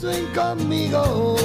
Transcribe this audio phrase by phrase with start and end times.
[0.00, 1.36] Swing conmigo.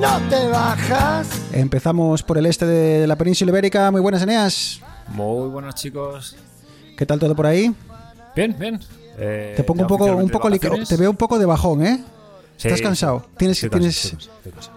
[0.00, 1.28] No te bajas.
[1.52, 3.90] Empezamos por el este de la península ibérica.
[3.90, 4.80] Muy buenas, Eneas.
[5.08, 6.36] Muy buenos chicos.
[6.96, 7.74] ¿Qué tal todo por ahí?
[8.36, 8.80] Bien, bien.
[9.16, 12.02] Eh, Te pongo un poco, un poco te veo un poco de bajón, ¿eh?
[12.56, 13.20] Sí, ¿Estás cansado?
[13.20, 13.34] sí.
[13.38, 14.76] Tienes, Estoy tienes, cansado.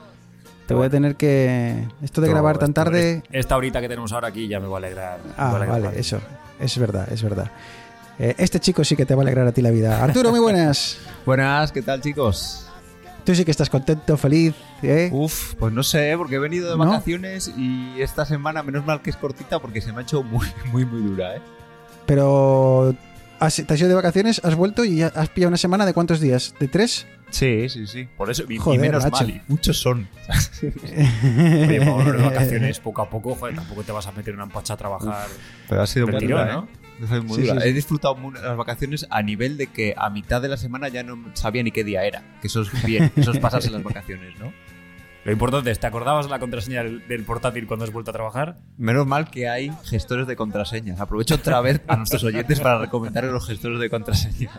[0.67, 3.23] te voy a tener que esto de Todo grabar tan tarde.
[3.31, 5.19] Esta horita que tenemos ahora aquí ya me va a alegrar.
[5.37, 6.19] Ah, a alegrar vale, eso,
[6.59, 7.51] es verdad, es verdad.
[8.19, 10.03] Eh, este chico sí que te va a alegrar a ti la vida.
[10.03, 10.97] Arturo, muy buenas.
[11.25, 12.67] Buenas, ¿qué tal chicos?
[13.23, 15.09] Tú sí que estás contento, feliz, ¿eh?
[15.11, 16.89] Uf, pues no sé, porque he venido de ¿No?
[16.89, 20.47] vacaciones y esta semana, menos mal que es cortita, porque se me ha hecho muy,
[20.71, 21.41] muy, muy dura, ¿eh?
[22.05, 22.95] Pero
[23.39, 26.21] has, te has ido de vacaciones, has vuelto y has pillado una semana de cuántos
[26.21, 26.55] días?
[26.57, 27.05] ¿De tres?
[27.29, 28.07] Sí, sí, sí.
[28.15, 29.25] Por eso, y, menos macho.
[29.25, 30.07] mal, y muchos son.
[30.63, 34.77] Oye, de vacaciones poco a poco, joder, tampoco te vas a meter una empacha a
[34.77, 35.27] trabajar.
[35.67, 36.86] Pero ha sido muy tirón, dura, ¿no?
[37.07, 37.51] Sí, sí, sí.
[37.63, 41.17] He disfrutado las vacaciones a nivel de que a mitad de la semana ya no
[41.33, 42.23] sabía ni qué día era.
[42.41, 44.51] Que eso es bien, eso es pasarse las vacaciones, ¿no?
[45.23, 48.13] Lo importante es, ¿te acordabas de la contraseña del, del portátil cuando has vuelto a
[48.13, 48.55] trabajar?
[48.77, 51.01] Menos mal que hay gestores de contraseñas.
[51.01, 54.57] Aprovecho otra vez a nuestros oyentes para recomendar los gestores de contraseñas.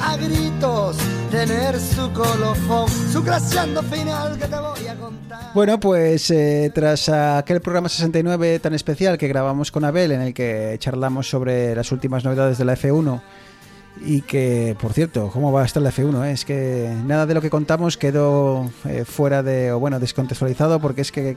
[0.00, 0.96] A gritos
[1.30, 5.40] tener su colofón, su graciando final que te voy a contar.
[5.54, 10.34] Bueno, pues eh, tras aquel programa 69 tan especial que grabamos con Abel, en el
[10.34, 13.20] que charlamos sobre las últimas novedades de la F1,
[14.04, 16.26] y que, por cierto, ¿cómo va a estar la F1?
[16.26, 16.32] eh?
[16.32, 21.00] Es que nada de lo que contamos quedó eh, fuera de, o bueno, descontextualizado, porque
[21.00, 21.36] es que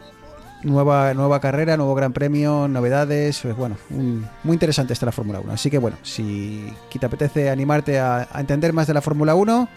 [0.63, 5.53] nueva, nueva carrera, nuevo gran premio, novedades, pues bueno, muy interesante está la Fórmula 1.
[5.53, 9.69] Así que bueno, si te apetece animarte a, entender más de la Fórmula 1,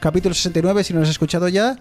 [0.00, 1.76] capítulo 69 si no lo has escuchado ya.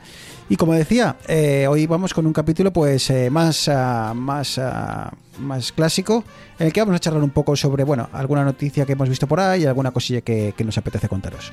[0.49, 5.11] Y como decía, eh, hoy vamos con un capítulo pues eh, más, ah, más, ah,
[5.39, 6.23] más clásico,
[6.59, 9.27] en el que vamos a charlar un poco sobre, bueno, alguna noticia que hemos visto
[9.27, 11.51] por ahí y alguna cosilla que nos apetece contaros.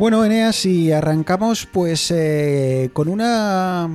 [0.00, 3.86] Bueno, Eneas, y arrancamos pues eh, con una...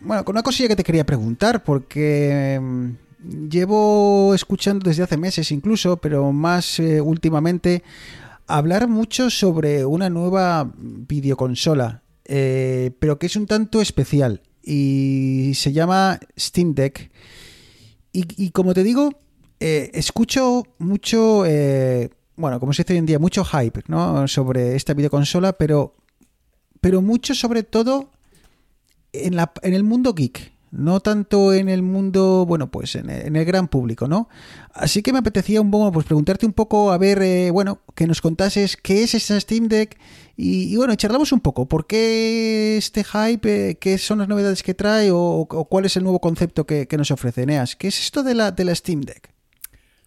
[0.00, 5.52] Bueno, con una cosilla que te quería preguntar, porque mm, llevo escuchando desde hace meses
[5.52, 7.84] incluso, pero más eh, últimamente,
[8.48, 15.72] hablar mucho sobre una nueva videoconsola, eh, pero que es un tanto especial y se
[15.72, 17.12] llama Steam Deck.
[18.12, 19.10] Y, como te digo,
[19.60, 21.44] escucho mucho,
[22.36, 24.26] bueno, como se dice hoy en día, mucho hype ¿no?
[24.28, 25.94] sobre esta videoconsola, pero,
[26.80, 28.10] pero mucho sobre todo
[29.12, 33.36] en, la, en el mundo geek, no tanto en el mundo, bueno, pues en, en
[33.36, 34.28] el gran público, ¿no?
[34.72, 38.08] Así que me apetecía un poco, pues preguntarte un poco, a ver, eh, bueno, que
[38.08, 39.96] nos contases qué es esta Steam Deck
[40.36, 43.70] y, bueno, charlamos un poco, ¿por qué este hype?
[43.70, 45.18] eh, ¿Qué son las novedades que trae o,
[45.48, 47.76] o cuál es el nuevo concepto que, que nos ofrece Eneas?
[47.76, 49.33] ¿Qué es esto de la, de la Steam Deck?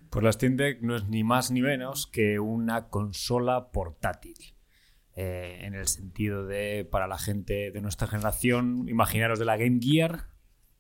[0.09, 4.37] Pues la Steam Deck no es ni más ni menos que una consola portátil.
[5.19, 9.79] Eh, en el sentido de, para la gente de nuestra generación, imaginaros de la Game
[9.81, 10.29] Gear,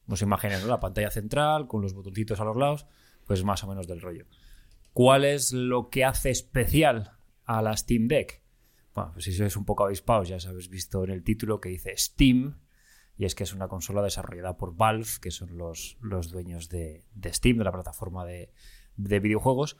[0.05, 0.67] nos imagináis ¿no?
[0.67, 2.85] la pantalla central con los botoncitos a los lados,
[3.25, 4.27] pues más o menos del rollo.
[4.93, 8.43] ¿Cuál es lo que hace especial a la Steam Deck?
[8.93, 11.69] Bueno, pues si sois un poco avispados, ya os habéis visto en el título que
[11.69, 12.59] dice Steam,
[13.17, 17.05] y es que es una consola desarrollada por Valve, que son los, los dueños de,
[17.15, 18.51] de Steam, de la plataforma de,
[18.97, 19.77] de videojuegos,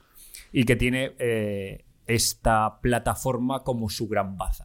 [0.52, 4.64] y que tiene eh, esta plataforma como su gran baza.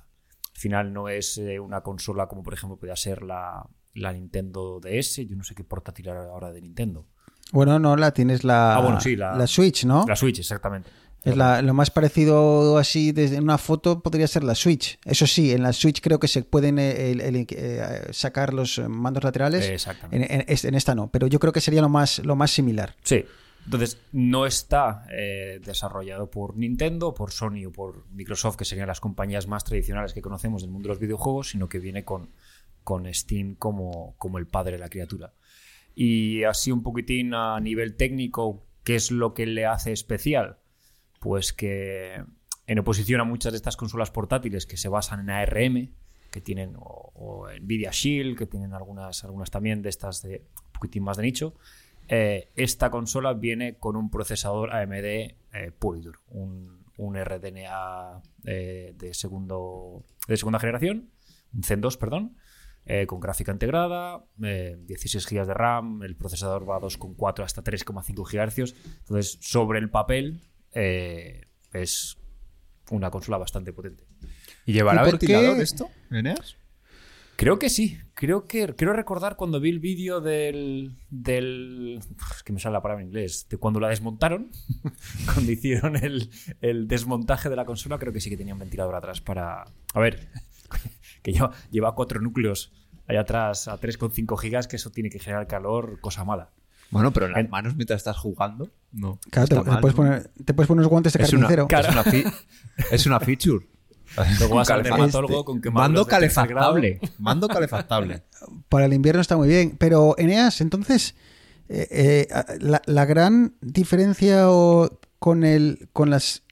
[0.54, 4.80] Al final no es eh, una consola como por ejemplo podría ser la, la Nintendo
[4.80, 7.06] DS, yo no sé qué portátil era ahora de Nintendo.
[7.52, 10.06] Bueno, no, la tienes la, Ah, bueno, sí, la- Switch, ¿no?
[10.08, 10.90] La Switch, exactamente.
[11.24, 15.00] Es la- lo más parecido así desde una foto podría ser la Switch.
[15.06, 18.80] Eso sí, en la Switch creo que se pueden eh, el- el- eh, sacar los
[18.90, 19.66] mandos laterales.
[19.66, 20.34] Exactamente.
[20.34, 22.96] En, en- en esta no, pero yo creo que sería lo más, lo más similar.
[23.04, 23.24] Sí.
[23.66, 29.00] Entonces, no está eh, desarrollado por Nintendo, por Sony o por Microsoft, que serían las
[29.00, 32.32] compañías más tradicionales que conocemos del mundo de los videojuegos, sino que viene con,
[32.84, 35.34] con Steam como, como el padre de la criatura.
[35.96, 40.58] Y así un poquitín a nivel técnico, ¿qué es lo que le hace especial?
[41.20, 42.22] Pues que
[42.68, 45.94] en oposición a muchas de estas consolas portátiles que se basan en ARM,
[46.32, 50.72] que tienen, o, o Nvidia Shield, que tienen algunas, algunas también de estas de un
[50.74, 51.56] poquitín más de nicho,
[52.08, 55.36] eh, esta consola viene con un procesador AMD eh,
[55.78, 61.10] puro y duro, un, un RDNA eh, de, segundo, de segunda generación,
[61.54, 62.36] un Zen 2, perdón,
[62.86, 67.64] eh, con gráfica integrada, eh, 16 GB de RAM, el procesador va a 2,4 hasta
[67.64, 68.76] 3,5 GHz.
[69.00, 70.42] Entonces, sobre el papel,
[70.74, 72.18] eh, es
[72.92, 74.04] una consola bastante potente.
[74.66, 75.64] ¿Y llevará ¿Y ventilador qué?
[75.64, 76.58] esto, Eneas?
[77.36, 77.98] Creo que sí.
[78.14, 82.00] Creo que quiero recordar cuando vi el vídeo del del
[82.36, 84.50] es que me sale la palabra en inglés de cuando la desmontaron,
[85.34, 86.30] cuando hicieron el,
[86.62, 89.64] el desmontaje de la consola, creo que sí que tenía un ventilador atrás para
[89.94, 90.30] a ver
[91.24, 92.72] que lleva, lleva cuatro núcleos
[93.08, 96.52] ahí atrás a 3,5 gigas que eso tiene que generar calor, cosa mala.
[96.92, 99.20] Bueno, pero en las manos mientras estás jugando, no.
[99.32, 100.04] Claro, te, mal, puedes ¿no?
[100.04, 101.68] poner, te puedes poner unos guantes de es una, carnicero.
[101.80, 102.24] es una fi-
[102.92, 103.66] es una feature.
[104.40, 107.00] Luego vas al Calefa- dermatólogo con quemaduras Mando calefactable.
[107.20, 108.24] Mando calefactable.
[108.70, 109.76] Para el invierno está muy bien.
[109.78, 111.16] Pero, Eneas, entonces,
[111.70, 112.28] eh, eh,
[112.60, 116.44] la, la gran diferencia o- con, el, con las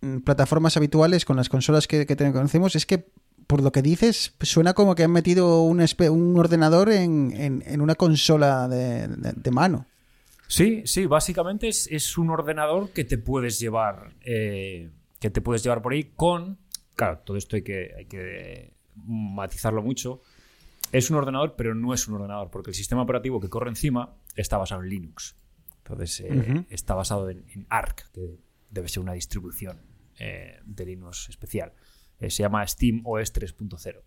[0.00, 3.06] mm, plataformas habituales, con las consolas que, conocemos, es que,
[3.46, 5.80] por lo que dices, suena como que han metido un,
[6.38, 9.86] ordenador en, en- en una consola de, de- de mano.
[10.48, 14.14] Sí, sí, básicamente es, es un ordenador que te puedes llevar.
[14.24, 16.58] eh, que te puedes llevar por ahí con.
[16.96, 20.22] Claro, todo esto hay que, hay que matizarlo mucho.
[20.92, 24.16] Es un ordenador, pero no es un ordenador, porque el sistema operativo que corre encima
[24.34, 25.36] está basado en Linux.
[25.78, 28.38] Entonces, eh, está basado en, en Arc, que
[28.70, 29.80] debe ser una distribución
[30.18, 31.72] eh, de Linux especial.
[32.18, 34.00] Eh, se llama Steam OS 3.0.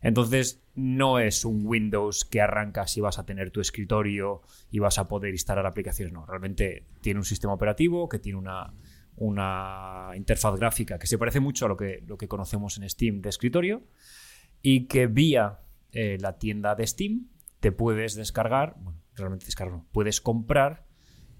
[0.00, 4.98] Entonces, no es un Windows que arrancas y vas a tener tu escritorio y vas
[4.98, 6.12] a poder instalar aplicaciones.
[6.12, 8.72] No, realmente tiene un sistema operativo que tiene una,
[9.16, 13.20] una interfaz gráfica que se parece mucho a lo que, lo que conocemos en Steam
[13.20, 13.82] de escritorio
[14.62, 15.60] y que vía
[15.92, 17.28] eh, la tienda de Steam
[17.60, 20.86] te puedes descargar, bueno, realmente descargar, no, puedes comprar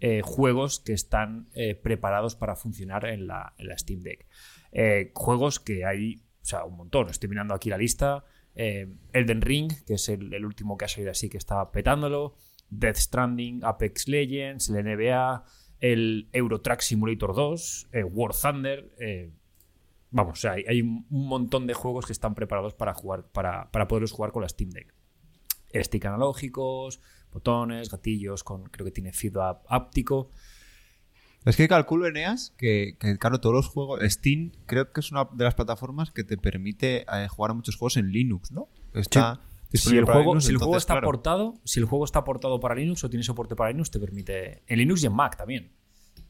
[0.01, 4.27] eh, juegos que están eh, preparados para funcionar en la, en la Steam Deck.
[5.15, 7.09] Juegos que hay, o sea, un montón.
[7.09, 8.25] Estoy mirando aquí la lista.
[8.55, 12.37] Elden Ring, que es el, el último que ha salido así, que está petándolo.
[12.73, 15.45] Death Stranding, Apex Legends, el NBA,
[15.83, 18.91] el Eurotrack Simulator 2, eh, War Thunder.
[18.99, 19.31] eh,
[20.11, 23.27] vamos, o sea, hay, hay un un montón de juegos que están preparados para jugar,
[23.33, 24.95] para, para poderlos jugar con la Steam Deck.
[25.75, 27.01] Stick analógicos,
[27.33, 30.31] botones, gatillos, con creo que tiene feedback áptico.
[31.45, 34.01] Es que calculo, Eneas, que, que, claro, todos los juegos.
[34.05, 37.75] Steam creo que es una de las plataformas que te permite eh, jugar a muchos
[37.77, 38.69] juegos en Linux, ¿no?
[38.95, 39.41] Está
[39.73, 41.07] Si el juego, Linux, si el juego entonces, está claro.
[41.07, 44.63] portado, si el juego está portado para Linux o tiene soporte para Linux, te permite.
[44.67, 45.73] En Linux y en Mac también.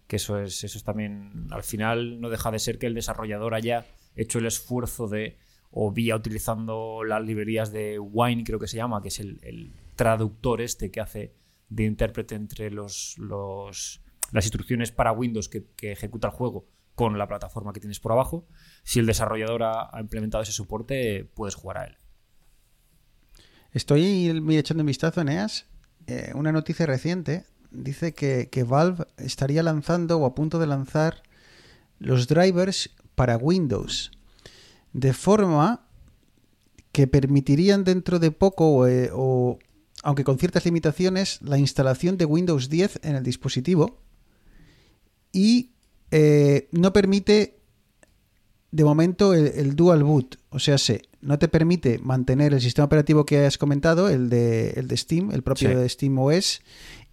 [0.07, 1.49] Que eso es, eso es también.
[1.51, 3.87] Al final no deja de ser que el desarrollador haya
[4.17, 5.39] hecho el esfuerzo de.
[5.75, 9.73] O vía utilizando las librerías de Wine, creo que se llama, que es el, el
[9.97, 11.35] traductor este que hace
[11.71, 14.03] de intérprete entre los, los
[14.33, 18.13] las instrucciones para Windows que, que ejecuta el juego con la plataforma que tienes por
[18.13, 18.47] abajo.
[18.83, 21.97] Si el desarrollador ha, ha implementado ese soporte, puedes jugar a él.
[23.73, 25.65] Estoy echando un vistazo, Eneas.
[26.07, 31.23] Eh, una noticia reciente dice que, Valve estaría lanzando o a punto de lanzar
[31.99, 34.11] los drivers para Windows.
[34.93, 35.87] De forma
[36.93, 39.59] que permitirían dentro de poco, eh, o
[40.03, 44.03] aunque con ciertas limitaciones, la instalación de Windows 10 en el dispositivo.
[45.33, 45.71] Y
[46.11, 47.62] eh, no permite
[48.73, 52.87] de momento el, el dual boot, o sea, se no te permite mantener el sistema
[52.87, 55.75] operativo que has comentado, el de, el de Steam, el propio Sí.
[55.77, 56.63] de Steam OS,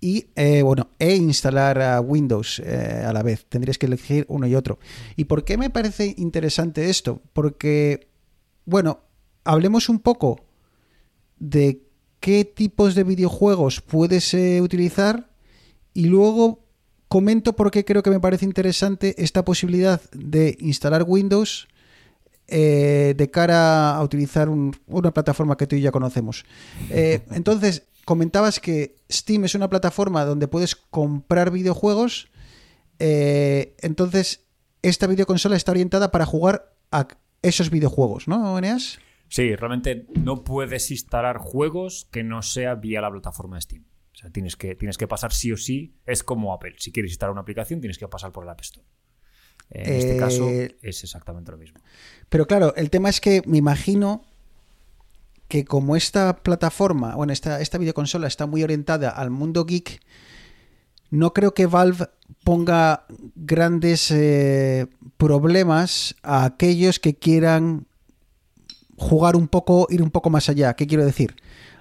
[0.02, 3.46] y eh, bueno, e instalar a Windows eh, a la vez.
[3.48, 4.80] Tendrías que elegir uno y otro.
[5.16, 7.22] ¿Y por qué me parece interesante esto?
[7.34, 8.08] Porque,
[8.66, 9.02] bueno,
[9.44, 10.46] hablemos un poco
[11.38, 11.84] de
[12.20, 15.30] qué tipos de videojuegos puedes eh, utilizar
[15.94, 16.64] y luego
[17.10, 21.68] comento por qué creo que me parece interesante esta posibilidad de instalar Windows
[22.48, 26.46] eh, de cara a utilizar un- una plataforma que tú y yo ya conocemos.
[26.90, 32.30] Eh, entonces, comentabas que Steam es una plataforma donde puedes comprar videojuegos.
[33.00, 34.46] eh, entonces,
[34.82, 37.08] esta videoconsola está orientada para jugar a
[37.42, 38.98] esos videojuegos, ¿no, Eneas?
[39.28, 43.84] Sí, realmente no puedes instalar juegos que no sea vía la plataforma de Steam.
[44.20, 45.96] O sea, tienes que, tienes que pasar sí o sí.
[46.06, 46.76] Es como Apple.
[46.78, 48.86] Si quieres instalar una aplicación, tienes que pasar por el App Store.
[49.70, 51.80] En este Eh, caso es exactamente lo mismo.
[52.28, 54.26] Pero claro, el tema es que me imagino
[55.48, 60.02] que como esta plataforma, bueno, esta, esta videoconsola está muy orientada al mundo geek,
[61.12, 62.08] no creo que Valve
[62.44, 67.88] ponga grandes eh, problemas a aquellos que quieran
[68.98, 70.74] jugar un poco, ir un poco más allá.
[70.76, 71.36] ¿Qué quiero decir?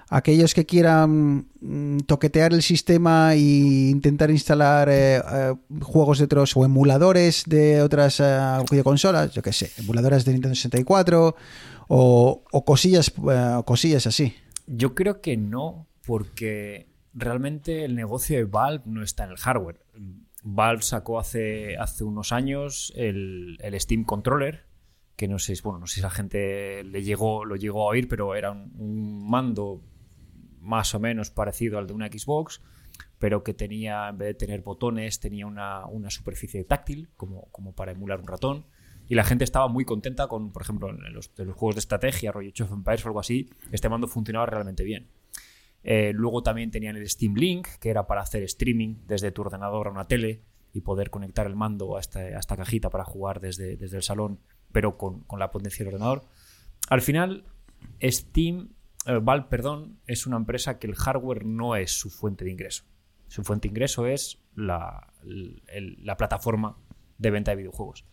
[0.09, 6.57] Aquellos que quieran mm, toquetear el sistema e intentar instalar eh, eh, juegos de otros
[6.57, 8.39] o emuladores de otras eh,
[8.69, 11.35] videoconsolas, yo qué sé, emuladores de Nintendo 64
[11.89, 14.33] o, cosillas, eh, cosillas así.
[14.67, 19.79] Yo creo que no, porque realmente el negocio de Valve no está en el hardware.
[20.43, 24.65] Valve sacó hace, hace unos años el, el Steam Controller,
[25.15, 28.07] que no sé, bueno, no sé si la gente le llegó, lo llegó a oír,
[28.07, 29.81] pero era un mando
[30.61, 32.61] más o menos parecido al de una Xbox,
[33.19, 37.73] pero que tenía, en vez de tener botones, tenía una, una superficie táctil, como, como
[37.73, 38.65] para emular un ratón.
[39.09, 42.49] Y la gente estaba muy contenta con, por ejemplo, en los, juegos de estrategia, rollo
[42.49, 45.09] Age of Empires o algo así, este mando funcionaba realmente bien.
[45.83, 49.87] Eh, luego también tenían el Steam Link, que era para hacer streaming desde tu ordenador
[49.87, 53.39] a una tele y poder conectar el mando a esta, a esta cajita para jugar
[53.39, 54.39] desde, desde el salón,
[54.71, 56.23] pero con, con la potencia del ordenador.
[56.89, 57.45] Al final,
[58.03, 58.69] Steam,
[59.05, 62.83] eh, Valve, perdón, es una empresa que el hardware no es su fuente de ingreso.
[63.27, 66.77] Su fuente de ingreso es la, el- la plataforma
[67.17, 68.05] de venta de videojuegos.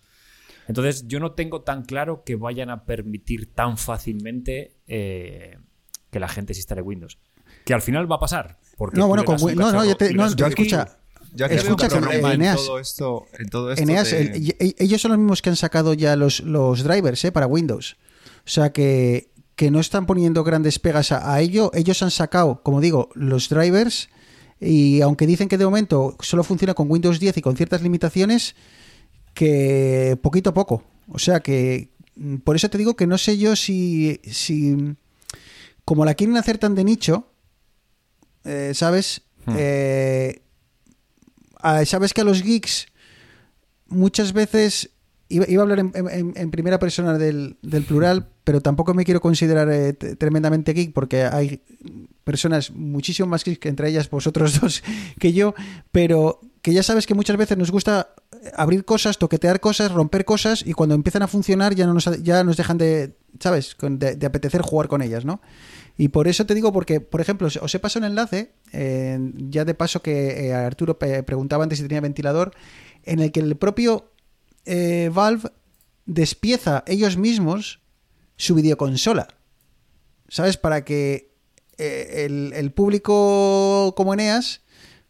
[0.68, 5.58] Entonces, yo no tengo tan claro que vayan a permitir tan fácilmente eh,
[6.10, 7.18] que la gente se instale Windows.
[7.64, 8.58] Que al final va a pasar.
[8.76, 10.48] Porque No, bueno, con no, no, te- yo cacharro.
[10.48, 10.98] escucha,
[11.32, 12.04] Ya que Escucha, en
[12.40, 15.50] Eneas- todo esto, en todo esto Eneas, de- el- y- ellos son los mismos que
[15.50, 17.32] han sacado ya los, los drivers ¿eh?
[17.32, 17.96] para Windows.
[18.44, 21.70] O sea que, que no están poniendo grandes pegas a, a ello.
[21.74, 24.08] Ellos han sacado, como digo, los drivers
[24.60, 28.54] y aunque dicen que de momento solo funciona con Windows 10 y con ciertas limitaciones,
[29.34, 30.84] que poquito a poco.
[31.08, 34.94] O sea que mm, por eso te digo que no sé yo si, si
[35.84, 37.28] como la quieren hacer tan de nicho,
[38.44, 39.22] eh, ¿sabes?
[39.56, 40.42] Eh,
[41.60, 42.86] a- Sabes que a los geeks
[43.88, 44.90] muchas veces
[45.28, 49.68] iba, iba a hablar en, primera persona del, del plural, pero tampoco me quiero considerar
[49.70, 51.62] eh, tremendamente geek porque hay
[52.24, 54.82] personas muchísimo más geeks que entre ellas vosotros dos
[55.18, 55.54] que yo,
[55.92, 58.10] pero que ya sabes que muchas veces nos gusta
[58.54, 62.42] abrir cosas, toquetear cosas, romper cosas y cuando empiezan a funcionar ya no nos, ya
[62.44, 63.76] nos dejan de, ¿sabes?
[63.80, 65.40] De, de apetecer jugar con ellas, ¿no?
[65.98, 69.64] Y por eso te digo, porque, por ejemplo, os he pasado un enlace, eh, ya
[69.64, 72.52] de paso que eh, Arturo preguntaba antes si tenía ventilador,
[73.04, 74.10] en el que el propio
[74.66, 75.50] eh, Valve
[76.04, 77.80] despieza ellos mismos
[78.36, 79.28] su videoconsola.
[80.28, 80.56] ¿Sabes?
[80.56, 81.32] Para que
[81.78, 84.62] eh, el, el público como Eneas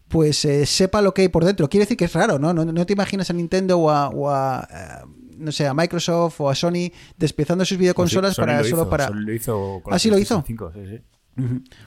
[0.09, 1.69] pues eh, sepa lo que hay por dentro.
[1.69, 2.55] Quiere decir que es raro, ¿no?
[2.55, 6.41] No, no te imaginas a Nintendo o a, o a, eh, no sé, a Microsoft
[6.41, 9.11] o a Sony despiezando sus videoconsolas Sony para lo solo hizo, para...
[9.11, 10.43] Lo hizo con ¿Ah, la sí lo hizo?
[10.47, 11.01] 5, sí, sí.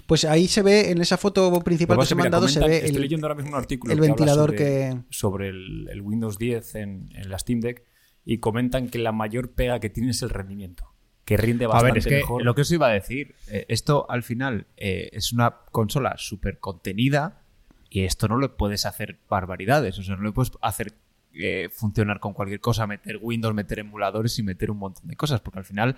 [0.05, 2.31] Pues ahí se ve, en esa foto principal Lo que que se me pasa han
[2.31, 4.15] dado, es que, se ve estoy el, leyendo ahora mismo un artículo el que habla
[4.15, 4.97] ventilador sobre, que...
[5.09, 7.83] sobre el, el Windows 10 en, en la Steam Deck
[8.25, 10.93] y comentan que la mayor pega que tiene es el rendimiento.
[11.25, 12.43] Que rinde A bastante ver, es que mejor.
[12.43, 16.59] lo que os iba a decir, eh, esto al final eh, es una consola súper
[16.59, 17.41] contenida
[17.89, 20.93] y esto no le puedes hacer barbaridades, o sea, no le puedes hacer
[21.33, 25.41] eh, funcionar con cualquier cosa, meter Windows, meter emuladores y meter un montón de cosas,
[25.41, 25.95] porque al final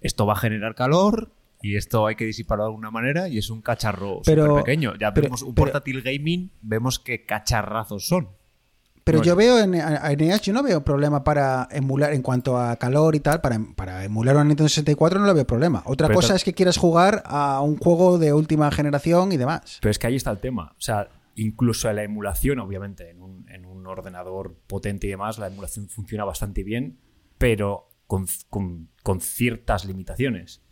[0.00, 1.32] esto va a generar calor
[1.66, 4.94] y esto hay que disiparlo de alguna manera y es un cacharro súper pequeño.
[5.00, 8.28] Ya pero- vemos un pero- portátil gaming, vemos qué cacharrazos son.
[9.02, 12.76] Pero No, yo veo en, en yo no veo problema para emular, en cuanto a
[12.76, 15.82] calor y tal, para, para emular una Nintendo 64 no le veo problema.
[15.86, 19.78] Otra Pero cosa es que quieras jugar a un juego de última generación y demás.
[19.82, 20.72] Pero es que ahí está el tema.
[20.78, 25.48] O sea, incluso la emulación, obviamente, en un, en un ordenador potente y demás, la
[25.48, 26.98] emulación funciona bastante bien,
[27.36, 30.62] pero con, con- con ciertas limitaciones.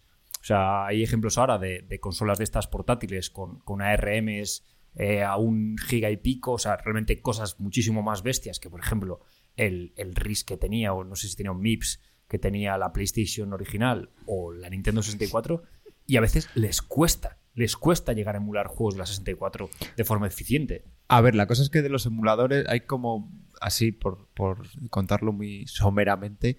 [0.43, 4.65] O sea, hay ejemplos ahora de, consolas de estas portátiles con, con ARMs
[4.97, 8.81] eh, a un giga y pico, o sea, realmente cosas muchísimo más bestias que, por
[8.81, 9.21] ejemplo,
[9.55, 12.93] el, el RIS que tenía, o no sé si tenía un MIPS que tenía la
[12.93, 15.63] PlayStation original o la Nintendo 64,
[16.09, 20.05] y a veces les cuesta, les cuesta llegar a emular juegos de la 64 de
[20.05, 20.85] forma eficiente.
[21.07, 23.31] A ver, la cosa es que de los emuladores hay como,
[23.61, 26.59] así por, por contarlo muy someramente,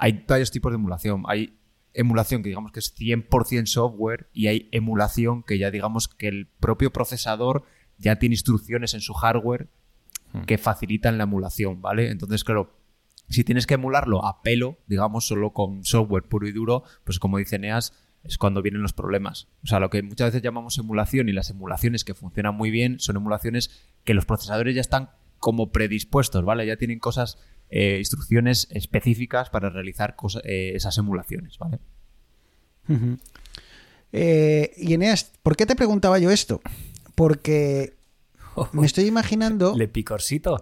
[0.00, 1.22] hay varios tipos de emulación.
[1.26, 1.59] Hay
[1.94, 6.46] emulación que digamos que es 100% software y hay emulación que ya digamos que el
[6.46, 7.64] propio procesador
[7.98, 9.68] ya tiene instrucciones en su hardware
[10.46, 12.10] que facilitan la emulación, ¿vale?
[12.10, 12.76] Entonces, claro,
[13.28, 17.38] si tienes que emularlo a pelo, digamos, solo con software puro y duro, pues como
[17.38, 17.92] dice Neas,
[18.24, 19.48] es cuando vienen los problemas.
[19.64, 23.00] O sea, lo que muchas veces llamamos emulación y las emulaciones que funcionan muy bien
[23.00, 23.70] son emulaciones
[24.04, 26.66] que los procesadores ya están como predispuestos, ¿vale?
[26.66, 27.38] Ya tienen cosas,
[27.70, 31.78] eh, instrucciones específicas para realizar cosa- eh, esas emulaciones, ¿vale?
[32.88, 33.18] Ujú.
[34.12, 36.60] Eh, y Eneas, ¿por qué te preguntaba yo esto?
[37.14, 37.94] Porque
[38.72, 39.74] me estoy imaginando...
[39.76, 40.60] Le picorcito.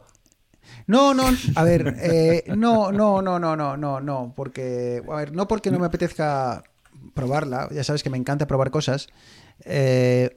[0.87, 1.25] No, no,
[1.55, 5.71] a ver, eh, no, no, no, no, no, no, no, porque, a ver, no porque
[5.71, 6.62] no me apetezca
[7.15, 9.09] probarla, ya sabes que me encanta probar cosas,
[9.65, 10.37] Eh,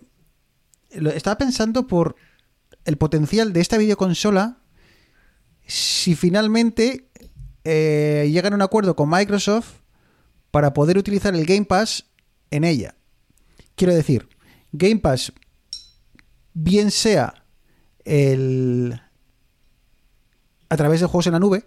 [0.89, 2.15] estaba pensando por
[2.85, 4.57] el potencial de esta videoconsola
[5.65, 7.09] si finalmente
[7.63, 9.81] eh, llegan a un acuerdo con Microsoft
[10.51, 12.05] para poder utilizar el Game Pass
[12.49, 12.95] en ella.
[13.75, 14.27] Quiero decir,
[14.71, 15.31] Game Pass,
[16.53, 17.45] bien sea
[18.03, 18.99] el
[20.69, 21.65] a través de juegos en la nube,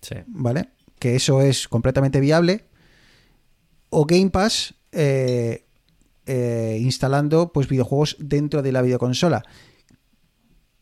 [0.00, 0.14] Sí.
[0.26, 0.70] ¿vale?
[1.00, 2.66] Que eso es completamente viable.
[3.90, 5.66] O Game Pass eh,
[6.26, 9.44] eh, instalando pues videojuegos dentro de la videoconsola.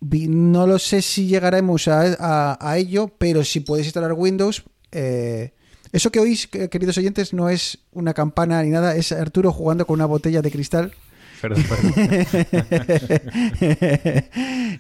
[0.01, 4.63] No lo sé si llegaremos a, a- a ello, pero si puedes instalar Windows.
[4.93, 5.53] eh,
[5.93, 9.87] eso que oís, que- queridos oyentes, no es una campana ni nada, es Arturo jugando
[9.87, 10.93] con una botella de cristal.
[11.41, 11.93] Perdón, perdón.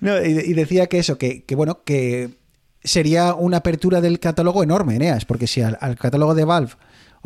[0.00, 2.30] No, y, y decía que eso, que, que bueno, que
[2.82, 6.72] sería una apertura del catálogo enorme, Eneas, porque si al, al catálogo de Valve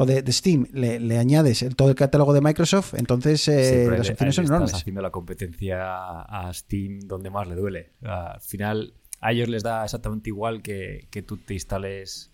[0.00, 3.90] o de, de Steam le, le añades todo el catálogo de Microsoft, entonces eh, Sí,
[3.90, 4.75] las opciones le son estás enormes.
[4.75, 7.92] haciendo la competencia a Steam donde más le duele.
[8.02, 12.33] Al final, a ellos les da exactamente igual que, que tú te instales.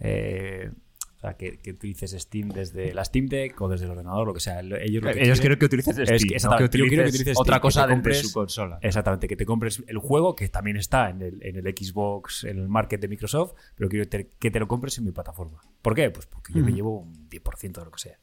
[0.00, 0.70] eh,
[1.20, 4.32] o sea, que, que utilices Steam desde la Steam Deck o desde el ordenador, lo
[4.32, 4.60] que sea.
[4.60, 7.02] Ellos, lo que Ellos quieren- que utilices Steam, es que, no exactamente, que yo quiero
[7.04, 8.78] que utilices otra Steam, que cosa te de compres- su consola.
[8.80, 12.56] Exactamente, que te compres el juego que también está en el, en el Xbox, en
[12.58, 15.60] el market de Microsoft, pero quiero te- que te lo compres en mi plataforma.
[15.82, 16.10] ¿Por qué?
[16.10, 18.18] Pues porque yo me llevo un 10% de lo que sea.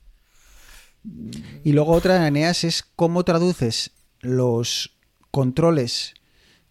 [1.63, 4.97] Y luego otra, Eneas, es cómo traduces los
[5.31, 6.15] controles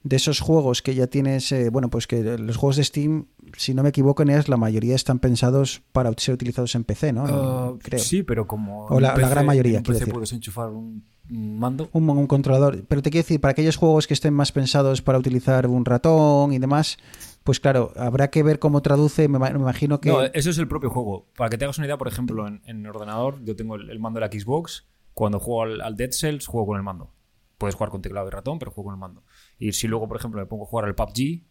[0.08, 3.74] de esos juegos que ya tienes, eh, bueno, pues que los juegos de Steam, si
[3.74, 7.24] no me equivoco, Eneas, la mayoría están pensados para ser utilizados en PC, ¿no?
[7.26, 7.98] Ah, Creo.
[7.98, 8.86] Sí, pero como.
[8.86, 10.14] O la- gran mayoría, en PC decir.
[10.14, 11.88] puedes enchufar un, mando.
[11.92, 12.84] un, un controlador.
[12.86, 16.52] Pero te quiero decir, para aquellos juegos que estén más pensados para utilizar un ratón
[16.52, 16.98] y demás,
[17.42, 19.26] pues claro, habrá que ver cómo traduce.
[19.26, 20.08] Me, ma- me imagino que.
[20.10, 21.26] No, eso es el propio juego.
[21.36, 23.98] Para que te hagas una idea, por ejemplo, en, en ordenador, yo tengo el, el
[23.98, 24.86] mando de la Xbox.
[25.14, 27.10] Cuando juego al, al Dead Cells, juego con el mando.
[27.58, 29.22] Puedes jugar con teclado y ratón, pero juego con el mando.
[29.58, 31.44] Y si luego, por ejemplo, me pongo a jugar al PUBG,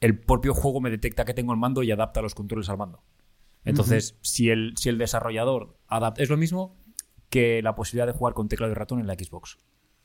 [0.00, 3.02] el propio juego me detecta que tengo el mando y adapta los controles al mando.
[3.64, 6.22] Entonces, si, el, si el desarrollador adapta.
[6.22, 6.76] Es lo mismo
[7.30, 9.58] que la posibilidad de jugar con teclado y ratón en la Xbox.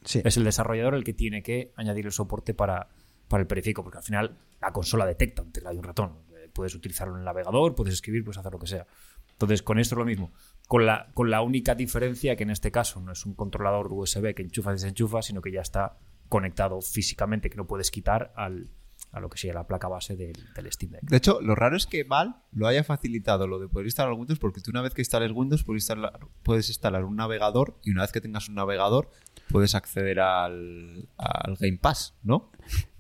[0.04, 0.22] sí.
[0.26, 2.90] Es el desarrollador el que tiene que añadir el soporte para,
[3.28, 6.18] para el periférico, porque al final la consola detecta un teclado y un ratón.
[6.32, 8.88] Eh, Puedes utilizarlo en el navegador, puedes escribir, puedes hacer lo que sea.
[9.34, 10.32] Entonces, con esto es lo mismo.
[10.68, 14.34] Con la, con la única diferencia que en este caso no es un controlador USB
[14.34, 15.98] que enchufa y desenchufa, sino que ya está
[16.32, 18.70] conectado físicamente, que no puedes quitar al,
[19.12, 21.02] a lo que sería la placa base del, del Steam Deck.
[21.04, 24.40] De hecho, lo raro es que Valve lo haya facilitado lo de poder instalar Windows
[24.40, 28.02] porque tú una vez que instales Windows puedes instalar, puedes instalar un navegador y una
[28.04, 29.12] vez que tengas un navegador
[29.50, 32.50] puedes acceder al, al Game Pass, ¿no?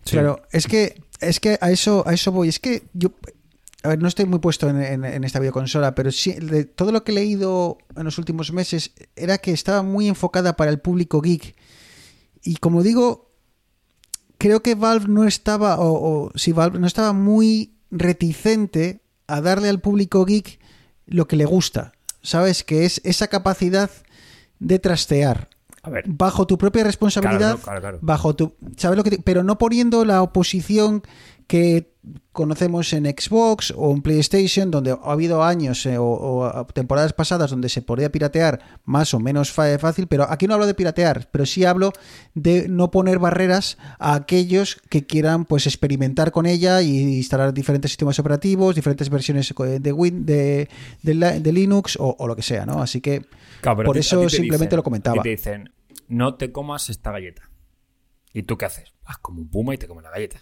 [0.04, 2.50] Claro, es que, es que a eso, a eso voy.
[2.50, 3.12] Es que yo.
[3.84, 6.92] A ver, no estoy muy puesto en, en- en esta videoconsola, pero sí, de todo
[6.92, 10.80] lo que he leído en los últimos meses era que estaba muy enfocada para el
[10.80, 11.56] público geek.
[12.44, 13.30] Y como digo,
[14.38, 19.70] creo que Valve no estaba, o, o si Valve no estaba muy reticente a darle
[19.70, 20.60] al público geek
[21.06, 21.94] lo que le gusta.
[22.24, 22.64] ¿Sabes?
[22.64, 23.90] Que es esa capacidad
[24.60, 25.50] de trastear
[25.82, 28.00] A ver, bajo tu propia responsabilidad, Claro, claro, claro.
[28.02, 31.02] bajo tu, ¿sabes lo que te- pero no poniendo la oposición
[31.52, 31.92] que
[32.32, 37.52] conocemos en Xbox o en PlayStation, donde ha habido años eh, o, o temporadas pasadas
[37.52, 41.46] donde se podía piratear más o menos fácil, pero aquí no hablo de piratear, pero
[41.46, 41.92] sí hablo
[42.34, 47.92] de no poner barreras a aquellos que quieran pues experimentar con ella y instalar diferentes
[47.92, 50.70] sistemas operativos, diferentes versiones de Win, de,
[51.04, 52.82] de Linux o, o lo que sea, ¿no?
[52.82, 53.26] Así que
[53.62, 55.22] por eso simplemente dicen- lo comentaba.
[55.22, 55.74] te dicen,
[56.08, 57.50] no te comas esta galleta.
[58.34, 58.94] ¿Y tú qué haces?
[59.06, 60.40] Vas como un puma y te comes la galleta.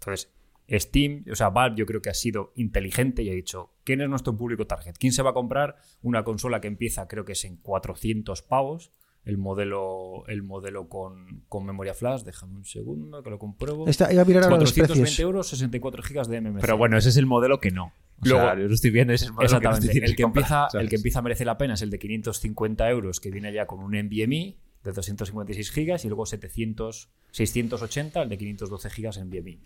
[0.00, 0.30] Entonces,
[0.72, 4.08] Steam, o sea, Valve yo creo que ha sido inteligente y ha dicho, ¿quién es
[4.08, 4.94] nuestro público target?
[4.98, 8.92] ¿Quién se va a comprar una consola que empieza, creo que es en 400 pavos?
[9.24, 13.86] El modelo, el modelo con, con memoria flash, déjame un segundo que lo compruebo.
[13.86, 15.20] Esta- iba a mirar ahora los 420 precios.
[15.20, 16.60] euros, 64 gigas de MMC.
[16.62, 17.86] Pero bueno, ese es el modelo que no.
[17.86, 17.92] O
[18.26, 19.92] Luego- sea, yo lo estoy viendo, ese es el modelo que no te Exactamente.
[19.92, 20.84] tienes el, que comprar, empieza, ¿sabes?
[20.84, 23.66] el que empieza a merecer la pena es el de 550 euros, que viene ya
[23.66, 29.28] con un NVMe de 256 gigas y luego 700, 680, el de 512 gigas en
[29.28, 29.58] NVMe.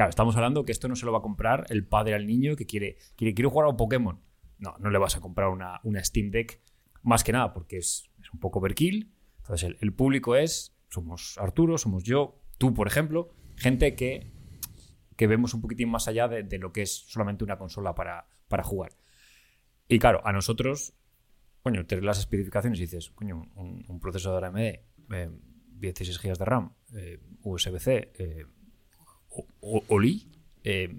[0.00, 2.56] Claro, estamos hablando que esto no se lo va a comprar el padre al niño
[2.56, 4.18] que quiere, quiere, quiere jugar a un Pokémon.
[4.56, 6.62] No, no le vas a comprar una, una Steam Deck
[7.02, 9.12] más que nada porque es, es un poco overkill.
[9.42, 14.32] Entonces, el, público es, somos Arturo, somos yo, tú, por ejemplo, gente que
[15.18, 18.62] que vemos un poquitín más allá de, lo que es solamente una consola para, para
[18.62, 18.92] jugar.
[19.86, 20.94] Y claro, a nosotros,
[21.62, 24.80] coño, te las especificaciones y dices, coño, un, un procesador AMD, eh,
[25.80, 28.46] 16 GB de RAM, eh, USB-C, eh,
[29.60, 30.28] OLI,
[30.64, 30.94] eh,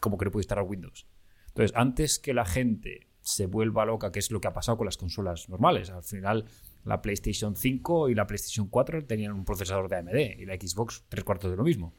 [0.00, 1.06] como que no puede instalar Windows.
[1.48, 4.84] Entonces, antes que la gente se vuelva loca, que es lo que ha pasado con
[4.86, 6.44] las consolas normales, al final
[6.84, 11.04] La PlayStation 5 y la PlayStation 4 tenían un procesador de AMD y la Xbox
[11.08, 11.94] tres cuartos de lo mismo.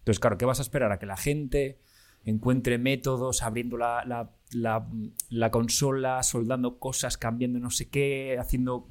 [0.00, 0.92] Entonces, claro, ¿qué vas a esperar?
[0.92, 1.78] ¿A que la gente
[2.24, 4.86] encuentre métodos abriendo la, la- la-
[5.30, 8.86] la consola, soldando cosas, cambiando no sé qué, haciendo...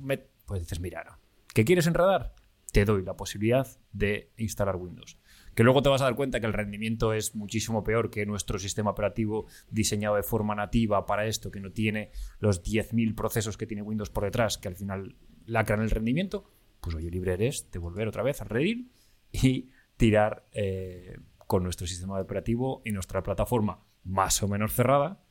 [0.48, 1.20] Pues dices, mira.
[1.54, 2.34] ¿qué quieres enredar?
[2.72, 5.20] Te doy la posibilidad de instalar Windows.
[5.56, 8.60] Que luego te vas a dar cuenta que el rendimiento es muchísimo peor que nuestro
[8.60, 13.66] sistema operativo diseñado de forma nativa para esto, que no tiene los 10.000 procesos que
[13.66, 16.50] tiene Windows por detrás, que al final lacran el rendimiento.
[16.82, 18.90] Pues oye, libre eres de volver otra vez a Reddit
[19.32, 25.22] y tirar eh, con nuestro sistema operativo y nuestra plataforma más o menos cerrada,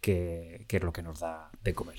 [0.00, 1.98] que, que es lo que nos da de comer.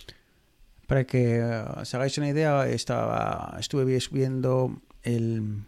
[0.87, 5.63] Para que eh, os hagáis una idea, estaba, estuve vi- viendo el...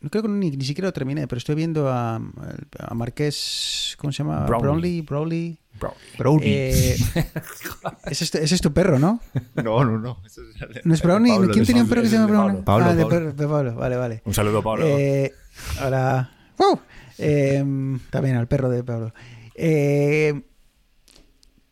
[0.00, 4.12] No creo que ni, ni siquiera lo terminé, pero estoy viendo a, a Marqués, ¿cómo
[4.12, 4.46] se llama?
[4.46, 5.02] Brownlee.
[5.02, 5.02] Brownlee.
[5.02, 5.58] Brownlee.
[5.78, 6.48] Bro, Brownie.
[6.48, 6.96] Eh,
[8.06, 9.20] ese, es tu, ese es tu perro, ¿no?
[9.56, 10.22] no, no, no.
[10.24, 10.40] Es
[10.84, 11.32] ¿No es Brownie?
[11.32, 12.62] Pablo, ¿Quién tenía un perro que se llama Brownie?
[12.62, 12.86] Pablo.
[12.86, 13.32] ah, de, Pablo.
[13.32, 14.22] de Pablo, vale, vale.
[14.24, 14.86] Un saludo, Pablo.
[14.86, 15.32] Eh,
[15.80, 16.32] ahora.
[16.58, 16.80] ¡Wow!
[17.18, 17.64] Eh,
[18.10, 19.12] también al perro de Pablo.
[19.54, 20.42] Eh,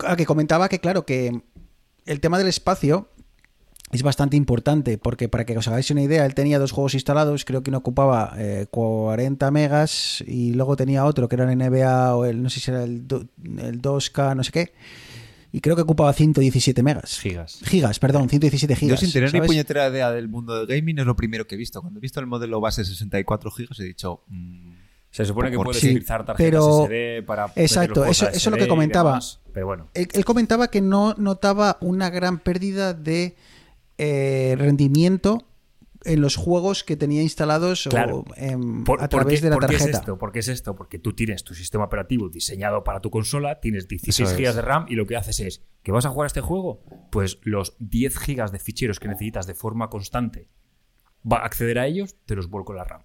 [0.01, 1.43] ah, que comentaba que, claro, que
[2.05, 3.09] el tema del espacio
[3.95, 7.45] es bastante importante, porque para que os hagáis una idea, él tenía dos juegos instalados,
[7.45, 12.17] creo que uno ocupaba eh, 40 megas y luego tenía otro que era el NBA
[12.17, 13.27] o el, no sé si era el, do-
[13.59, 14.73] el 2K, no sé qué,
[15.53, 17.21] y creo que ocupaba 117 megas.
[17.21, 17.61] Gigas.
[17.63, 19.01] Gigas, perdón, 117 gigas.
[19.01, 21.59] Yo sin tener ni puñetera idea del mundo del gaming es lo primero que he
[21.59, 21.81] visto.
[21.81, 24.25] Cuando he visto el modelo base 64 gigas he dicho...
[24.27, 24.73] mm,
[25.13, 27.53] Se supone que puedes sí, utilizar tarjetas pero- SD para.
[27.55, 29.11] Exacto, eso- es lo que comentaba.
[29.11, 29.89] demás, pero bueno.
[29.95, 33.37] Él, él comentaba que no notaba una gran pérdida de
[33.99, 35.47] eh, rendimiento
[36.05, 39.63] en los juegos que tenía instalados o, em, Por- a ¿por través de la por
[39.67, 39.91] qué tarjeta.
[39.91, 40.19] es esto?
[40.19, 40.77] ¿Por qué es esto?
[40.77, 44.43] Porque tú tienes tu sistema operativo diseñado para tu consola, tienes 16 Eso es.
[44.51, 46.83] GB de RAM y lo que haces es que vas a jugar a este juego,
[47.11, 50.49] pues los 10 GB de ficheros que necesitas de forma constante,
[51.31, 53.03] va a acceder a ellos, te los vuelco en la RAM.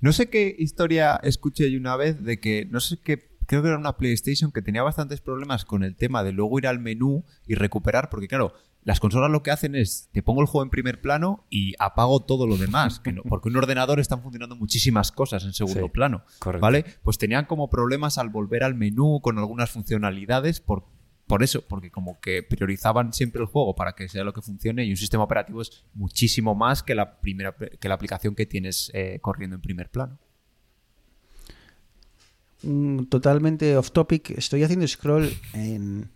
[0.00, 3.68] No sé qué historia escuché yo una vez de que, no sé qué, creo que
[3.68, 7.24] era una PlayStation que tenía bastantes problemas con el tema de luego ir al menú
[7.46, 8.52] y recuperar, porque claro,
[8.88, 12.20] las consolas lo que hacen es, te pongo el juego en primer plano y apago
[12.20, 15.88] todo lo demás, que no- porque un ordenador están funcionando muchísimas cosas en segundo Sí,
[15.90, 16.62] plano, correcto.
[16.62, 16.84] ¿vale?
[17.02, 20.86] Pues tenían como problemas al volver al menú con algunas funcionalidades por...
[21.26, 24.86] Por eso, porque como que priorizaban siempre el juego para que sea lo que funcione
[24.86, 28.90] y un sistema operativo es muchísimo más que la primera que la aplicación que tienes
[28.94, 30.16] eh, corriendo en primer plano.
[32.62, 34.30] Mm, totalmente off topic.
[34.30, 36.08] Estoy haciendo scroll en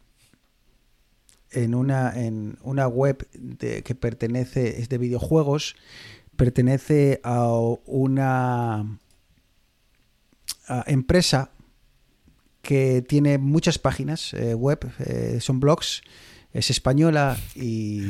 [1.52, 5.76] en una en una web de- que pertenece es de videojuegos,
[6.36, 7.48] pertenece a
[7.86, 8.98] una
[10.86, 11.50] empresa
[12.62, 16.02] que tiene muchas páginas eh, web, eh, son blogs,
[16.52, 18.02] es española y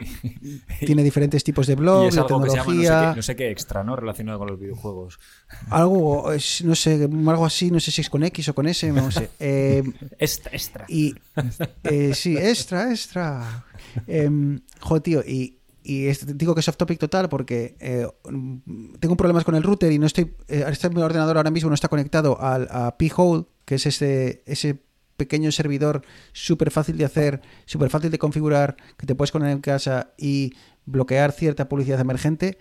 [0.86, 3.10] tiene diferentes tipos de y blogs, es de algo que se llama no sé, tecnología.
[3.12, 3.96] qué, no sé qué extra, ¿no?
[3.96, 5.18] Relacionado con los videojuegos.
[5.70, 8.90] Algo, es- no sé, algo así, no sé si es con X o con S,
[8.92, 9.30] no sé.
[9.40, 9.82] Eh,
[10.18, 10.84] Extra, extra.
[10.88, 11.14] y
[11.84, 13.64] eh, sí, extra, extra.
[14.80, 18.06] Joder, tío, y, y es- digo que es off topic total porque eh,
[19.00, 20.32] tengo problemas con el router y no estoy.
[20.48, 24.42] eh, este mi ordenador ahora mismo no está conectado al, a P-Hole, que es ese,
[24.46, 24.82] ese
[25.22, 26.02] pequeño servidor
[26.32, 30.52] súper fácil de hacer, súper fácil de configurar, que te puedes poner en casa y
[30.86, 32.56] bloquear cierta publicidad emergente.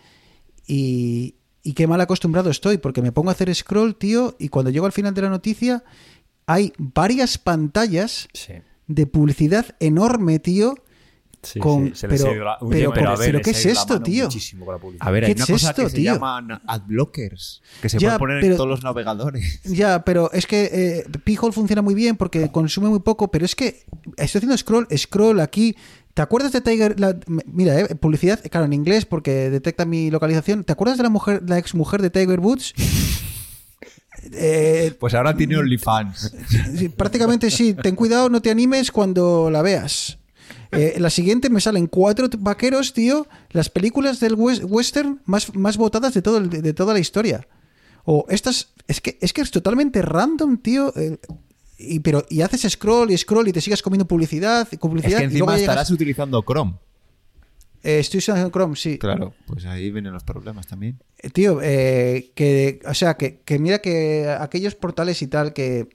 [0.68, 4.72] Y, y qué mal acostumbrado estoy, porque me pongo a hacer scroll, tío, y cuando
[4.72, 5.84] llego al final de la noticia,
[6.46, 8.54] hay varias pantallas Sí.
[8.88, 10.76] de publicidad enorme, tío.
[11.42, 14.28] Sí, Con- sí, se pero- la- pero- pero- se pero ¿qué es la esto, tío?
[15.00, 16.14] A ver, hay ¿Qué una es cosa esto, que se tío?
[16.14, 19.62] llaman adblockers, que se Ya, pueden poner pero- en todos los navegadores.
[19.64, 23.56] Ya, pero es que eh, P-Hole funciona muy bien porque consume muy poco, pero es
[23.56, 23.86] que
[24.18, 25.76] estoy haciendo scroll, scroll aquí.
[26.14, 27.00] ¿Te acuerdas de Tiger?
[27.00, 30.66] la- mira, eh, publicidad, claro, en inglés porque detecta mi localización.
[30.66, 32.74] ¿Te acuerdas de la mujer, la ex mujer de Tiger Woods?
[34.34, 36.34] Eh, Pues ahora tiene OnlyFans.
[36.98, 37.74] Prácticamente sí.
[37.74, 40.19] Ten cuidado, no te animes cuando la veas.
[40.72, 43.28] Eh, la siguiente me salen cuatro vaqueros, tío.
[43.52, 47.48] Las películas del wes- western más, más votadas de, todo el- de, toda la historia.
[48.06, 48.74] O estas.
[48.88, 50.94] Es que es, que es totalmente random, tío.
[50.96, 51.18] eh,
[51.78, 55.18] y, pero, y haces scroll y scroll y te sigas comiendo publicidad y Es publicidad.
[55.18, 56.74] que y encima llegas- estarás utilizando Chrome.
[57.82, 58.98] Eh, estoy usando Chrome, sí.
[58.98, 61.00] Claro, pues ahí vienen los problemas también.
[61.18, 65.88] Eh, Tío, eh, que, o sea, que, que mira que aquellos portales y tal que,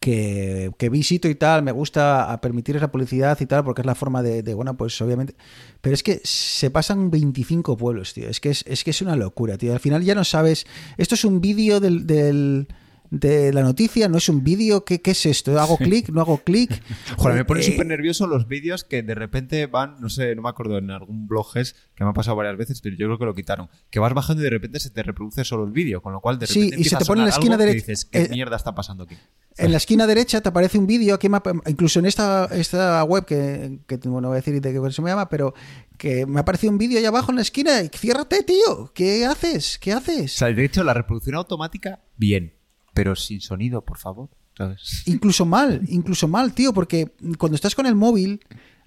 [0.00, 3.94] que, visito y tal, me gusta a permitirles la publicidad y tal, porque es la
[3.94, 5.34] forma de, de, bueno, pues obviamente.
[5.82, 8.28] Pero es que se pasan 25 pueblos, tío.
[8.28, 9.72] Es que es, es que es una locura, tío.
[9.72, 10.66] Al final ya no sabes.
[10.96, 12.06] Esto es un vídeo del.
[12.06, 12.68] del
[13.10, 15.58] de la noticia, no es un vídeo, ¿qué, qué es esto?
[15.60, 16.10] ¿Hago clic?
[16.10, 16.70] ¿No hago clic?
[17.16, 20.42] Joder, me pone Eh, súper nervioso los vídeos que de repente van, no sé, no
[20.42, 23.18] me acuerdo, en algún blog es que me ha pasado varias veces, pero yo creo
[23.18, 23.68] que lo quitaron.
[23.90, 26.38] Que vas bajando y de repente se te reproduce solo el vídeo, con lo cual
[26.38, 28.56] de Sí, repente y se te pone en la esquina derecha- dices, ¿qué eh, mierda
[28.56, 29.16] está pasando aquí?
[29.58, 33.24] En la esquina derecha te aparece un vídeo me ha- incluso en esta, esta web
[33.24, 35.52] que, que bueno, no voy a decir de qué se me llama, pero
[35.98, 38.92] que me ha aparecido un vídeo ahí abajo en la esquina y ciérrate, tío.
[38.94, 39.78] ¿Qué haces?
[39.80, 40.32] ¿Qué O haces?
[40.32, 42.54] sea, de hecho, la reproducción automática, bien,
[43.02, 44.28] pero sin sonido, por favor.
[44.56, 45.04] ¿sabes?
[45.06, 48.40] Incluso mal, incluso mal, tío, porque cuando estás con el móvil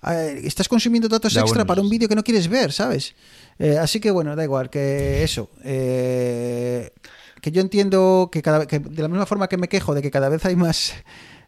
[0.08, 3.16] eh, estás consumiendo datos Ya, extra bueno, para un vídeo que no quieres ver, ¿sabes?
[3.58, 5.50] Eh, así que bueno, da igual, que eso.
[5.64, 6.92] eh,
[7.42, 10.12] que yo entiendo que, cada, que de la misma forma que me quejo de que
[10.12, 10.94] cada vez hay más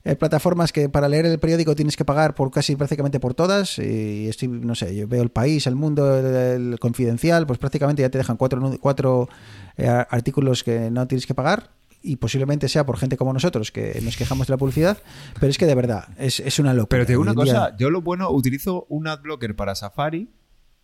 [0.04, 3.78] eh, plataformas que para leer el periódico tienes que pagar por casi prácticamente por todas
[3.80, 6.26] y estoy, no sé, yo veo el país, el mundo, el,
[6.74, 9.30] el confidencial, pues prácticamente ya te dejan cuatro, cuatro
[9.78, 11.72] eh, artículos que no tienes que pagar
[12.06, 14.98] y posiblemente sea por gente como nosotros que nos quejamos de la publicidad,
[15.40, 16.90] pero es que de verdad es, es una locura.
[16.90, 20.30] Pero te digo una día- cosa, yo lo bueno, utilizo un adblocker para Safari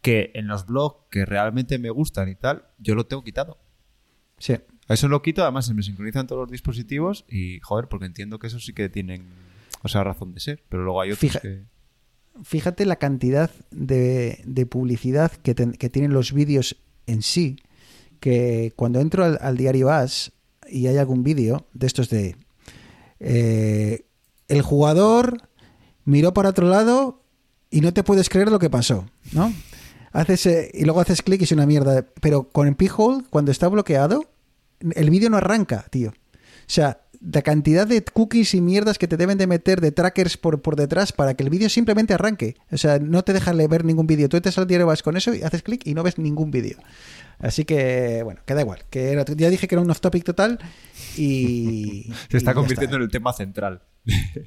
[0.01, 3.59] que en los blogs que realmente me gustan y tal, yo lo tengo quitado.
[4.39, 4.55] Sí.
[4.89, 8.47] Eso lo quito, además se me sincronizan todos los dispositivos y, joder, porque entiendo que
[8.47, 9.25] eso sí que tienen,
[9.83, 11.63] o sea, razón de ser, pero luego hay otros Fija- que...
[12.43, 17.57] Fíjate la cantidad de, de publicidad que, que tienen los vídeos en sí,
[18.19, 20.31] que cuando entro al, al diario As
[20.71, 22.35] y hay algún vídeo de estos de
[23.19, 24.05] eh,
[24.47, 25.49] el jugador
[26.05, 27.23] miró para otro lado
[27.69, 29.53] y no te puedes creer lo que pasó, ¿no?
[30.11, 32.05] Haces, eh, y luego haces clic y es una mierda.
[32.19, 34.25] Pero con el P-Hole, cuando está bloqueado,
[34.79, 36.09] el vídeo no arranca, tío.
[36.09, 40.37] O sea, la cantidad de cookies y mierdas que te deben de meter de trackers
[40.37, 42.55] por, por detrás para que el vídeo simplemente arranque.
[42.71, 44.27] O sea, no te dejan ver ningún vídeo.
[44.27, 46.77] Tú entras al diario, vas con eso y haces clic y no ves ningún vídeo.
[47.39, 48.79] Así que, bueno, queda igual.
[48.89, 50.59] Que era, ya dije que era un off-topic total
[51.17, 52.11] y...
[52.29, 53.81] Se está y convirtiendo en el tema central.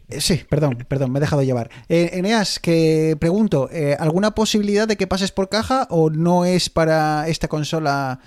[0.08, 1.70] eh, Sí, perdón, perdón, me he dejado llevar.
[1.88, 6.70] Eh, Eneas, que pregunto, eh, ¿alguna posibilidad de que pases por caja o no es
[6.70, 8.20] para esta consola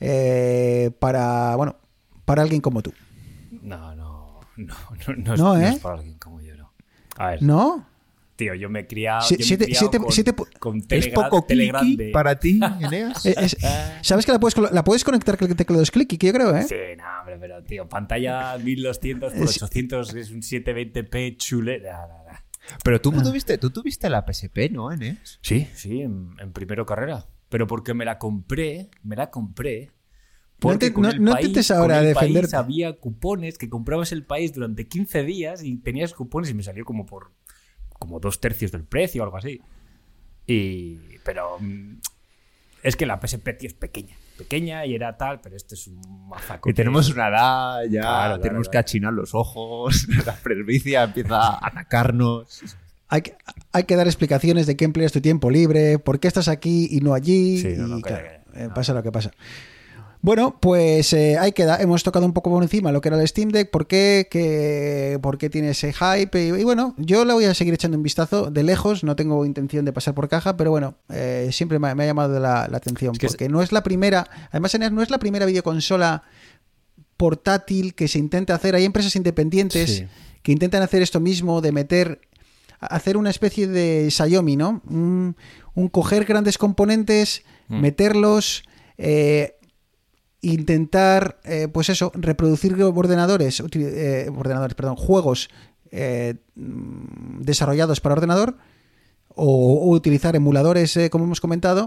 [0.00, 1.76] eh, para, bueno,
[2.24, 2.92] para alguien como tú?
[4.66, 4.74] No,
[5.06, 5.68] no, no, es, no ¿eh?
[5.70, 6.72] es para alguien como yo, no.
[7.16, 7.88] A ver, ¿No?
[8.36, 9.98] tío, yo me he criado, Si- yo me he siete- criado siete-
[10.58, 13.24] con, siete ¿Es poco clicky para ti, Eneas?
[13.26, 13.56] Es-
[14.02, 16.32] ¿Sabes que la puedes, colo- la puedes conectar con el teclado es clicky, que yo
[16.32, 16.62] creo, eh?
[16.64, 21.80] Sí, no, hombre, pero tío, pantalla 1200 por Es- 800 es un 720p chule.
[21.80, 22.38] nah, nah, nah.
[22.82, 25.38] Pero tú tuviste, tú tuviste la PSP, ¿no, Eneas?
[25.42, 27.26] Sí, sí, en, en primero carrera.
[27.50, 29.90] Pero porque me la compré, me la compré.
[30.64, 32.40] No Porque con no- no país, intentes con ahora el defenderte.
[32.48, 36.62] país había cupones que comprabas el país durante 15 días y tenías cupones y me
[36.62, 37.32] salió como por
[37.98, 39.60] como dos tercios del precio o algo así.
[40.46, 41.98] Y pero mm,
[42.82, 46.28] es que la PSP tío, es pequeña, pequeña y era tal, pero este es un
[46.28, 46.68] mazaco.
[46.68, 48.84] Que que- tenemos una edad, ya Claro, claro, tenemos que claro.
[48.84, 52.62] achinar los ojos, la presbicia empieza a atacarnos.
[53.08, 53.36] Hay que,
[53.72, 57.00] hay que dar explicaciones de qué empleas tu tiempo libre, por qué estás aquí y
[57.00, 57.58] no allí.
[57.58, 58.74] Sí, no, no, y calla, claro, eh, No.
[58.74, 59.30] pasa lo que pasa.
[60.24, 61.76] Bueno, pues eh, ahí queda.
[61.82, 65.18] Hemos tocado un poco por encima lo que era el Steam Deck, por qué, qué-
[65.20, 66.42] por qué tiene ese hype.
[66.42, 69.04] Y, y bueno, yo le voy a seguir echando un vistazo de lejos.
[69.04, 72.40] No tengo intención de pasar por caja, pero bueno, eh, siempre me, me ha llamado
[72.40, 73.12] la, la atención.
[73.12, 76.22] Es que es- porque no es la primera, además no es la primera videoconsola
[77.18, 78.74] portátil que se intenta hacer.
[78.76, 80.06] Hay empresas independientes Sí.
[80.42, 82.22] que intentan hacer esto mismo, de meter,
[82.80, 84.80] hacer una especie de Xiaomi, ¿no?
[84.88, 85.36] Un,
[85.74, 87.80] un coger grandes componentes, Mm.
[87.80, 88.62] meterlos,
[88.96, 89.56] eh,
[90.52, 95.48] intentar, eh, pues eso, reproducir ordenadores, eh, ordenadores, perdón, juegos
[95.90, 98.56] eh, mm, desarrollados para ordenador
[99.28, 101.86] o, o utilizar emuladores, como hemos comentado.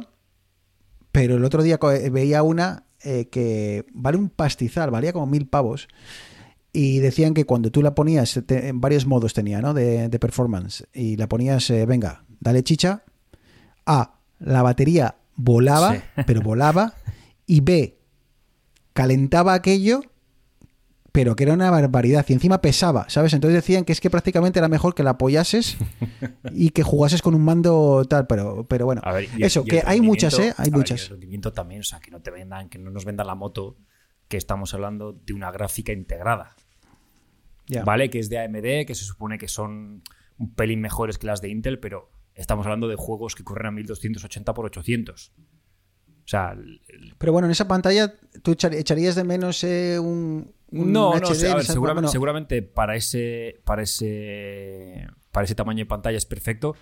[1.12, 1.80] Pero el otro día
[2.12, 5.88] veía una que vale un pastizal, valía como mil pavos.
[6.74, 9.74] Y decían que cuando tú la ponías, te- en varios modos tenía, ¿no?
[9.74, 10.86] De, de performance.
[10.94, 13.04] Y la ponías, venga, dale chicha.
[13.86, 16.02] A, la batería volaba, Sí.
[16.28, 16.94] pero volaba.
[17.48, 17.97] Y B,
[18.98, 20.02] calentaba aquello,
[21.12, 22.26] pero que era una barbaridad.
[22.28, 23.34] Y encima pesaba, ¿sabes?
[23.34, 25.78] Entonces decían que es que prácticamente era mejor que la apoyases
[26.52, 28.28] y que jugases con un mando tal.
[28.28, 30.54] Pero, pero bueno, A ver, y- eso, y que hay muchas, ¿eh?
[30.58, 31.04] Hay ver, muchas.
[31.04, 33.78] el rendimiento también, o sea, que no te vendan, que no nos vendan la moto,
[34.28, 36.56] que estamos hablando de una gráfica integrada.
[37.86, 38.10] ¿Vale?
[38.10, 40.02] Que es de AMD, que se supone que son
[40.38, 43.72] un pelín mejores que las de Intel, pero estamos hablando de juegos que corren a
[43.72, 45.34] 1280 por 800.
[46.28, 46.82] O sea, el-
[47.18, 48.14] Pero bueno, en esa pantalla
[48.44, 52.08] tú echar- echarías de menos eh, un, un no, no, o sea, ver, seguramente, bueno,
[52.10, 56.76] seguramente para ese, para ese, para ese tamaño de pantalla es perfecto,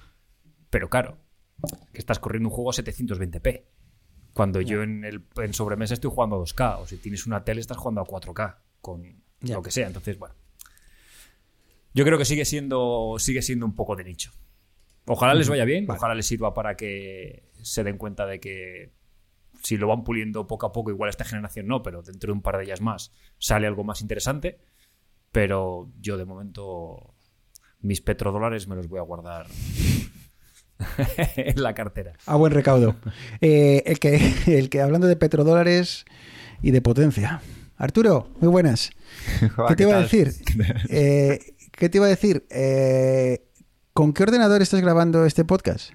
[0.71, 1.19] pero claro,
[1.93, 3.65] que estás corriendo un juego a 720p.
[4.33, 7.61] Cuando yo en, el, en sobremesa estoy jugando a 2K, o si tienes una tele
[7.61, 9.85] estás jugando a 4K con, lo que sea.
[9.87, 10.33] Entonces, bueno.
[11.93, 14.31] Yo creo que sigue siendo, sigue siendo un poco de nicho.
[15.05, 15.97] Ojalá les vaya bien, Vale.
[15.99, 18.91] ojalá les sirva para que se den cuenta de que
[19.65, 22.43] si lo van puliendo poco a poco, igual esta generación no, pero dentro de un
[22.43, 24.59] par de ellas más sale algo más interesante.
[25.31, 27.15] Pero yo de momento
[27.81, 29.47] mis petrodólares me los voy a guardar
[31.35, 32.13] en la cartera.
[32.27, 32.95] A buen recaudo.
[33.41, 36.05] Eh, el, que, el que, hablando de petrodólares
[36.61, 37.41] y de potencia.
[37.75, 38.91] Arturo, muy buenas.
[39.67, 40.31] ¿Qué te iba a decir?
[40.89, 41.39] Eh,
[41.71, 42.45] ¿Qué te iba a decir?
[42.51, 43.49] Eh,
[43.93, 45.91] ¿Con qué ordenador estás grabando este podcast?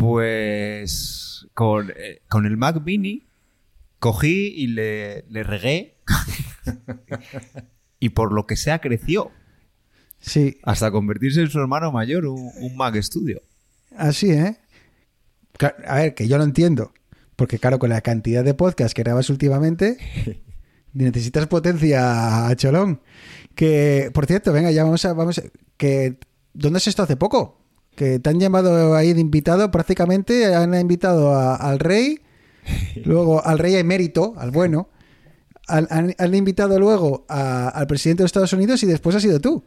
[0.00, 3.26] Pues con, eh, con el Mac Mini
[3.98, 5.98] cogí y le, le regué
[8.00, 9.30] y por lo que sea creció
[10.18, 13.40] Sí, hasta convertirse en su hermano mayor, un, un Mac Studio.
[13.96, 14.56] así, ¿eh?
[15.86, 16.92] A ver, que yo lo entiendo.
[17.36, 19.96] Porque claro, con la cantidad de podcasts que grabas últimamente,
[20.92, 23.00] necesitas potencia a cholón.
[23.54, 25.12] Que, por cierto, venga, ya vamos a...
[25.14, 25.42] Vamos a-
[25.78, 26.18] que,
[26.52, 27.59] ¿Dónde has estado hace poco?
[28.00, 32.20] Que te han llamado ahí de invitado prácticamente, han invitado a- al rey,
[33.04, 34.88] luego al rey emérito, al bueno,
[35.68, 39.38] han, han- han invitado luego a- al presidente de Estados Unidos y después has sido
[39.38, 39.64] tú.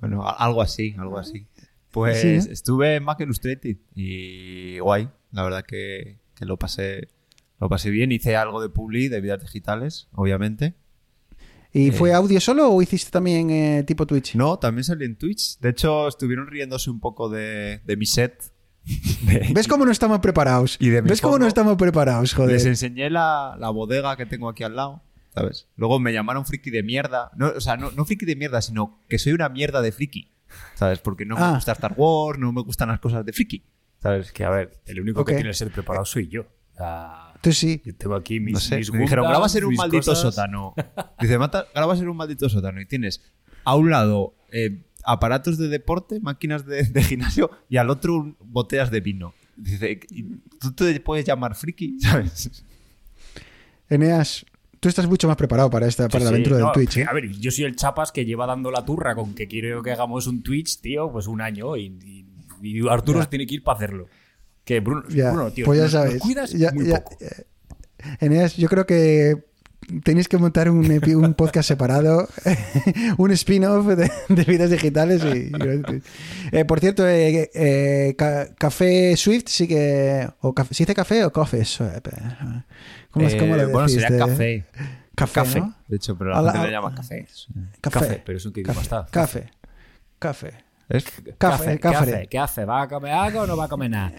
[0.00, 1.46] Bueno, algo así, algo así.
[1.92, 2.38] Pues Sí, ¿eh?
[2.50, 7.06] estuve en Mac Illustrated y guay, la verdad que, que lo pasé
[7.60, 8.10] lo pasé bien.
[8.10, 10.74] Hice algo de publi, de vidas digitales, obviamente.
[11.74, 11.92] ¿Y Eh.
[11.92, 14.34] fue audio solo o hiciste también eh, tipo Twitch?
[14.36, 15.58] No, también salí en Twitch.
[15.58, 18.52] De hecho, estuvieron riéndose un poco de, de mi set.
[19.26, 20.76] De- ¿Ves cómo no estamos preparados?
[20.78, 22.52] Y de ¿Ves cómo no estamos preparados, joder?
[22.52, 25.02] Les enseñé la, la bodega que tengo aquí al lado,
[25.34, 25.66] ¿sabes?
[25.76, 27.30] Luego me llamaron friki de mierda.
[27.36, 30.30] No, o sea, no, no friki de mierda, sino que soy una mierda de friki,
[30.74, 30.98] ¿sabes?
[31.00, 31.48] Porque no Ah.
[31.48, 33.64] me gusta Star Wars, no me gustan las cosas de friki,
[34.00, 34.30] ¿sabes?
[34.32, 35.28] Que a ver, el único Ok.
[35.28, 36.44] que tiene el ser preparado soy yo.
[36.76, 37.80] Sea, Tú sí.
[37.84, 40.34] yo tengo aquí mis, No sé, mis me dijeron, Gundams, grabas en un maldito cosas".
[40.34, 40.74] sótano.
[41.20, 43.22] Dice, "Mata- grabas en un maldito sótano y tienes
[43.64, 48.90] a un lado eh, aparatos de deporte, máquinas de, de gimnasio y al otro botellas
[48.90, 49.34] de vino.
[49.56, 50.24] Dice, "¿Y
[50.60, 51.98] ¿tú te puedes llamar friki?
[52.00, 52.64] ¿Sabes?
[53.88, 54.46] Eneas,
[54.80, 56.96] tú estás mucho más preparado para esta para Sí, la sí, aventura no, del Twitch.
[56.98, 57.06] ¿eh?
[57.08, 59.92] A ver, yo soy el chapas que lleva dando la turra con que quiero que
[59.92, 62.24] hagamos un Twitch, tío, pues un año y, y-
[62.62, 63.26] y Arturo Ya.
[63.28, 64.06] tiene que ir para hacerlo.
[64.64, 66.22] Que Bruno, Ya, Bruno, tío, pues ya nos- nos sabes.
[66.22, 67.16] cuidas Ya- muy ya- poco.
[67.20, 67.44] eh,
[68.20, 69.44] Eneas, yo creo que
[70.02, 72.28] tenéis que montar un, un podcast separado,
[73.18, 75.22] un spin-off de, de vidas digitales.
[75.24, 76.02] Y, y-
[76.52, 80.28] Eh, por cierto, eh, eh, Ca- Café Swift sigue.
[80.40, 81.64] O café, ¿Se dice café o coffee?
[81.64, 82.08] Swift?
[83.10, 84.02] ¿Cómo, es- Eh, cómo lo bueno, decís?
[84.02, 84.64] sería De- café.
[85.14, 85.74] Café, Café, ¿no?
[85.86, 87.26] de hecho, pero la Ala- gente le llama café.
[87.80, 88.00] Café.
[88.00, 89.10] Café, pero en qué idioma café.
[89.12, 89.50] Café.
[90.18, 90.63] Café.
[90.88, 91.04] Es-
[91.38, 91.96] Café, ¿Qué café.
[92.14, 92.26] hace?
[92.28, 92.64] ¿Qué hace?
[92.64, 94.12] ¿Va a comer algo o no va a comer nada?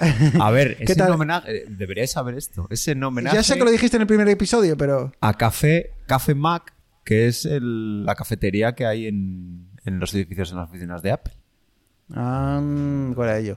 [0.40, 1.12] A ver, ¿Qué ese tal?
[1.12, 2.66] homenaje, eh, deberíais saber esto.
[2.70, 5.12] Ese homenaje Ya sé que lo dijiste en el primer episodio, pero.
[5.20, 10.50] a Café, Café Mac, que es el- la cafetería que hay en, en los edificios
[10.50, 11.32] en las oficinas de Apple.
[12.14, 12.60] Ah,
[13.14, 13.56] ¿cuál era ello?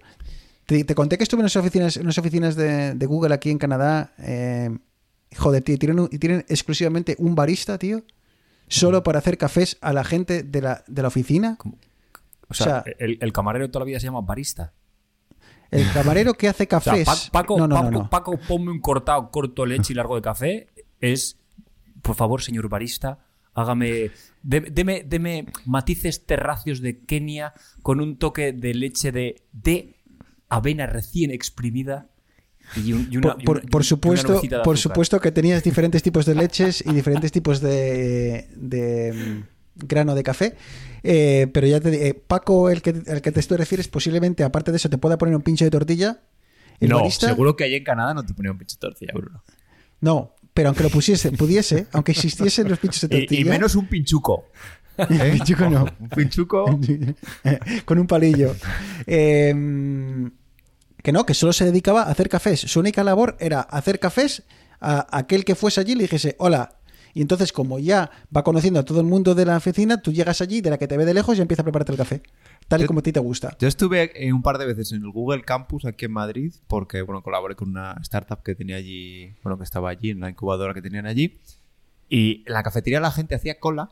[0.65, 3.57] Te, te conté que estuve en las oficinas, en oficinas de, de Google aquí en
[3.57, 4.13] Canadá.
[4.19, 4.69] eh,
[5.35, 8.03] joder, tío, tienen, un- y tienen exclusivamente un barista, tío,
[8.67, 11.57] solo para hacer cafés a la gente de la, de la oficina.
[12.49, 14.73] O sea, O sea- el, el camarero toda la vida se llama barista.
[15.71, 17.05] El camarero que hace O sea, cafés.
[17.05, 18.09] Pa- Paco, no, no, Paco, no.
[18.09, 20.67] Paco, ponme un cortado, corto leche y largo de café.
[20.99, 21.37] Es,
[22.01, 23.19] por favor, señor barista,
[23.53, 24.11] hágame.
[24.41, 29.95] de- deme, deme matices terracios de Kenia con un toque de leche de, de
[30.49, 32.09] avena recién exprimida.
[32.75, 36.25] Y, un- y una, Por, y por- una- supuesto, por supuesto que tenías diferentes tipos
[36.25, 39.43] de leches y diferentes tipos de, de,
[39.85, 40.55] grano de café.
[41.03, 44.71] Eh, pero ya te eh, Paco, el que, el que te tú refieres, posiblemente, aparte
[44.71, 46.19] de eso, te pueda poner un pincho de tortilla.
[46.79, 49.43] El no, barista, seguro que ahí en Canadá no te ponía un pinche tortilla, Bruno.
[50.01, 53.41] No, pero aunque lo pusiese, pudiese, aunque existiesen los pinchos de tortilla.
[53.41, 54.45] y menos un pinchuco.
[54.97, 55.31] ¿Eh?
[55.33, 55.85] Pinchuco no.
[55.99, 56.65] Un pinchuco.
[57.85, 58.55] con un palillo.
[59.07, 59.53] Eh,
[61.01, 62.59] que no, que solo se dedicaba a hacer cafés.
[62.59, 64.43] Su única labor era hacer cafés
[64.81, 66.75] a aquel que fuese allí y le dijese, hola.
[67.13, 70.41] Y entonces, como ya va conociendo a todo el mundo de la oficina, tú llegas
[70.41, 72.21] allí, de la que te ve de lejos, y empieza a prepararte el café.
[72.67, 73.57] Tal y Yo- como a ti te gusta.
[73.59, 77.01] Yo estuve eh, un par de veces en el Google Campus aquí en Madrid porque,
[77.01, 80.73] bueno, colaboré con una startup que tenía allí, bueno, que estaba allí, en la incubadora
[80.73, 81.39] que tenían allí.
[82.09, 83.91] Y en la cafetería la gente hacía cola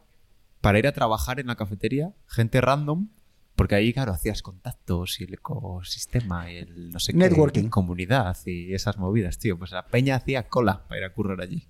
[0.62, 3.10] para ir a trabajar en la cafetería, gente random,
[3.56, 7.70] porque ahí, claro, hacías contactos y el ecosistema y el no sé qué, Networking.
[7.70, 9.58] comunidad y esas movidas, tío.
[9.58, 11.68] Pues la peña hacía cola para ir a currar allí.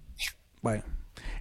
[0.62, 0.84] Bueno.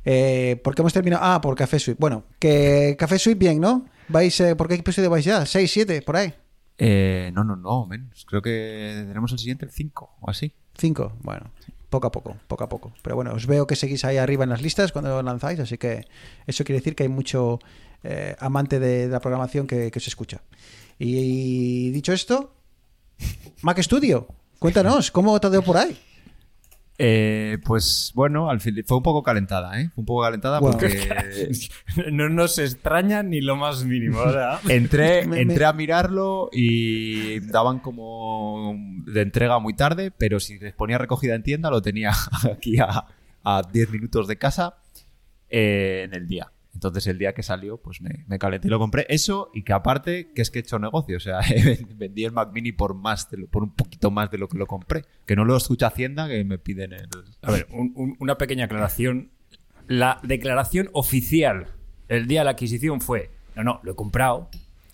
[0.08, 1.22] Eh, ¿Por qué hemos terminado?
[1.24, 1.98] Ah, por Café Suite.
[2.00, 3.86] Bueno, que Café Suite bien, ¿no?
[4.08, 5.42] ¿Vais, eh, ¿Por qué episodio vais ya?
[5.42, 6.32] ¿6, 7, por ahí?
[6.78, 8.24] Eh, no, no, no, menos.
[8.24, 10.52] Creo que tenemos el siguiente el 5 o así.
[10.78, 11.50] 5, bueno.
[11.90, 12.92] poco a poco, poco a poco.
[13.02, 15.76] Pero bueno, os veo que seguís ahí arriba en las listas cuando lo lanzáis, así
[15.76, 16.04] que
[16.46, 17.58] eso quiere decir que hay mucho
[18.04, 20.40] eh, amante de, de la programación que, que se escucha.
[21.00, 22.54] Y, dicho esto,
[23.62, 24.28] Mac Studio,
[24.60, 25.98] cuéntanos, ¿cómo te dio por ahí?
[26.98, 29.90] Eh, pues bueno, al fin fue un poco calentada, ¿eh?
[29.94, 31.10] Fue un poco calentada porque
[32.12, 34.22] No nos extraña ni lo más mínimo.
[34.30, 34.60] sea.
[34.68, 38.74] entré, entré a mirarlo y daban como
[39.06, 42.12] de entrega muy tarde, pero si les ponía recogida en tienda lo tenía
[42.52, 43.04] aquí a,
[43.44, 44.76] a 10 minutos de casa
[45.50, 46.50] eh, en el día.
[46.76, 49.06] Entonces el día que salió, pues me, me calenté y lo compré.
[49.08, 51.16] Eso y que aparte, que es que he hecho negocio.
[51.16, 51.40] O sea,
[51.96, 54.58] vendí el Mac Mini por más, de lo- por un poquito más de lo que
[54.58, 55.04] lo compré.
[55.24, 57.08] Que no lo escucha Hacienda, que me piden el...
[57.40, 59.30] A ver, un- un- una pequeña aclaración.
[59.88, 61.68] La declaración oficial
[62.08, 64.50] el día de la adquisición fue: no, no, lo he comprado,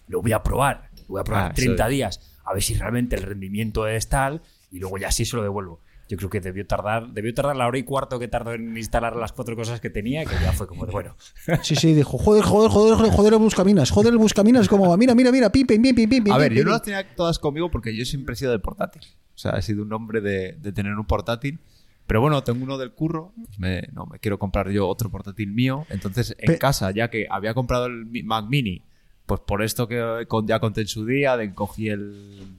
[0.06, 1.90] lo voy a probar, lo voy a probar Ah, eso 30 es.
[1.90, 5.42] días, a ver si realmente el rendimiento es tal, y luego ya sí se lo
[5.42, 5.80] devuelvo.
[6.12, 9.16] Yo creo que debió tardar, debió tardar la hora y cuarto que tardó en instalar
[9.16, 11.16] las cuatro cosas que tenía, que ya fue como de bueno.
[11.62, 14.98] Sí, sí, dijo, joder, joder, joder, joder, joder el buscaminas, joder el buscaminas, como va,
[14.98, 16.82] mira, mira, mira, pim, pim, pim, pim, pim, A pim, ver, pim, yo no las
[16.82, 19.00] tenía todas conmigo porque yo siempre he sido de portátil.
[19.34, 21.58] O sea, he sido un hombre de, de tener un portátil.
[22.06, 23.32] Pero bueno, tengo uno del curro.
[23.46, 25.86] pues me- no, me quiero comprar yo otro portátil mío.
[25.88, 28.82] Entonces, en Pe- casa, ya que había comprado el Mac Mini,
[29.24, 32.58] pues por esto que con- ya conté en su día, de cogí el,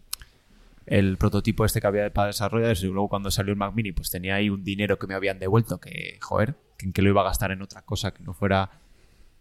[0.94, 2.78] el prototipo este que había para desarrollar.
[2.80, 5.40] Y luego cuando salió el Mac Mini, pues tenía ahí un dinero que me habían
[5.40, 8.70] devuelto que, joder, que, que lo iba a gastar en otra cosa que no fuera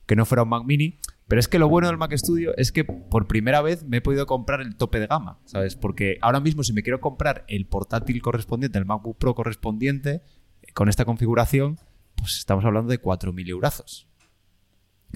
[0.06, 0.98] que no fuera un Mac Mini.
[1.28, 4.00] Pero es que lo bueno del Mac Studio es que por primera vez me he
[4.00, 5.76] podido comprar el tope de gama, ¿sabes?
[5.76, 10.22] Porque ahora mismo si me quiero comprar el portátil correspondiente, el MacBook Pro correspondiente,
[10.62, 11.78] eh, con esta configuración,
[12.16, 14.08] pues estamos hablando de 4.000 eurazos.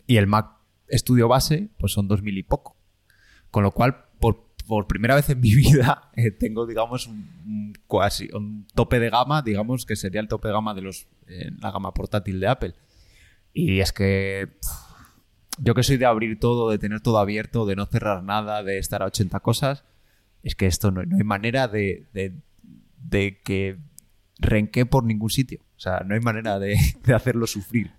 [0.06, 0.50] Y el Mac
[0.90, 2.76] Studio base, pues son 2.000 y poco.
[3.50, 4.05] Con lo cual,
[4.66, 7.74] por, primera vez en mi vida, eh, tengo, digamos, un,
[8.32, 11.70] un tope de gama, digamos, que sería el tope de gama de los, eh, la
[11.70, 12.74] gama portátil de Apple.
[13.52, 14.48] Y es que
[15.58, 18.78] yo que soy de abrir todo, de tener todo abierto, de no cerrar nada, de
[18.78, 19.84] estar a 80 cosas,
[20.42, 22.34] es que esto no, no hay manera de, de,
[22.98, 23.78] de que
[24.38, 25.60] renque por ningún sitio.
[25.76, 27.92] O sea, no hay manera de, de hacerlo sufrir.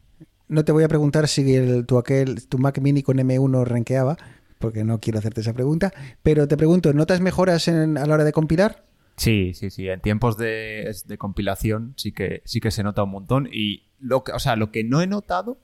[0.47, 4.17] No te voy a preguntar si el, tu, aquel, tu Mac Mini con M1 renqueaba,
[4.59, 5.93] porque no quiero hacerte esa pregunta,
[6.23, 8.85] pero te pregunto, ¿notas mejoras a la hora de compilar?
[9.17, 9.89] Sí, sí, sí.
[9.89, 13.49] En tiempos de, de compilación sí que, sí que se nota un montón.
[13.51, 15.59] Y lo que, o sea, lo que no he notado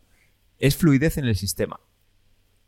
[0.59, 1.79] es fluidez en el sistema.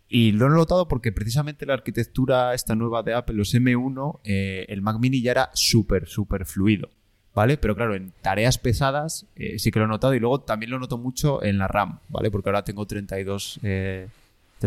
[0.07, 4.65] Y lo he notado porque precisamente la arquitectura esta nueva de Apple, los M1, eh,
[4.69, 6.89] el Mac Mini ya era súper, súper fluido.
[7.33, 7.57] ¿Vale?
[7.57, 10.13] Pero claro, en tareas pesadas eh, sí que lo he notado.
[10.13, 12.31] Y luego también lo noto mucho en la RAM, ¿vale?
[12.31, 14.07] Porque ahora tengo 32, eh,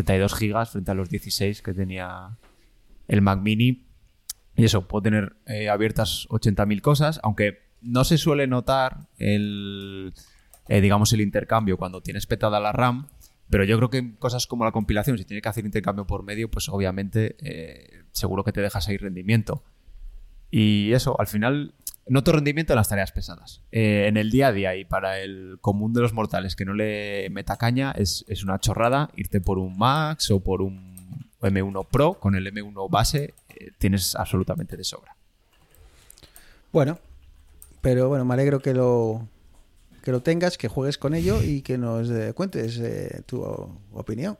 [0.03, 2.37] 32 gigas frente a los 16 que tenía
[3.07, 3.85] el Mac Mini.
[4.55, 10.13] Y eso, puedo tener eh, abiertas 80.000 cosas, aunque no se suele notar el,
[10.67, 13.07] eh, digamos, el intercambio cuando tienes petada la RAM,
[13.49, 16.51] pero yo creo que cosas como la compilación, si tienes que hacer intercambio por medio,
[16.51, 19.63] pues obviamente eh, seguro que te dejas ahí rendimiento.
[20.51, 21.73] Y eso, al final,
[22.09, 23.61] noto rendimiento en las tareas pesadas.
[23.71, 26.73] Eh, en el día a día y para el común de los mortales que no
[26.73, 31.87] le meta caña, es, es una chorrada irte por un Max o por un M1
[31.89, 32.15] Pro.
[32.15, 35.15] Con el M1 base eh, tienes absolutamente de sobra.
[36.71, 36.99] Bueno,
[37.81, 39.27] pero bueno, me alegro que lo
[40.03, 42.81] que lo tengas, que juegues con ello y que nos eh, cuentes
[43.25, 43.43] tu
[43.91, 44.37] opinión.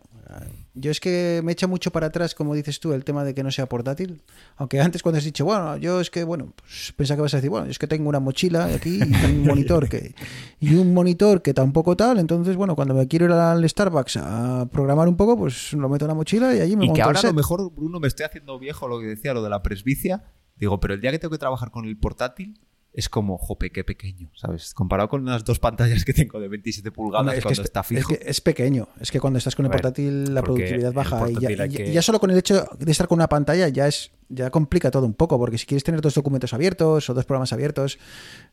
[0.74, 3.44] Yo es que me echa mucho para atrás, como dices tú, el tema de que
[3.44, 4.22] no sea portátil.
[4.58, 7.38] Aunque antes cuando has dicho, bueno, yo es que, bueno, pues pensaba que vas a
[7.38, 10.14] decir, bueno, es que tengo una mochila aquí y un monitor que
[10.60, 14.68] y un monitor que tampoco tal, entonces, bueno, cuando me quiero ir al Starbucks a
[14.72, 17.02] programar un poco, pues lo meto en la mochila y allí me Y monto que
[17.02, 19.50] el ahora a lo mejor, Bruno, me estoy haciendo viejo lo que decía, lo de
[19.50, 20.24] la presbicia.
[20.56, 22.60] Digo, pero el día que tengo que trabajar con el portátil
[23.00, 24.74] es como, jope, qué pequeño, ¿sabes?
[24.74, 27.66] Comparado con las dos pantallas que tengo de 27 pulgadas Hombre, es que cuando es,
[27.68, 28.08] está es fijo.
[28.10, 28.88] que es pequeño.
[29.00, 31.30] Es que cuando estás con el ver, portátil la productividad baja.
[31.30, 34.52] Y ya, que- solo con el hecho de estar con una pantalla ya es ya
[34.52, 35.38] complica todo un poco.
[35.40, 37.98] Porque si quieres tener dos documentos abiertos o dos programas abiertos,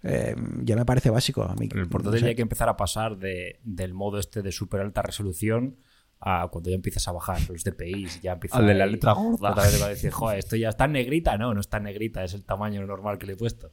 [0.03, 1.69] eh, ya me parece básico a mí.
[1.69, 2.25] Pero el portátil No sé.
[2.25, 5.77] ya hay que empezar a pasar de- del modo este de super alta resolución
[6.19, 9.51] a cuando ya empiezas a bajar los DPIs, ya empieza Al de la letra gorda.
[9.51, 11.37] Otra vez te va a decir, joder, esto ya está negrita.
[11.37, 13.73] No, no está negrita, es el tamaño normal que le he puesto.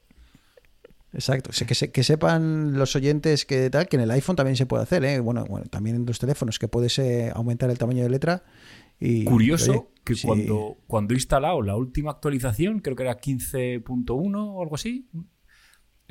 [1.14, 1.52] Exacto.
[1.68, 4.84] Que, se- que sepan los oyentes que tal, que en el iPhone también se puede
[4.84, 5.20] hacer, ¿eh?
[5.20, 8.44] Bueno, bueno, también en los teléfonos, que puedes eh, aumentar el tamaño de letra.
[9.00, 10.26] Y, Curioso oye, que sí.
[10.28, 15.08] cuando, cuando he instalado la última actualización, creo que era 15.1 o algo así,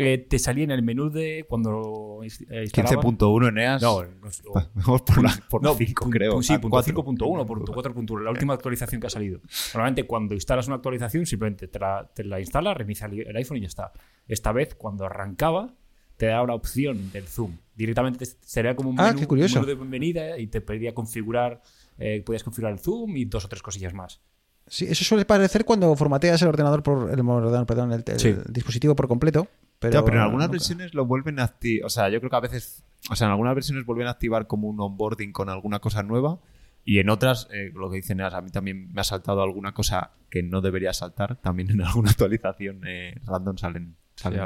[0.03, 3.03] eh, te salía en el menú de cuando ins- eh, instalaba...
[3.03, 3.83] 15.1 Eneas.
[3.83, 6.39] No, no, sé, o- Vamos por, la, por No, 5, pu- creo.
[6.39, 6.95] pu- Sí, Ah, punto cuatro.
[6.95, 9.41] 5.1, punto 4.1, la última actualización que ha salido.
[9.75, 13.61] Normalmente cuando instalas una actualización simplemente te la, te la instala, reinicia el iPhone y
[13.63, 13.93] ya está.
[14.29, 15.75] Esta vez cuando arrancaba
[16.17, 17.57] te da una opción del zoom.
[17.75, 19.57] Directamente te- sería como un Ah, menú, qué curioso.
[19.57, 21.63] menú de bienvenida y te pedía configurar,
[21.99, 24.21] eh, podías configurar el zoom y dos o tres cosillas más.
[24.69, 28.35] Sí, eso suele parecer cuando formateas el ordenador por el ordenador, perdón, el, el Sí.
[28.49, 29.49] dispositivo por completo.
[29.83, 30.53] Pero, en algunas nunca.
[30.53, 31.87] versiones lo vuelven a activar.
[31.87, 32.85] O sea, yo creo que a veces.
[33.11, 36.39] O sea, en algunas versiones vuelven a activar como un onboarding con alguna cosa nueva.
[36.85, 39.73] Y en otras, eh, lo que dicen es, a mí también me ha saltado alguna
[39.73, 41.37] cosa que no debería saltar.
[41.37, 43.97] También en alguna actualización eh, random salen.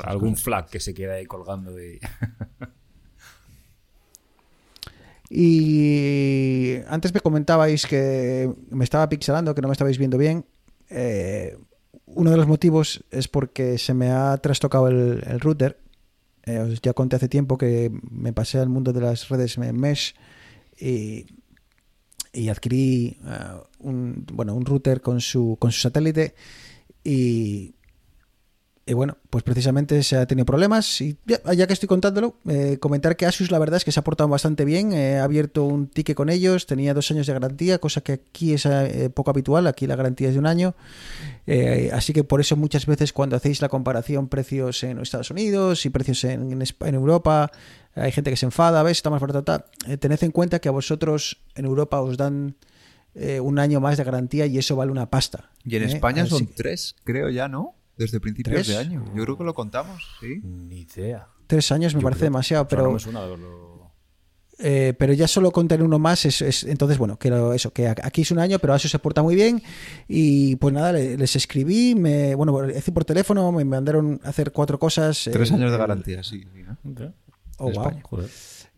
[0.05, 0.45] algún cosas.
[0.45, 2.01] flag que se queda ahí colgando de...
[5.29, 10.45] Y antes me comentabais que me estaba pixelando, que no me estabais viendo bien.
[10.89, 11.59] Eh,
[12.07, 15.79] uno de los motivos es porque se me ha trastocado el, router.
[16.45, 20.15] Eh, os ya conté hace tiempo que me pasé al mundo de las redes mesh
[20.79, 21.27] y,
[22.33, 26.35] y adquirí eh, un, bueno, un router con su, con su satélite
[27.03, 27.76] y,
[28.89, 32.79] y bueno, pues precisamente se ha tenido problemas y ya, ya que estoy contándolo, eh,
[32.79, 35.65] comentar que Asus la verdad es que se ha portado bastante bien, eh, ha abierto
[35.65, 39.33] un ticket con ellos, tenía dos años de garantía, cosa que aquí es eh, poco
[39.33, 40.77] habitual, aquí la garantía es de un año,
[41.49, 45.85] eh, así que por eso muchas veces cuando hacéis la comparación precios en Estados Unidos
[45.85, 47.51] y precios en, en, Europa,
[47.97, 48.99] hay gente que se enfada, ¿ves?
[48.99, 49.65] Está más barato.
[49.89, 52.55] Eh, tened en cuenta que a vosotros en Europa os dan
[53.41, 55.51] un año más de garantía y eso vale una pasta.
[55.65, 55.85] Y en.
[55.85, 57.75] España son tres, creo ya, ¿no?
[57.97, 58.69] Desde principios ¿Tres?
[58.69, 59.05] de año.
[59.15, 60.41] Yo creo que lo contamos, sí.
[60.43, 61.29] Ni idea.
[61.47, 62.83] Tres años me Yo parece creo- demasiado, pero...
[62.85, 63.77] no me suena de verlo-
[64.59, 67.73] Eh, pero ya solo con tener uno más es, es- entonces bueno que lo- eso
[67.75, 69.63] que a- aquí es un año pero Asus se porta muy bien
[70.09, 74.53] y pues nada le- les escribí me bueno hice por teléfono me mandaron a hacer
[74.53, 76.41] cuatro cosas Tres eh, años de garantía, sí.
[76.55, 77.13] sí, ¿no?
[77.59, 78.01] oh, wow.
[78.03, 78.31] Joder.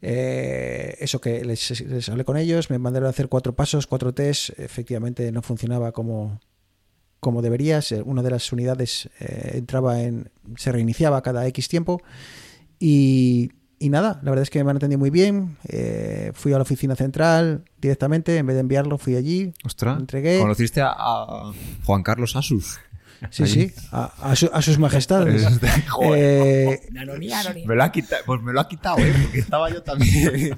[0.03, 4.13] Eh, eso que les, les hablé con ellos me mandaron a hacer cuatro pasos cuatro
[4.13, 6.41] test efectivamente no funcionaba como
[7.21, 8.03] como debería ser.
[8.05, 12.01] una de las unidades eh, entraba en se reiniciaba cada x tiempo
[12.79, 15.57] y, y nada, la verdad es que me han atendido muy bien.
[15.69, 19.53] Eh, fui a la oficina central directamente, en vez de enviarlo, fui allí.
[19.65, 20.39] Ostras, Entregué.
[20.41, 21.53] conociste a, a
[21.85, 22.79] Juan Carlos Asus.
[23.31, 25.45] Sí, sí, a, a su- a sus majestades.
[25.89, 26.79] Joder.
[26.89, 26.89] Eh,
[27.67, 29.13] Me lo ha quitado, pues me lo ha quitado, ¿eh?
[29.23, 30.57] Porque estaba yo también.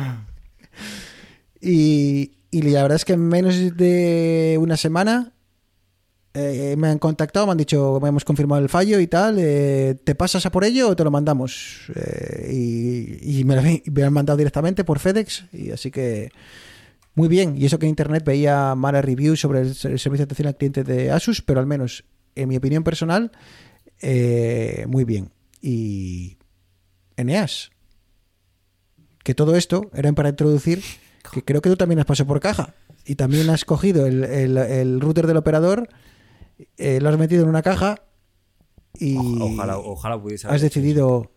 [1.60, 5.32] y, y la verdad es que en menos de una semana
[6.34, 10.14] eh, me han contactado, me han dicho, hemos confirmado el fallo y tal, eh, ¿te
[10.14, 11.90] pasas a por ello o te lo mandamos?
[11.94, 16.30] Eh, y me, lo, han mandado directamente por FedEx, y así que
[17.14, 17.56] muy bien.
[17.56, 20.48] Y eso que en internet veía malas reviews sobre el, ser- el servicio de atención
[20.48, 22.04] al cliente de Asus, pero al menos,
[22.34, 23.32] en mi opinión personal,
[24.86, 25.30] muy bien.
[25.60, 26.36] Y
[27.16, 27.70] Eneas,
[29.24, 30.82] que todo esto era para introducir
[31.32, 32.74] que creo que tú también has pasado por caja
[33.04, 35.88] y también has cogido el router del operador,
[36.76, 37.96] eh, lo has metido en una caja
[38.94, 41.32] y Ojalá, ojalá pudiese has haber hecho decidido...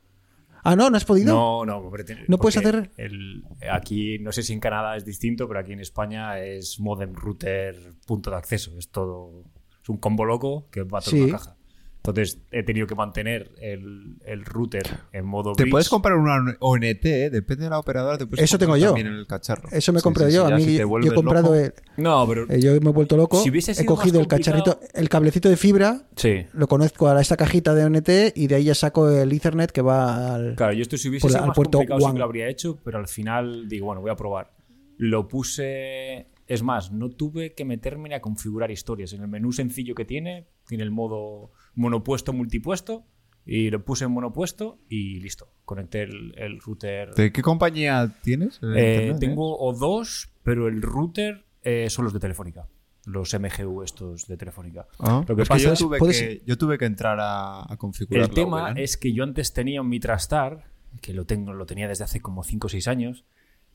[0.63, 1.33] Ah, no, no has podido.
[1.33, 5.03] No, no, hombre, te- ¿No puedes hacer- el- aquí, no sé si en Canadá es
[5.05, 8.77] distinto, pero aquí en España es modem router punto de acceso.
[8.77, 9.43] Es todo.
[9.81, 11.21] Es un combo loco que va a toda Sí.
[11.23, 11.57] una caja.
[12.03, 15.53] Entonces he tenido que mantener el, el router en modo.
[15.53, 15.71] Te bridge.
[15.71, 17.29] puedes comprar una ONT, ¿eh?
[17.29, 18.17] depende de la operadora.
[18.17, 18.87] Te puedes Eso tengo yo.
[18.87, 19.69] También en el cacharro.
[19.71, 20.47] Eso me Sí, compré sí, yo.
[20.47, 22.45] sí, a mí si yo he comprado loco- el- No, pero.
[22.49, 23.37] eh, yo me he vuelto loco.
[23.43, 26.47] Si hubiese he sido cogido el cacharrito, el cablecito de fibra, Sí.
[26.53, 29.83] lo conozco a esta cajita de ONT y de ahí ya saco el Ethernet que
[29.83, 30.55] va al.
[30.55, 32.47] Claro, yo esto si hubiese Por- sido al más puerto complicado sí que lo habría
[32.49, 34.51] hecho, pero al final digo, bueno, voy a probar.
[34.97, 36.27] Lo puse...
[36.47, 39.13] Es más, no tuve que meterme ni a configurar historias.
[39.13, 43.05] En el menú sencillo que tiene, tiene el modo monopuesto, multipuesto,
[43.45, 45.51] y lo puse en monopuesto y listo.
[45.65, 47.13] Conecté el, el router.
[47.15, 48.59] ¿De qué compañía tienes?
[48.61, 52.67] Eh, internet, tengo o dos, pero el router eh, son los de Telefónica.
[53.05, 54.85] Los MGU estos de Telefónica.
[54.99, 57.77] Ah, Lo que pasa yo, es- tuve que, ser- yo tuve que entrar a, a
[57.77, 58.77] configurar El tema VLAN.
[58.77, 60.65] es que yo antes tenía un Mitrastar,
[61.01, 63.25] que lo tengo, lo tenía desde hace como 5 o 6 años,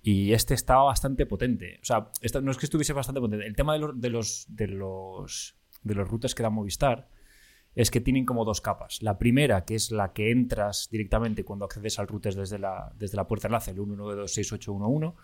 [0.00, 1.80] y este estaba bastante potente.
[1.82, 3.44] O sea, esta- no es que estuviese bastante potente.
[3.46, 7.08] El tema de, los de los de los de los routers que da Movistar
[7.76, 9.02] es que tienen como dos capas.
[9.02, 13.16] La primera, que es la que entras directamente cuando accedes al router desde la, desde
[13.16, 15.14] la puerta enlace, el 1926811,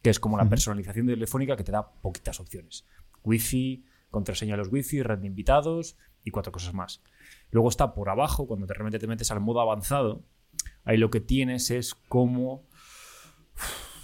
[0.00, 2.86] que es como la personalización telefónica que te da poquitas opciones.
[3.24, 7.02] Wi-Fi, contraseña de los Wi-Fi, red de invitados y cuatro cosas más.
[7.50, 10.24] Luego está por abajo, cuando te realmente te metes al modo avanzado,
[10.84, 12.66] ahí lo que tienes es como...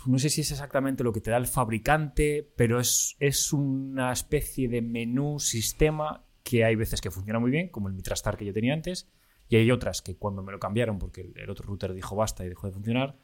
[0.05, 4.12] No sé si es exactamente lo que te da el fabricante, pero es, es una
[4.12, 8.45] especie de menú, sistema que hay veces que funciona muy bien, como el Mitrastar que
[8.45, 9.09] yo tenía antes,
[9.49, 12.49] y hay otras que cuando me lo cambiaron, porque el, otro router dijo basta y
[12.49, 13.16] dejó de funcionar,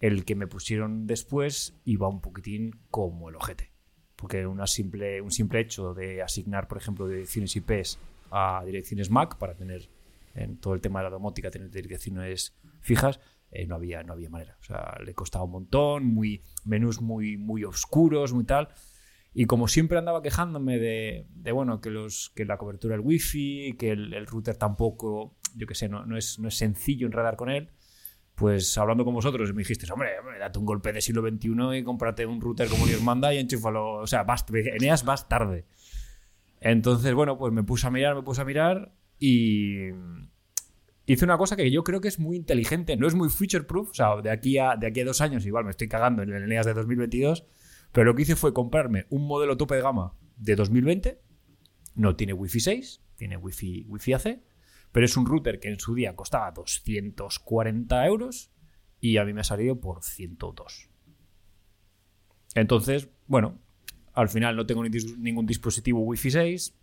[0.00, 3.70] el que me pusieron después iba un poquitín como el ojete.
[4.16, 7.98] Porque una simple, un simple hecho de asignar, por ejemplo, direcciones IPs
[8.30, 9.88] a direcciones MAC para tener
[10.34, 13.20] en todo el tema de la domótica, tener direcciones fijas,
[13.50, 14.56] eh, no, había, no había manera.
[14.60, 18.68] O sea, le costaba un montón, muy, menús muy, muy oscuros, muy tal.
[19.34, 23.74] Y como siempre andaba quejándome de, de, bueno, que, los, que la cobertura del wifi,
[23.76, 27.50] que el, router tampoco, yo qué sé, no, no, es, no es sencillo enredar con
[27.50, 27.68] él,
[28.34, 31.84] pues hablando con vosotros me dijiste, hombre, hombre, date un golpe de siglo XXI y
[31.84, 33.94] cómprate un router como Dios manda y enchúfalo.
[33.94, 35.66] O sea, vas, Eneas vas tarde.
[36.60, 39.90] Entonces, bueno, pues me puse a mirar, me puse a mirar y
[41.06, 42.96] hice una cosa que yo creo que es muy inteligente.
[42.96, 45.64] No es muy future proof, o sea, de aquí de aquí a dos años igual
[45.64, 47.44] me estoy cagando en el Eneas de 2022,
[47.94, 51.22] pero lo que hice fue comprarme un modelo tope de gama de 2020.
[51.94, 54.40] No tiene Wi-Fi 6, tiene Wi-Fi, Wi-Fi AC
[54.94, 58.52] pero es un router que en su día costaba 240 euros
[59.00, 60.88] y a mí me ha salido por 102.
[62.54, 63.58] Entonces, bueno,
[64.12, 66.78] al final no tengo ningún dispositivo Wi-Fi 6.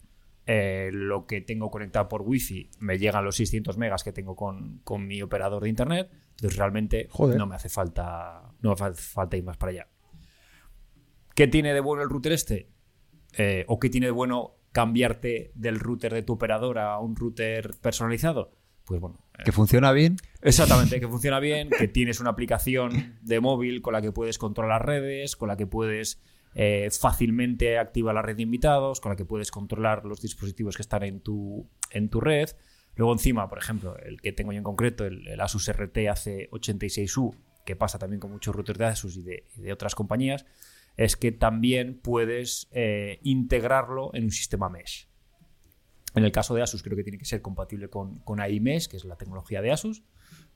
[0.46, 4.80] Eh, lo que tengo conectado por Wi-Fi me llegan los 600 megas que tengo con,
[4.84, 6.12] con mi operador de internet.
[6.32, 7.38] Entonces realmente Joder.
[7.38, 9.88] no me hace falta no me hace falta ir más para allá.
[11.36, 12.70] ¿Qué tiene de bueno el router este?
[13.38, 17.72] Eh, ¿O qué tiene de bueno cambiarte del router de tu operadora a un router
[17.82, 18.52] personalizado?
[18.86, 19.26] Pues bueno.
[19.44, 20.18] ¿Que funciona bien?
[20.42, 24.86] Exactamente, que funciona bien, que tienes una aplicación de móvil con la que puedes controlar
[24.86, 26.22] redes, con la que puedes
[26.54, 30.82] eh, fácilmente activar la red de invitados, con la que puedes controlar los dispositivos que
[30.82, 32.50] están en tu, en tu red.
[32.96, 37.36] Luego encima, por ejemplo, el que tengo yo en concreto, el, el Asus RT AC86U,
[37.66, 40.46] que pasa también con muchos routers de Asus y de, y de otras compañías,
[40.98, 45.08] es que también puedes eh, integrarlo en un sistema mesh.
[46.14, 49.06] En el caso de Asus creo que tiene que ser compatible con, con que es
[49.06, 50.04] la tecnología de Asus,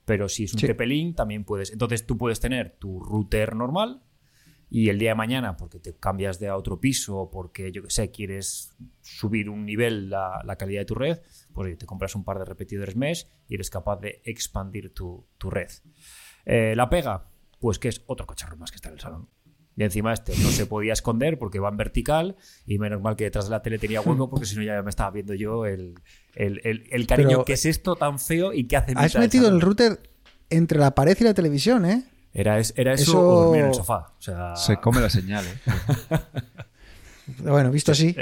[0.04, 0.68] pero si es un sí.
[0.68, 1.72] TP-Link también puedes.
[1.72, 4.04] Entonces tú puedes tener tu router normal
[4.70, 7.84] y el día de mañana, porque te cambias de a otro piso o porque, yo
[7.84, 11.20] que sé, quieres subir un nivel la, la, calidad de tu red,
[11.54, 15.50] pues te compras un par de repetidores mesh y eres capaz de expandir tu, tu
[15.50, 15.70] red.
[16.46, 17.30] Eh, la pega,
[17.60, 19.30] pues que es otro cacharro más que está en el salón.
[19.78, 23.26] Y encima este no se podía esconder porque va en vertical y menos mal que
[23.26, 25.96] detrás de la tele tenía hueco porque si no ya me estaba viendo yo el,
[26.34, 27.30] el, el, el cariño.
[27.30, 30.00] Pero, ¿Qué es esto tan feo y qué hace Has metido el router
[30.50, 32.04] entre la pared y la televisión, ¿eh?
[32.34, 33.20] Era, era eso, eso...
[33.20, 34.14] o dormir en el sofá.
[34.18, 34.56] O sea...
[34.56, 36.18] Se come la señal, ¿eh?
[37.40, 38.16] bueno, visto así.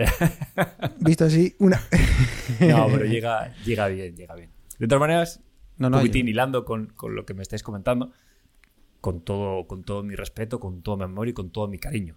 [1.00, 1.82] visto así, una.
[2.62, 4.50] no, pero llega, llega bien, llega bien.
[4.80, 5.40] De todas maneras,
[5.78, 6.32] no, no, un poquitín yo...
[6.32, 8.12] hilando con, con lo que me estáis comentando
[9.04, 12.16] con todo, con todo mi respeto, con todo mi amor y con todo mi cariño.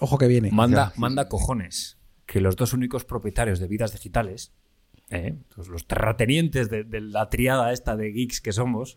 [0.00, 0.50] Ojo que viene.
[0.50, 4.52] Manda, manda cojones que los dos únicos propietarios de vidas digitales,
[5.10, 8.96] eh, los terratenientes de, de, la triada esta de geeks que somos,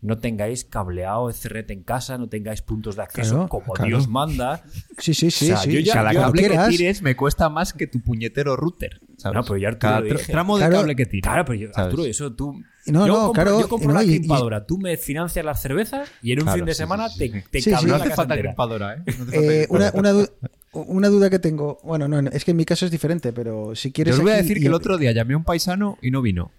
[0.00, 3.88] no tengáis cableado Ethernet en casa, no tengáis puntos de acceso claro, como claro.
[3.88, 4.64] Dios manda.
[4.98, 5.44] Sí, sí, sí.
[5.44, 8.00] O sea, sí, yo ya, cada yo cable que tires me cuesta más que tu
[8.02, 9.00] puñetero router.
[9.16, 9.36] ¿sabes?
[9.36, 11.22] No, pero yo Arturo cada dije, tramo de claro, cable que tires.
[11.22, 12.60] Claro, pero yo, Arturo, eso tú.
[12.86, 13.60] No, yo no, compro, claro.
[13.60, 16.44] Yo compro no, la y, crimpadora, y, tú me financias las cervezas y en un
[16.44, 17.42] claro, fin de sí, semana sí, sí.
[17.50, 19.02] te, te No la hace casa falta crimpadora, ¿eh?
[19.06, 20.28] No hace falta Eh, una, una, du
[20.72, 21.78] una, duda que tengo.
[21.82, 24.14] Bueno, no, es que en mi caso es diferente, pero si quieres.
[24.14, 24.60] Yo os voy a decir y...
[24.60, 26.52] que el otro día llamé a un paisano y no vino.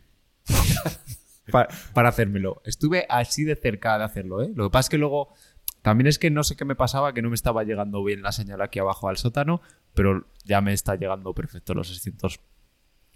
[1.51, 2.61] para, para hacérmelo.
[2.65, 4.51] Estuve así de cerca de hacerlo, ¿eh?
[4.53, 5.33] Lo que pasa es que luego.
[5.81, 8.31] También es que no sé qué me pasaba, que no me estaba llegando bien la
[8.31, 9.61] señal aquí abajo al sótano,
[9.95, 12.39] pero ya me está llegando perfecto los 600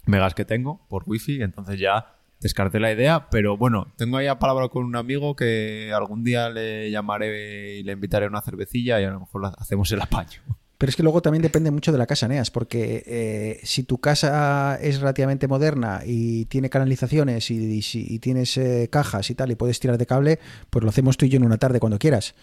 [0.06, 4.38] megas que tengo por wifi, entonces ya descarté la idea, pero bueno, tengo ahí a
[4.38, 9.00] palabra con un amigo que algún día le llamaré y le invitaré a una cervecilla
[9.00, 10.40] y a lo mejor hacemos el apaño.
[10.78, 13.98] Pero es que luego también depende mucho de la casa, Neas, porque eh, si tu
[13.98, 19.80] casa es relativamente moderna y tiene canalizaciones y, tienes eh, cajas y tal y puedes
[19.80, 22.34] tirar de cable, pues lo hacemos tú y yo en una tarde cuando quieras.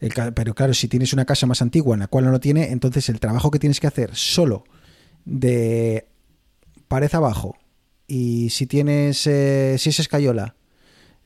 [0.00, 2.70] El, pero claro, si tienes una casa más antigua en la cual no lo tiene,
[2.70, 4.64] entonces el trabajo que tienes que hacer solo
[5.26, 6.08] de
[6.88, 7.56] pared abajo
[8.14, 10.54] y si tienes, eh, si es escayola,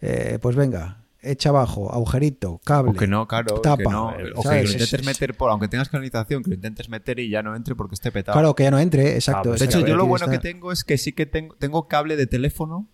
[0.01, 2.93] eh, pues venga, echa abajo, agujerito, cable.
[2.93, 3.61] O que no, claro.
[3.61, 3.76] Tapa.
[3.78, 7.18] Que no, o que lo intentes meter por, aunque tengas canalización, que lo intentes meter
[7.18, 8.37] y ya no entre porque esté petado.
[8.37, 9.55] Claro, que ya no entre, exacto.
[9.55, 12.28] de hecho, yo lo bueno que tengo es que sí que tengo, tengo cable de
[12.28, 12.89] teléfono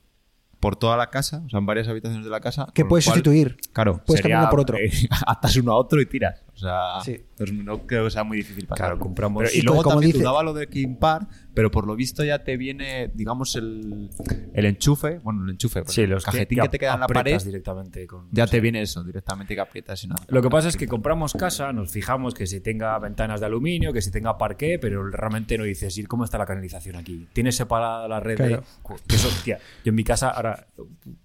[0.58, 2.68] por toda la casa, o sea, en varias habitaciones de la casa.
[2.72, 3.58] Que puedes cual, sustituir.
[3.74, 4.00] Claro.
[4.06, 4.78] Puedes cambiar uno por otro.
[4.78, 4.90] Eh,
[5.26, 6.42] atas uno a otro y tiras.
[6.54, 7.18] O sea, sí.
[7.36, 8.88] pues no creo que sea muy difícil pasar.
[8.88, 9.44] Claro, compramos.
[9.44, 10.22] Pero, y luego como también dice...
[10.22, 14.10] dudaba lo de Kimpar, pero por lo visto ya te viene, digamos, el,
[14.52, 15.18] el enchufe.
[15.20, 15.82] Bueno, el enchufe.
[15.86, 17.40] Sí, los cajetín que, que, te queda en la pared.
[17.42, 20.04] directamente con, ya te viene eso, directamente que aprietas.
[20.04, 23.40] Y no lo que pasa es que compramos casa, nos fijamos que si tenga ventanas
[23.40, 26.96] de aluminio, que si tenga parqué, pero realmente no dices, ¿y cómo está la canalización
[26.96, 27.28] aquí?
[27.32, 28.56] ¿Tienes separada la red claro.
[28.56, 28.94] de.?
[29.06, 30.66] Que eso, tía, yo en mi casa, ahora,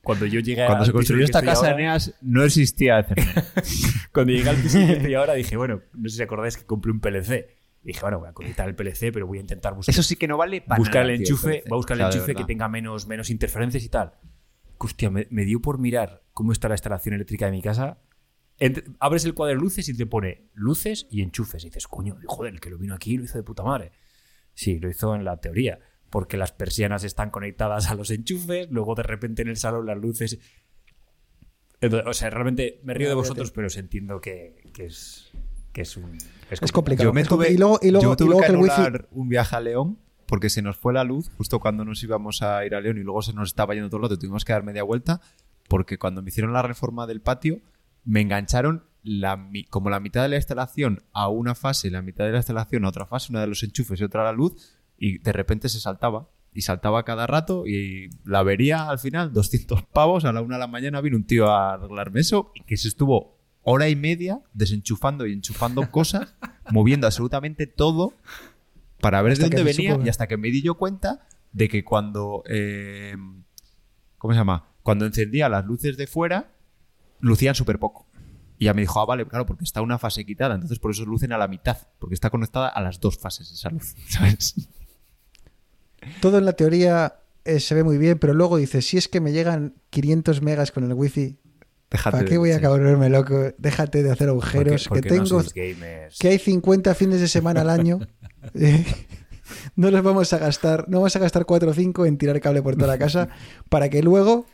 [0.01, 3.05] cuando yo llegué Cuando se construyó esta casa, ahora, Eneas, no existía
[4.13, 4.79] cuando llegué al piso
[5.19, 7.55] ahora, dije, bueno, no sé si acordáis que compré un PLC.
[7.83, 9.93] Y dije, bueno, voy a conectar el PLC, pero voy a intentar buscar.
[9.93, 12.35] Eso sí que no vale para buscar nada, el enchufe, voy a buscar el enchufe
[12.35, 14.13] que tenga menos, menos interferencias y tal.
[14.77, 17.99] hostia, me, me dio por mirar cómo está la instalación eléctrica de mi casa.
[18.59, 21.63] Entre- abres el cuadro de luces y te pone luces y enchufes.
[21.63, 23.91] Y dices, coño, joder, el que lo vino aquí lo hizo de puta madre.
[24.53, 25.79] Sí, lo hizo en la teoría.
[26.09, 29.97] Porque las persianas están conectadas a los enchufes, luego de repente en el salón las
[29.97, 30.39] luces.
[31.81, 35.31] Entonces, o sea, realmente me río de vosotros, pero os entiendo que, que es,
[35.73, 36.17] que es un.
[36.49, 37.09] Es complicado.
[37.09, 38.71] Yo me tuve, y luego, y luego, yo y tuve luego que wifi.
[38.81, 42.41] anular un viaje a León porque se nos fue la luz justo cuando nos íbamos
[42.41, 44.19] a ir a León y luego se nos estaba yendo todo el rato.
[44.19, 45.21] Tuvimos que dar media vuelta
[45.67, 47.59] porque cuando me hicieron la reforma del patio
[48.03, 52.31] me engancharon la, como la mitad de la instalación a una fase, la mitad de
[52.31, 55.19] la instalación a otra fase, una de los enchufes y otra a la luz y
[55.19, 56.29] de repente se saltaba.
[56.57, 60.61] Y saltaba cada rato y la vería al final, 200 pavos, a la una de
[60.61, 64.41] la mañana vino un tío a arreglarme eso y que se estuvo hora y media
[64.55, 66.33] desenchufando y enchufando cosas,
[66.71, 68.13] moviendo absolutamente todo
[69.01, 71.83] para ver Hasta de dónde venía y hasta que me di yo cuenta de que
[71.83, 73.15] cuando eh,
[74.17, 74.71] ¿cómo se llama?
[74.81, 76.53] Cuando encendía las luces de fuera
[77.19, 78.07] lucían súper poco.
[78.57, 81.05] Y ya me dijo, ah, vale, claro, porque está una fase quitada, entonces por eso
[81.05, 84.55] lucen a la mitad, porque está conectada a las dos fases esa luz, ¿sabes?
[86.21, 89.19] Todo en la teoría eh, se ve muy bien, pero luego dices, si es que
[89.21, 91.37] me llegan 500 megas con el wifi,
[91.89, 93.51] Déjate ¿para qué voy a volverme loco?
[93.57, 96.19] Déjate de hacer agujeros, Porque- que porque tengo, gamers.
[96.19, 97.99] que hay 50 fines de semana al año.
[99.75, 102.61] No los vamos a gastar, no vamos a gastar 4 o 5 en tirar cable
[102.61, 103.29] por toda la casa
[103.69, 104.45] para que luego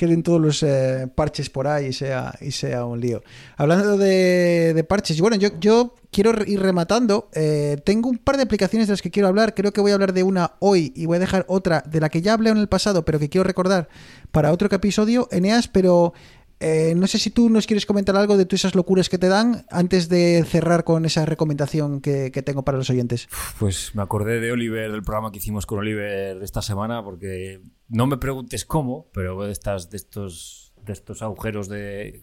[0.00, 3.22] queden todos los eh, parches por ahí y sea, y sea un lío.
[3.58, 7.28] Hablando de, de parches, bueno, yo, yo quiero ir rematando.
[7.34, 9.54] eh, tengo un par de aplicaciones de las que quiero hablar.
[9.54, 12.08] Creo que voy a hablar de una hoy y voy a dejar otra de la
[12.08, 13.90] que ya hablé en el pasado, pero que quiero recordar
[14.32, 16.14] para otro episodio, Eneas, pero
[16.60, 19.64] eh, no sé si tú nos quieres comentar algo de esas locuras que te dan
[19.70, 23.28] antes de cerrar con esa recomendación que, que tengo para los oyentes.
[23.58, 28.06] Pues me acordé de Oliver, del programa que hicimos con Oliver esta semana, porque no
[28.06, 32.20] me preguntes cómo, pero de, estas, de, estos, de estos agujeros de.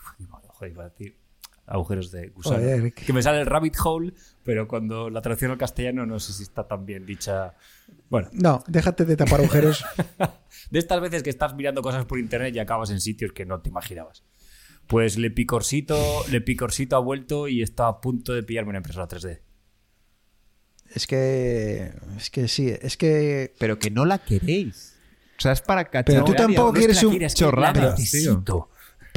[0.47, 1.17] Joder, iba a decir.
[1.67, 2.57] Agujeros de gusano.
[2.57, 2.93] Joder.
[2.93, 4.13] Que me sale el rabbit hole,
[4.43, 7.55] pero cuando la traducción al castellano no sé si está tan bien dicha.
[8.09, 9.83] Bueno, No, déjate de tapar agujeros.
[10.71, 13.59] de estas veces que estás mirando cosas por internet y acabas en sitios que no
[13.59, 14.23] te imaginabas.
[14.87, 19.07] Pues Le Picorcito, Le Picorcito ha vuelto y está a punto de pillarme una impresora
[19.07, 19.41] 3D.
[20.93, 21.91] Es que.
[22.15, 23.53] Es que sí, es que.
[23.59, 24.97] Pero que no la queréis.
[25.37, 26.05] O sea, es para cachar.
[26.05, 28.69] Pero tú tampoco No quieres un chorradas, tío.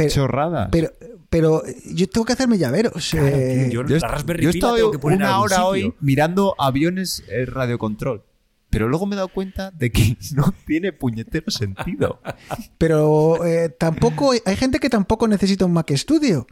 [0.04, 0.68] Pero, Chorradas.
[0.72, 0.90] pero,
[1.28, 3.10] pero yo tengo que hacerme llaveros.
[3.10, 5.68] Claro, eh, tío, yo- he estado una hora sitio.
[5.68, 8.24] hoy mirando aviones eh, radiocontrol.
[8.70, 12.20] Pero luego me he dado cuenta de que no tiene puñetero sentido.
[12.78, 14.32] Pero eh, tampoco.
[14.44, 16.46] Hay gente que tampoco necesita un Mac Studio.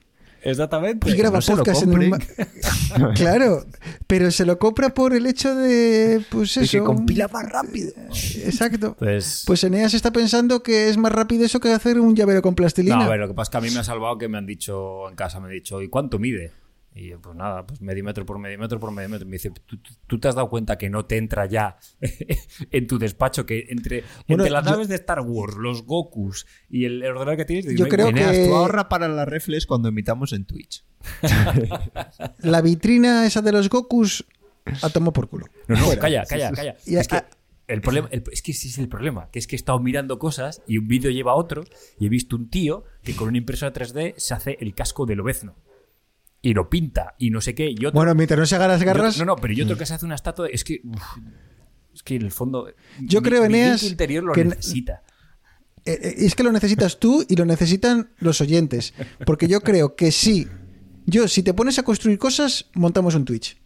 [0.50, 1.10] Exactamente.
[1.10, 2.18] Y graba no se lo podcast en un.
[3.14, 3.64] Claro,
[4.06, 6.22] pero se lo compra por el hecho de.
[6.30, 6.78] Pues De eso.
[6.78, 7.92] que compila más rápido.
[8.44, 8.96] Exacto.
[8.98, 12.54] Pues, Pues Eneas está pensando que es más rápido eso que hacer un llavero con
[12.54, 12.96] plastilina.
[12.96, 14.38] no, a ver, lo que pasa es que a mí me ha salvado que me
[14.38, 16.52] han dicho en casa, me han dicho, ¿y cuánto mide?
[17.00, 19.26] Y yo, pues nada, pues medio metro por medio metro por medio metro.
[19.26, 19.52] Me dice,
[20.06, 21.76] ¿tú, te has dado cuenta que no te entra ya
[22.70, 26.46] en tu despacho que entre, Bueno, entre las yo- naves de Star Wars, los Gokus
[26.68, 27.76] y el ordenador que tienes?
[27.76, 30.84] Yo me- creo me- que- tú ahorra para las reflex cuando emitamos en Twitch.
[32.40, 34.24] La vitrina esa de los Gokus
[34.82, 35.46] a tomar por culo.
[35.66, 36.00] No, no, Fuera.
[36.00, 36.76] calla, calla, calla.
[36.86, 37.22] Y es que
[37.68, 40.18] el problema, el- es que ese es el problema, que es que he estado mirando
[40.18, 41.64] cosas y un vídeo lleva a otro
[41.98, 45.20] y he visto un tío que con una impresora 3D se hace el casco del
[45.20, 45.54] obezno.
[46.40, 47.68] Y lo pinta y no sé qué.
[47.70, 49.18] Y otro, Bueno, mientras no se haga las garras.
[49.18, 50.46] no, no, pero y otro que se hace una estatua.
[50.46, 50.80] de- Es que.
[50.84, 51.02] uf,
[51.94, 52.68] es que en el fondo.
[53.00, 55.02] Yo mi- creo, Eneas, interior lo que- necesita.
[55.84, 58.94] Eh, eh, es que lo necesitas tú y lo necesitan los oyentes.
[59.26, 60.46] Porque yo creo que sí.
[61.06, 63.60] Yo, si te pones a construir cosas, montamos un Twitch.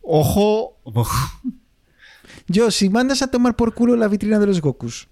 [0.00, 0.80] Ojo.
[2.48, 5.08] Yo, si mandas a tomar por culo la vitrina de los Gokus,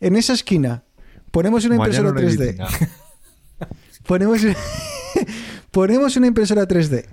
[0.00, 0.84] en esa esquina
[1.30, 2.38] ponemos una impresora no hay 3D.
[2.46, 2.68] vitrina.
[4.06, 4.40] Ponemos,
[5.76, 7.04] ponemos una impresora 3D.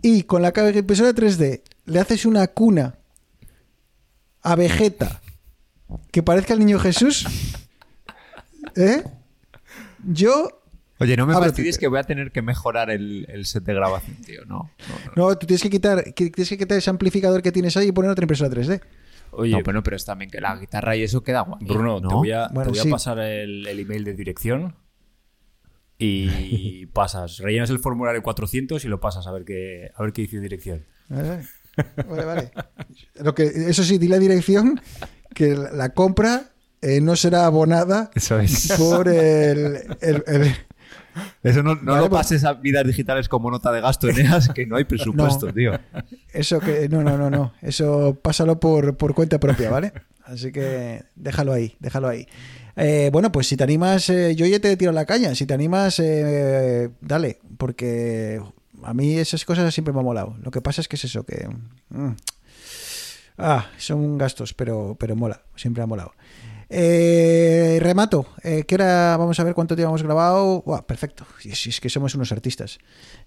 [0.00, 2.94] Y con la impresora 3D le haces una cuna
[4.40, 5.20] a Vegeta
[6.10, 7.26] que parezca el niño Jesús.
[8.74, 9.02] ¿Eh?
[10.02, 10.62] Yo.
[10.98, 14.16] Oye, no me fastidies que voy a tener que mejorar el, el set de grabación,
[14.22, 14.46] tío.
[14.46, 15.28] No, no, no.
[15.28, 17.92] No, tú tienes que quitar, que- tienes que quitar ese amplificador que tienes ahí y
[17.92, 18.80] poner otra impresora 3D.
[19.32, 21.66] Oye, No, pero, pero es también que la guitarra y eso queda guay.
[21.66, 22.08] Bruno, ¿no?
[22.08, 22.90] te voy a, te Bueno, voy a sí.
[22.90, 24.74] pasar el, el email de dirección
[26.04, 30.22] y pasas, rellenas el formulario 400 y lo pasas a ver qué, a ver qué
[30.22, 30.84] dice dirección.
[31.08, 31.44] Vale,
[32.08, 32.24] vale.
[32.24, 32.50] vale.
[33.20, 34.80] Lo que, eso sí, di la dirección
[35.34, 36.50] que la compra
[36.80, 38.72] eh, no será abonada Eso es.
[38.78, 40.54] por el, el- el-
[41.42, 44.48] Eso no, no Vale, lo pues- pases a vidas digitales como nota de gasto, Eneas,
[44.50, 45.52] que no hay presupuesto, No.
[45.54, 45.72] tío.
[46.32, 46.88] Eso que.
[46.88, 47.52] No, no, no, no.
[47.62, 49.92] Eso pásalo por, por cuenta propia, ¿vale?
[50.24, 52.26] Así que déjalo ahí, déjalo ahí.
[52.76, 55.34] Eh, bueno, pues si te animas, eh, yo ya te tiro la caña.
[55.34, 58.40] Si te animas, eh, dale, porque
[58.82, 60.36] a mí esas cosas siempre me han molado.
[60.42, 61.48] Lo que pasa es que es eso, que...
[61.90, 62.16] mm,
[63.38, 66.12] ah, son gastos, pero, pero mola, siempre ha molado.
[66.68, 69.16] Eh, remato, eh, ¿qué hora?
[69.16, 70.62] Vamos a ver cuánto llevamos grabado.
[70.62, 72.78] Buah, perfecto, si es que somos unos artistas.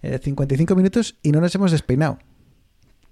[0.02, 2.20] Eh, 55 minutos y no nos hemos despeinado.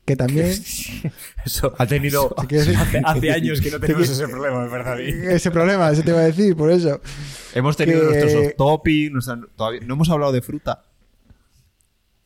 [0.05, 0.47] Que también...
[1.45, 2.33] Eso Ha tenido.
[2.37, 5.31] Hace, hace años que no tenemos ese problema, me parece a.
[5.35, 7.01] Ese problema, eso te iba a decir, por eso.
[7.55, 10.83] Hemos tenido que- nuestros off topic, nuestra- todavía, no hemos hablado de fruta,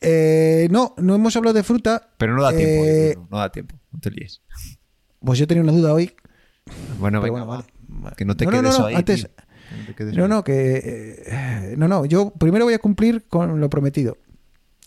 [0.01, 2.09] Eh, no, no hemos hablado de fruta.
[2.17, 2.85] pero no da tiempo.
[2.85, 3.75] Eh, no da tiempo.
[3.91, 4.41] No te líes.
[5.19, 6.13] Pues yo tenía una duda hoy.
[6.99, 7.57] Bueno, venga, bueno, va.
[7.57, 8.15] vale, vale.
[8.15, 8.95] Que no te No, quedes no, no, ahí.
[8.95, 9.21] antes-
[9.85, 9.95] tío.
[9.95, 11.23] Que no No, que.
[11.27, 14.17] eh, no, no, yo primero voy a cumplir con lo prometido.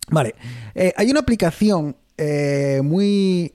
[0.08, 0.34] Vale.
[0.74, 3.54] Eh, hay una aplicación eh, muy.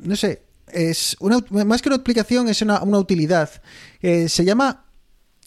[0.00, 0.42] No sé.
[0.72, 3.50] Es una, más que una aplicación, es una, una utilidad.
[4.00, 4.86] Eh, se llama.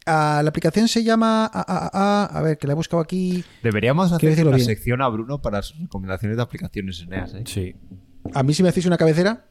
[0.05, 1.49] ah, la aplicación se llama.
[1.51, 3.43] ah, ah, ah, a ver, que la he buscado aquí.
[3.63, 4.65] Deberíamos hacer una bien.
[4.67, 7.43] sección a Bruno para sus recomendaciones de aplicaciones Eneas, ¿eh?
[7.45, 7.76] Sí.
[8.34, 9.45] A mí, si me hacéis una cabecera.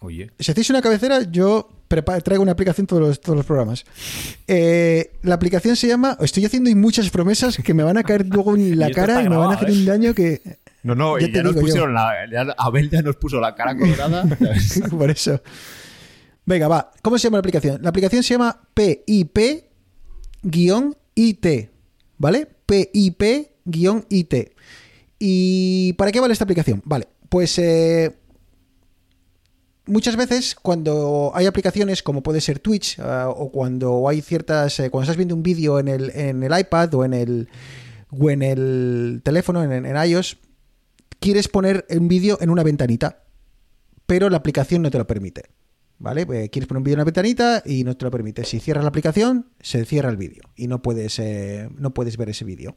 [0.00, 0.30] Oye.
[0.38, 1.70] Si hacéis una cabecera, yo
[2.22, 3.84] traigo una aplicación todos los, todos los programas.
[4.46, 6.16] Eh, la aplicación se llama.
[6.20, 9.36] Estoy haciendo muchas promesas que me van a caer luego en la cara y me
[9.36, 9.72] van a hacer ¿eh?
[9.72, 10.42] un daño que.
[10.84, 11.72] No, no, Ya y te ya nos digo yo.
[11.72, 12.12] pusieron la.
[12.30, 14.24] ya- Abel ya nos puso la cara colorada.
[14.90, 15.40] Por eso.
[16.46, 16.92] Venga, va.
[17.02, 17.82] ¿Cómo se llama la aplicación?
[17.82, 18.60] La aplicación se llama
[20.44, 21.70] PIP-IT.
[22.18, 22.46] ¿Vale?
[22.66, 24.34] PIP-IT.
[25.18, 26.82] ¿Y para qué vale esta aplicación?
[26.84, 28.14] Vale, pues eh,
[29.86, 34.78] muchas veces cuando hay aplicaciones como puede ser Twitch ah, o cuando hay ciertas...
[34.80, 37.48] eh, cuando estás viendo un vídeo en el, en el iPad o en el,
[38.10, 40.36] o en el teléfono, en, en iOS,
[41.24, 43.24] quieres poner un vídeo en una ventanita
[44.06, 45.44] pero la aplicación no te lo permite.
[45.98, 46.22] ¿Vale?
[46.22, 48.44] Eh, quieres poner un vídeo en la ventanita y no te lo permite.
[48.44, 52.30] Si cierras la aplicación, se cierra el vídeo y no puedes, eh, no puedes ver
[52.30, 52.76] ese vídeo.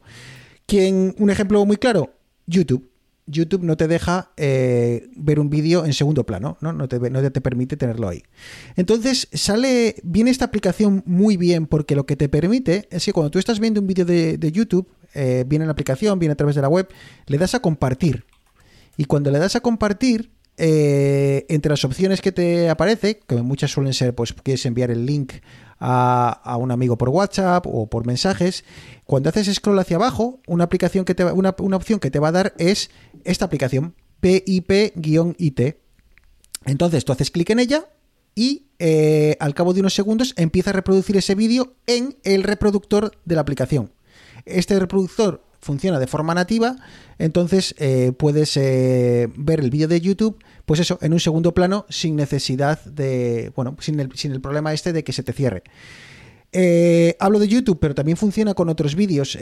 [0.66, 2.14] ¿Quién- un ejemplo muy claro,
[2.46, 2.90] YouTube.
[3.26, 6.88] YouTube no te deja eh, ver un vídeo en segundo plano, ¿no?
[6.88, 8.22] Te, no te permite tenerlo ahí.
[8.76, 13.30] Entonces, sale, viene esta aplicación muy bien porque lo que te permite es que cuando
[13.30, 16.62] tú estás viendo un vídeo de, YouTube, viene en la aplicación, viene a través de
[16.62, 16.88] la web,
[17.26, 18.24] le das a compartir.
[18.98, 23.70] Y cuando le das a compartir, eh, entre las opciones que te aparece, que muchas
[23.70, 25.34] suelen ser, pues quieres enviar el link
[25.78, 28.64] a, a un amigo por WhatsApp o por mensajes,
[29.04, 32.28] cuando haces scroll hacia abajo, una aplicación que te una, una opción que te va
[32.28, 32.90] a dar es
[33.22, 35.76] esta aplicación, PIP-IT.
[36.66, 37.86] Entonces tú haces clic en ella
[38.34, 43.12] y eh, al cabo de unos segundos empieza a reproducir ese vídeo en el reproductor
[43.24, 43.92] de la aplicación.
[44.44, 46.76] Este reproductor funciona de forma nativa,
[47.18, 51.86] entonces eh, puedes eh, ver el vídeo de YouTube, pues eso, en un segundo plano,
[51.88, 55.62] sin necesidad de, bueno, sin el, sin el problema este de que se te cierre.
[56.50, 59.36] Eh, hablo de YouTube, pero también funciona con otros vídeos.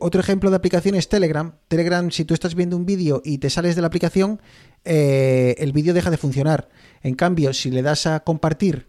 [0.00, 1.54] Otro ejemplo de aplicación es Telegram.
[1.68, 4.40] Telegram, si tú estás viendo un vídeo y te sales de la aplicación,
[4.84, 6.68] el vídeo deja de funcionar.
[7.02, 8.88] En cambio, si le das a compartir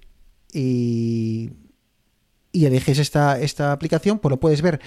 [0.51, 1.51] y,
[2.51, 4.81] y eliges esta, esta aplicación, pues lo puedes ver.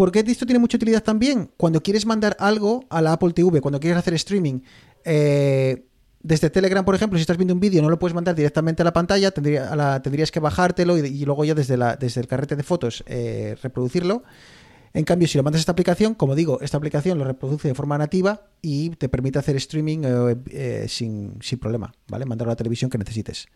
[0.00, 1.50] ¿Por qué esto tiene mucha utilidad también?
[1.58, 4.60] Cuando quieres mandar algo a la Apple TV, cuando quieres hacer streaming,
[5.04, 5.84] eh,
[6.22, 8.86] desde Telegram, por ejemplo, si estás viendo un vídeo, no lo puedes mandar directamente a
[8.86, 12.22] la pantalla, tendría- a la- tendrías que bajártelo y, y luego ya desde, la, desde
[12.22, 14.22] el carrete de fotos eh, reproducirlo.
[14.94, 17.74] En cambio, si lo mandas a esta aplicación, como digo, esta aplicación lo reproduce de
[17.74, 22.24] forma nativa y te permite hacer streaming eh, eh, sin, sin problema, ¿vale?
[22.24, 23.48] Mandarlo a la televisión que necesites.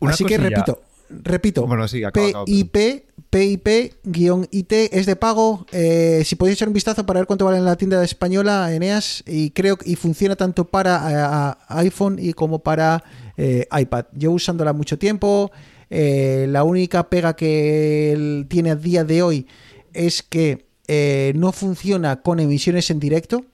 [0.00, 0.80] Una Así que repito,
[1.22, 2.02] repito, Bueno, sí,
[2.46, 5.66] PIP, PIP-IT es de pago.
[5.72, 9.22] Eh, si podéis echar un vistazo para ver cuánto vale en la tienda española, Eneas,
[9.26, 13.02] y creo que y funciona tanto para a- a iPhone y como para
[13.36, 14.06] eh, iPad.
[14.12, 15.50] Yo usándola mucho tiempo.
[15.94, 19.46] eh, la única pega que él tiene a día de hoy
[19.92, 23.44] es que eh, no funciona con emisiones en directo.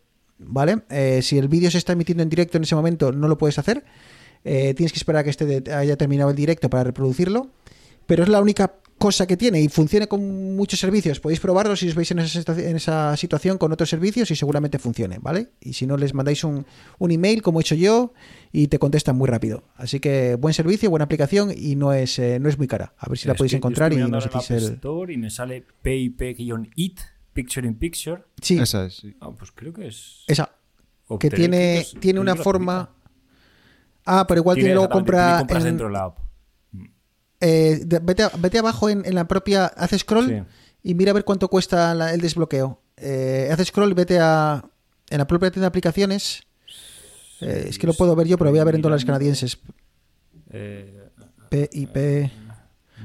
[0.40, 0.82] ¿Vale?
[0.88, 3.58] Eh, si el vídeo se está emitiendo en directo en ese momento, no lo puedes
[3.58, 3.82] hacer.
[4.44, 7.50] Eh, tienes que esperar a que este haya terminado el directo para reproducirlo.
[8.06, 11.20] Pero es la única cosa que tiene y funciona con muchos servicios.
[11.20, 14.78] Podéis probarlo si os veis en esa, en esa situación con otros servicios y seguramente
[14.78, 15.50] funcione, ¿vale?
[15.60, 16.66] Y si no, les mandáis un,
[16.98, 18.12] un email, como he hecho yo,
[18.50, 19.62] y te contestan muy rápido.
[19.76, 22.94] Así que buen servicio, buena aplicación y no es, eh, no es muy cara.
[22.98, 24.80] A ver si la podéis encontrar y nos Apple el...
[25.10, 27.00] Y me sale PIP-IT,
[27.32, 28.24] Picture in Picture.
[28.42, 29.14] Sí, Esa es, sí.
[29.20, 30.24] Ah, pues creo que es.
[30.26, 30.50] esa.
[31.20, 32.94] Que tiene, tiene una forma...
[34.10, 35.38] Ah, pero igual tiene luego compra...
[35.38, 36.18] compras en- dentro de la app.
[37.40, 39.66] Eh, de- vete, a- vete abajo en, en la propia.
[39.66, 40.42] Haz scroll Sí.
[40.82, 42.80] y mira a ver cuánto cuesta la- el desbloqueo.
[42.96, 44.64] Eh, haz scroll y vete a.
[45.10, 46.42] En la propia tienda de aplicaciones.
[47.40, 49.58] Eh, es que lo puedo ver yo, pero voy a ver en dólares canadienses.
[50.50, 51.10] Eh,
[51.50, 52.30] PIP.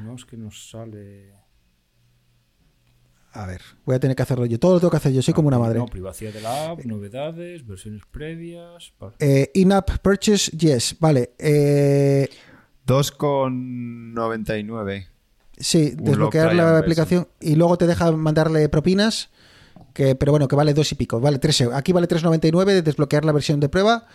[0.04, 1.32] No es que nos sale.
[3.36, 4.60] A ver, voy a tener que hacerlo yo.
[4.60, 5.80] Todo lo tengo que hacer yo, soy como una madre.
[5.80, 8.94] No, privacidad de la app, novedades, versiones previas.
[9.20, 10.96] Eh, In-app purchase, yes.
[11.00, 11.32] Vale.
[11.40, 12.30] Eh,
[12.86, 15.08] 2,99.
[15.58, 19.30] sí, Un desbloquear la aplicación y luego te deja mandarle propinas.
[19.94, 21.20] Que, pero bueno, que vale dos y pico.
[21.20, 21.78] Vale, tres euros.
[21.78, 24.08] Aquí vale 3,99 de desbloquear la versión de prueba.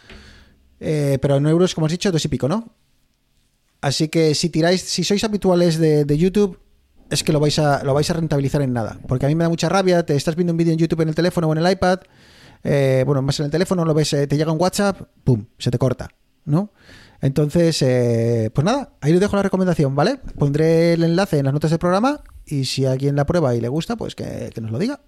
[0.81, 2.73] Eh, pero en euros, como has dicho, dos y pico, ¿no?
[3.81, 6.59] Así que si tiráis, si sois habituales de, de YouTube,
[7.11, 8.99] es que lo vais, a, lo vais a rentabilizar en nada.
[9.07, 10.05] Porque a mí me da mucha rabia.
[10.05, 12.01] Te estás viendo un vídeo en YouTube en el teléfono o en el iPad.
[12.65, 15.47] eh, bueno, más en el teléfono, lo ves, eh, te llega un WhatsApp, ¡pum!
[15.59, 16.09] Se te corta,
[16.45, 16.73] ¿no?
[17.21, 20.19] Entonces, eh, pues nada, ahí os dejo la recomendación, ¿vale?
[20.39, 23.69] Pondré el enlace en las notas del programa y si alguien la prueba y le
[23.69, 25.01] gusta, pues que, que nos lo diga,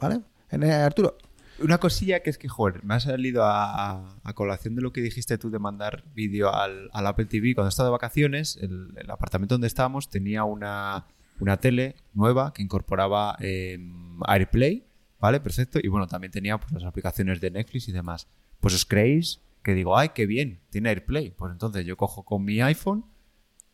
[0.00, 0.22] ¿vale?
[0.50, 1.18] Arturo.
[1.58, 5.38] Una cosilla que es que, joder, me ha salido a, colación de lo que dijiste
[5.38, 7.54] tú de mandar vídeo al, Apple TV.
[7.54, 11.06] Cuando estaba de vacaciones, el apartamento donde estábamos tenía una,
[11.40, 13.78] una tele nueva que incorporaba eh,
[14.26, 14.86] AirPlay,
[15.20, 15.40] ¿vale?
[15.40, 15.78] Perfecto.
[15.82, 18.28] Y bueno, también tenía pues, las aplicaciones de Netflix y demás.
[18.60, 21.30] Pues os creéis que digo, ay, qué bien, tiene AirPlay.
[21.30, 23.04] Pues entonces yo cojo con mi iPhone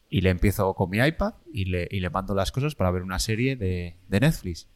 [0.08, 3.02] y le empiezo con mi iPad y le, y le mando las cosas para ver
[3.02, 4.68] una serie de, de Netflix.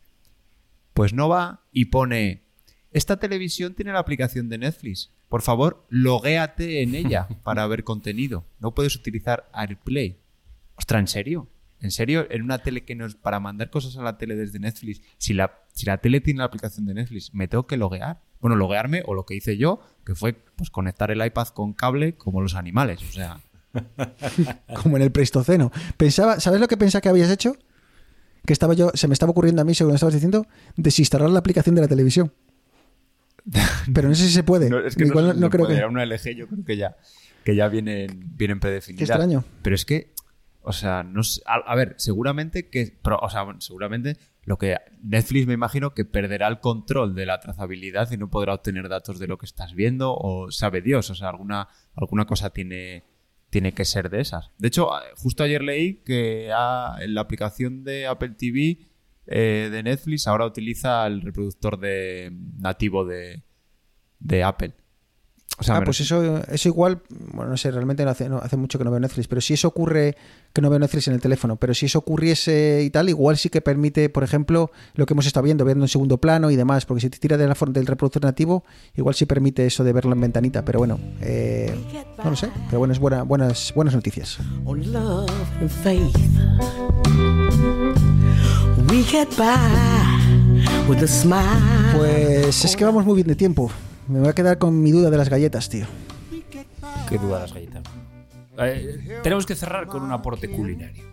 [0.92, 2.44] Pues no va y pone,
[2.90, 5.12] esta televisión tiene la aplicación de Netflix.
[5.28, 8.46] Por favor, loguéate en ella para ver contenido.
[8.60, 10.18] No puedes utilizar AirPlay.
[10.76, 11.48] Ostras, ¿en serio?
[11.80, 12.26] ¿En serio?
[12.30, 15.34] En una tele que no es para mandar cosas a la tele desde Netflix, si
[15.34, 18.20] la, si la tele tiene la aplicación de Netflix, ¿me tengo que loguear?
[18.40, 22.14] Bueno, loguearme o lo que hice yo, que fue pues conectar el iPad con cable
[22.14, 23.00] como los animales.
[23.02, 23.40] O sea,
[24.82, 25.72] como en el Pleistoceno.
[25.96, 27.56] Pensaba, ¿sabes lo que pensaba que habías hecho?
[28.44, 30.46] Que estaba yo, se me estaba ocurriendo a mí, según estabas diciendo,
[30.76, 32.32] desinstalar la aplicación de la televisión.
[33.94, 34.70] Pero no sé si se puede.
[34.70, 35.74] No, es que no, no, sé si no se creo puede.
[35.74, 35.78] que.
[35.78, 36.96] Era una LG, yo creo que ya,
[37.44, 39.06] que ya vienen, vienen predefinidas.
[39.06, 39.44] Qué extraño.
[39.62, 40.12] Pero es que,
[40.66, 45.54] o sea, no sé- a, ver, seguramente que, o sea, seguramente lo que Netflix me
[45.54, 49.38] imagino que perderá el control de la trazabilidad y no podrá obtener datos de lo
[49.38, 53.04] que estás viendo o sabe Dios, o sea, alguna, alguna cosa tiene,
[53.48, 54.50] tiene que ser de esas.
[54.58, 58.78] De hecho, justo ayer leí que ah, en la aplicación de Apple TV
[59.28, 63.44] eh, de Netflix ahora utiliza el reproductor de nativo de,
[64.18, 64.72] de Apple.
[65.58, 67.00] O sea, ah, pues eso, eso igual,
[67.32, 69.54] bueno, no sé, realmente no hace, no, hace mucho que no veo Netflix, pero si
[69.54, 70.14] eso ocurre,
[70.52, 73.48] que no veo Netflix en el teléfono, pero si eso ocurriese y tal, igual sí
[73.48, 76.84] que permite, por ejemplo, lo que hemos estado viendo, verlo en segundo plano y demás,
[76.84, 78.64] porque si te tira de la forma del reproductor nativo,
[78.96, 81.74] igual sí permite eso de verlo en ventanita, pero bueno, eh,
[82.22, 84.38] no lo sé, pero bueno, es buena, buenas, buenas noticias.
[91.96, 93.70] Pues es que vamos muy bien de tiempo.
[94.08, 95.86] Me voy a quedar con mi duda de las galletas, tío.
[97.08, 97.82] Qué duda las galletas.
[98.58, 101.04] Eh, tenemos que cerrar con un aporte culinario.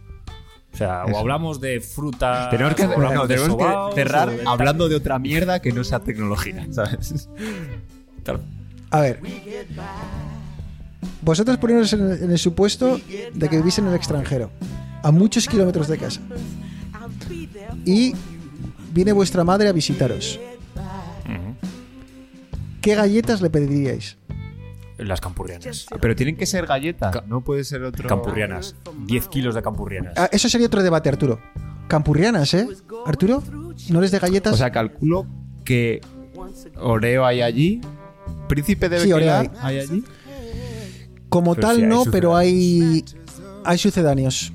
[0.73, 2.49] O sea, o hablamos de fruta.
[2.49, 5.59] Tenemos que, o hablamos no, de tenemos que sobaos, cerrar de- hablando de otra mierda
[5.61, 7.29] que no sea tecnología, ¿sabes?
[8.23, 8.41] Tal.
[8.89, 9.19] A ver.
[11.21, 12.99] Vosotros poneros en el, en el supuesto
[13.33, 14.49] de que vivís en el extranjero,
[15.03, 16.21] a muchos kilómetros de casa,
[17.85, 18.13] y
[18.93, 20.39] viene vuestra madre a visitaros.
[22.83, 24.17] ¿Qué galletas le pediríais?
[24.97, 25.85] Las campurrianas.
[26.01, 28.07] Pero tienen que ser galletas, Ca- no puede ser otro.
[28.09, 28.75] Campurrianas.
[29.07, 30.13] 10 kilos de campurrianas.
[30.17, 31.39] Ah, eso sería otro debate, Arturo.
[31.87, 32.67] Campurrianas, ¿eh?
[33.05, 33.41] Arturo,
[33.89, 34.53] ¿no les de galletas?
[34.53, 35.25] O sea, calculo
[35.63, 36.01] que
[36.75, 37.79] Oreo hay allí,
[38.49, 40.03] Príncipe de Sí, Oreo Bequelar hay allí.
[41.29, 43.03] Como pero tal, sí, hay no, pero hay,
[43.63, 44.51] hay sucedáneos.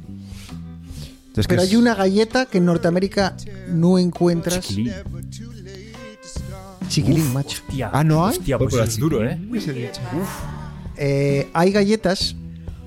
[1.28, 3.36] Entonces, Pero hay una galleta que en Norteamérica
[3.68, 4.60] no encuentras.
[4.60, 4.92] Chiquilín.
[7.00, 7.62] Chiquilín, macho.
[7.66, 7.90] Hostia.
[7.92, 8.36] Ah, ¿no hay?
[8.38, 9.38] Hostia, pues Pues es duro, ¿eh?
[10.96, 12.34] Eh, hay galletas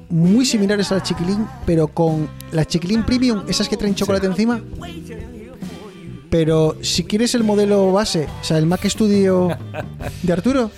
[0.09, 4.62] muy similares a la chiquilín, pero con la chiquilín premium, esas que traen chocolate encima.
[6.30, 9.47] Pero si quieres el modelo base, o sea, el Mac Studio
[10.24, 10.72] de Arturo,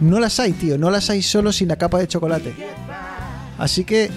[0.00, 0.76] no las hay, tío.
[0.78, 2.54] No las hay solo sin la capa de chocolate.
[3.58, 4.10] Así que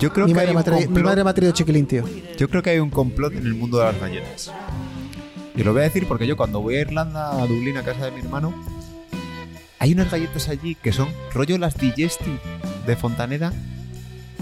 [0.00, 1.34] Yo creo mi que madre, hay me ha un traído, mi complot- madre me ha
[1.34, 2.04] traído chiquilín, tío.
[2.36, 4.50] Yo creo que hay un complot en el mundo de las galletas.
[5.56, 8.06] Y lo voy a decir porque yo cuando voy a Irlanda, a Dublín, a casa
[8.06, 8.54] de mi hermano,
[9.78, 12.38] hay unas galletas allí que son rollo las Digestive
[12.86, 13.52] de Fontaneda,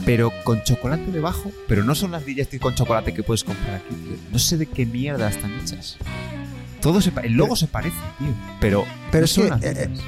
[0.04, 1.50] pero con chocolate debajo.
[1.66, 4.16] Pero no son las Digestive con chocolate que puedes comprar aquí, tío.
[4.30, 5.96] No sé de qué mierda están hechas.
[6.80, 8.28] Todo se el logo se parece, tío.
[8.60, 10.06] Pero, Pero no es son que, las eh, mismas.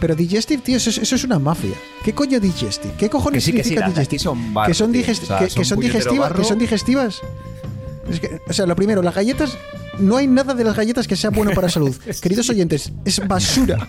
[0.00, 1.74] Pero Digestive, tío, eso es, eso es una mafia.
[2.04, 2.92] ¿Qué coño Digestive?
[2.98, 4.18] ¿Qué cojones que sí, sí, Digestive?
[4.18, 5.02] son barro, que son, tío.
[5.02, 6.42] digest- O sea, que, que son puñetero digestivas, barro.
[6.42, 7.20] que son digestivas.
[8.10, 9.56] Es que, o sea, lo primero, las galletas
[10.00, 11.94] no hay nada de las galletas que sea bueno para la salud.
[12.22, 13.88] Queridos oyentes, es basura.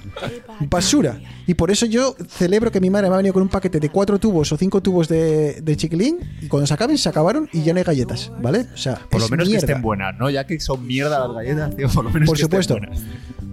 [0.70, 1.20] Basura.
[1.47, 3.89] Y por eso yo celebro que mi madre me ha venido con un paquete de
[3.89, 7.64] cuatro tubos o cinco tubos de, de chiquilín y cuando se acaben, se acabaron y
[7.64, 8.68] ya no hay galletas, ¿vale?
[8.74, 9.66] O sea, Por lo menos mierda.
[9.66, 10.30] que estén buenas, ¿no?
[10.30, 12.78] Ya que son mierda las galletas, tío, por lo menos Por que estén supuesto.
[12.78, 13.01] buenas.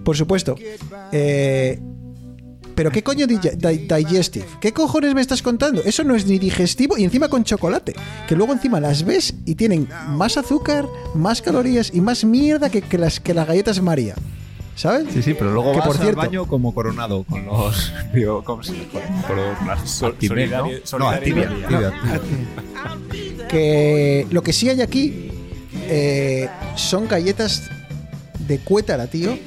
[0.03, 0.55] Por supuesto.
[1.11, 1.79] Eh,
[2.79, 4.45] pero ¿qué coño di- di- digestive?
[4.61, 5.83] ¿Qué cojones me estás contando?
[5.83, 7.93] Eso no es ni digestivo y encima con chocolate.
[8.25, 12.81] Que luego encima las ves y tienen más azúcar, más calorías y más mierda que,
[12.81, 14.15] que las, que las galletas María.
[14.77, 15.07] ¿Sabes?
[15.13, 17.91] Sí, sí, pero luego Que vas por al cierto- baño como coronado con los...
[18.13, 19.23] digo, ¿Cómo se llama?
[19.27, 19.67] Con los...
[19.67, 20.07] Las ¿no?
[21.09, 21.49] Activia.
[21.51, 21.93] Activia.
[23.49, 25.31] Que lo que sí hay aquí
[25.89, 27.63] eh, son galletas
[28.47, 29.37] de cuétara, tío.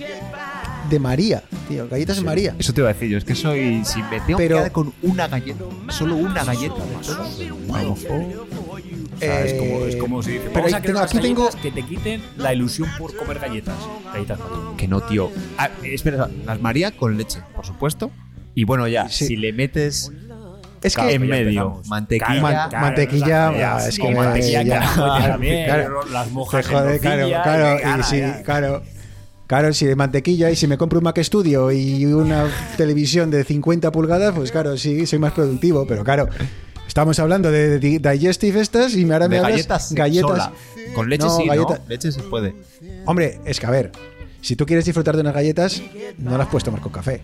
[0.93, 1.89] De María, tío.
[1.89, 2.55] Galletas de María.
[2.59, 3.83] Eso te iba a decir yo, es que soy...
[3.87, 6.75] Si me tengo Pero- que quedar con una galleta, solo una galleta
[7.67, 8.05] vamos.
[8.05, 10.99] O sea, es como, es Eh, como si dices, pero vamos a ahí crear tengo-
[10.99, 13.75] unas aquí tengo- galletas que te quiten la ilusión por comer galletas.
[14.13, 14.77] Galletas María.
[14.77, 15.31] Que no, tío.
[15.57, 18.11] Ah, espera, las María con leche, por supuesto.
[18.55, 19.27] Y bueno, ya, Sí.
[19.29, 20.13] si le metes
[20.83, 21.89] Es Claro, que en ya medio empezamos.
[21.89, 22.41] mantequilla...
[22.43, 26.05] Man- mantequilla, ah, es sí, que mantequilla ya- claro, también, claro.
[26.11, 28.43] las mojas en jode, claro, nocilla, claro, y si, ya.
[28.43, 28.83] claro,
[29.53, 32.47] claro, si de mantequilla y si me compro un Mac Studio y una
[32.79, 36.27] televisión de 50 pulgadas, pues claro, sí, soy más productivo, pero claro,
[36.89, 40.31] estamos hablando de, di- digestive estas y ahora me de hablas galletas, galletas.
[40.31, 40.53] sola.
[40.95, 41.89] Con leche No, sí, galleta- ¿no?
[41.89, 42.55] Leche se puede.
[43.05, 43.93] Hombre, es que a ver,
[44.41, 45.83] si tú quieres disfrutar de unas galletas,
[46.17, 47.21] no las puedes tomar con café.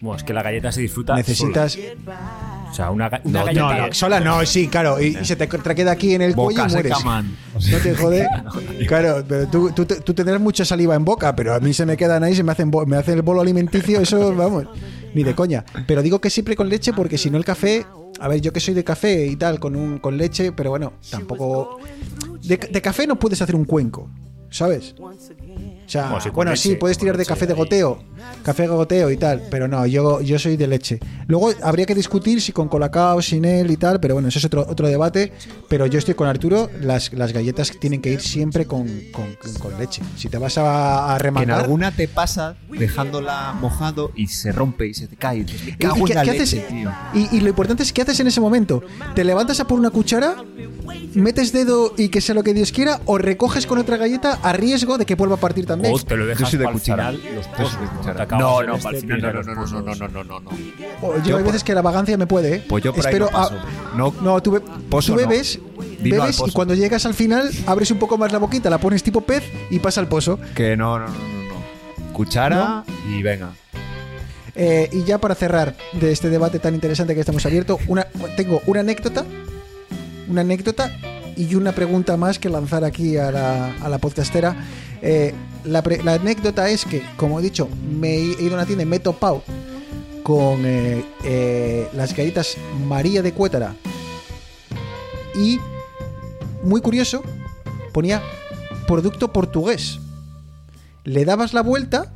[0.00, 1.16] Bueno, es que la galleta se disfruta.
[1.16, 2.68] Necesitas sola.
[2.70, 3.86] O sea, una, ga- una no, galleta.
[3.88, 6.50] no, sola no, sí, claro, y, y se te, te queda aquí en el cuello
[6.60, 6.96] Boca y mueres.
[6.96, 7.36] seca, man.
[7.70, 8.26] No te jode.
[8.86, 11.96] Claro, pero tú, tú, tú tendrás mucha saliva en boca, pero a mí se me
[11.96, 14.66] quedan ahí, se me hacen, bo- me hacen el bolo alimenticio, eso, vamos,
[15.14, 15.64] ni de coña.
[15.86, 17.84] Pero digo que siempre con leche porque si no el café,
[18.20, 20.92] a ver, yo que soy de café y tal, con, un, con leche, pero bueno,
[21.10, 21.78] tampoco...
[22.42, 24.08] De, de café no puedes hacer un cuenco,
[24.50, 24.94] ¿sabes?
[25.88, 27.98] O sea, Bueno, sí, bueno, leche, sí, puedes tirar de café de goteo,
[28.42, 31.00] café de goteo y tal, pero no, yo, yo soy de leche.
[31.28, 34.44] Luego habría que discutir si con colacao, sin él y tal, pero bueno, eso es
[34.44, 35.32] otro, otro debate.
[35.68, 39.78] Pero yo estoy con Arturo, las, las galletas tienen que ir siempre con, con- con
[39.78, 40.02] leche.
[40.16, 44.94] Si te vas a, a en alguna te pasa dejándola mojado y se rompe y
[44.94, 45.38] se te cae.
[45.38, 46.68] Y dices, me ¿Y- en qué- la qué leche, haces?
[46.68, 46.92] tío.
[47.14, 48.82] Y, y lo importante es qué haces en ese momento.
[49.14, 50.36] ¿Te levantas a por una cuchara?
[51.14, 53.00] ¿Metes dedo y que sea lo que Dios quiera?
[53.06, 55.77] ¿O recoges con otra galleta a riesgo de que vuelva a partir también?
[55.84, 57.10] O te lo dejas soy de para el cuchara.
[57.12, 59.82] final los No, no, para el final no, los no, no, no, pozos.
[59.84, 62.64] no, no, no, yo, Yo hay por- veces que la vagancia me puede, ¿eh?
[62.68, 63.54] Pues yo por ahí Espero no paso.
[63.54, 65.28] a- No, No, tú, be- Pozo tú no.
[65.28, 65.58] bebes,
[66.00, 69.20] bebes y cuando llegas al final abres un poco más la boquita, la pones tipo
[69.20, 70.38] pez y pasa al pozo.
[70.54, 71.18] que no, no, no, no,
[72.06, 72.12] no.
[72.12, 73.50] Cuchara y venga.
[74.60, 78.04] Eh, y ya para cerrar de este debate tan interesante que estamos abierto, una,
[78.36, 79.24] tengo una anécdota,
[80.28, 80.90] una anécdota
[81.36, 84.56] y una pregunta más que lanzar aquí a la, a la podcastera.
[85.02, 85.34] Eh,
[85.64, 88.96] la, anécdota es que, como he dicho, me he ido a una tienda y me
[88.96, 89.42] he topado
[90.22, 93.74] con eh, eh, las galletas María de Cuétara
[95.34, 95.58] y,
[96.62, 97.22] muy curioso,
[97.92, 98.22] ponía
[98.86, 99.98] producto portugués.
[101.04, 102.12] Le dabas la vuelta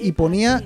[0.00, 0.62] y ponía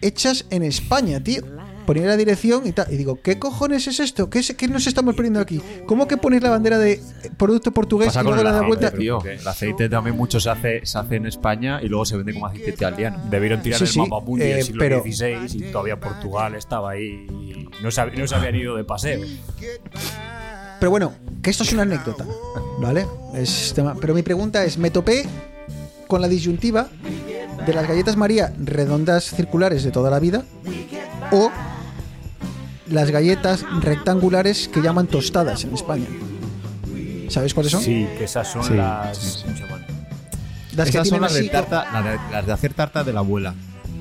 [0.00, 1.42] hechas en España, tío.
[1.88, 2.86] Ponía la dirección y tal.
[2.92, 4.28] Y digo, ¿qué cojones es esto?
[4.28, 5.58] ¿Qué, es- qué nos estamos perdiendo aquí?
[5.86, 7.00] ¿Cómo que ponéis la bandera de
[7.38, 8.90] producto portugués Pasa y luego le da vuelta?
[8.90, 9.24] tío.
[9.24, 12.44] El aceite también mucho se hace, se hace en España y luego se vende como
[12.46, 13.18] aceite italiano.
[13.30, 16.54] Debieron tirar Sí, el sí, mapa mundi eh, del siglo pero- XVI y todavía Portugal
[16.56, 19.20] estaba ahí y no se, no se habían ido de paseo.
[20.80, 22.26] Pero bueno, que esto es una anécdota,
[22.80, 23.06] ¿vale?
[23.34, 25.24] Es tema- Pero mi pregunta es, me topé
[26.06, 26.88] con la disyuntiva
[27.66, 30.44] de las galletas María redondas circulares de toda la vida
[31.32, 31.50] o
[32.90, 36.06] las galletas rectangulares que llaman tostadas en España.
[37.28, 37.82] ¿Sabéis cuáles son?
[37.82, 39.16] Sí, que esas son Sí, las.
[39.18, 39.62] sí, sí.
[40.76, 43.12] Las que Esas son tienen las de, tarta, las, de, las de hacer tarta de
[43.12, 43.54] la abuela.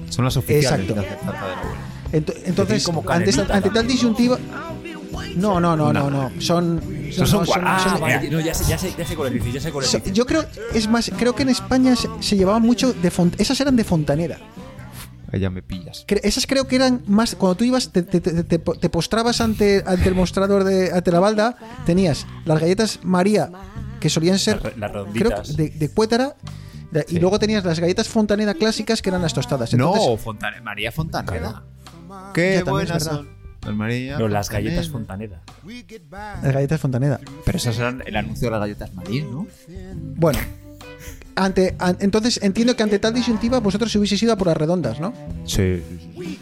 [0.09, 0.93] Son las oficiales Exacto.
[0.93, 1.81] de hacer tarta de la abuela.
[2.13, 4.37] Ento- entonces, como ante, esta- ante tal disyuntiva...
[5.35, 6.31] No, no, no, no, no.
[6.39, 6.81] Son...
[7.11, 9.71] Son Ah, son- vale, no, ya sé, ya sé, ya sé cuál dices, ya sé
[9.71, 10.13] cuál So- dices.
[10.13, 13.59] yo creo, es más, creo que en España se, se llevaban mucho de font esas
[13.59, 14.37] eran de fontanera.
[15.33, 16.05] Ya me pillas.
[16.07, 19.83] Esas creo que eran más cuando tú ibas te, te- te- te- te postrabas ante,
[19.85, 21.55] ante el mostrador de ante la balda,
[21.85, 23.49] tenías las galletas María
[23.99, 26.35] que solían ser Las las creo de, de cuétara
[26.91, 27.19] de- y Sí.
[27.19, 29.73] luego tenías las galletas fontanera clásicas que eran las tostadas.
[29.73, 31.63] Entonces, no, Fontane- María Fontaneda.
[32.33, 33.29] Qué Ya, también es buenas son.
[33.65, 34.69] Las María No, las Fontaneda.
[34.71, 35.41] galletas Fontaneda.
[36.41, 37.19] las galletas fontanera.
[37.43, 39.45] Pero esas eran el anuncio de las galletas María, ¿no?
[40.15, 40.39] Bueno,
[41.37, 44.99] ante, an- entonces entiendo que ante tal disyuntiva vosotros hubieseis ido a por las redondas,
[44.99, 45.13] ¿no?
[45.45, 45.81] Sí.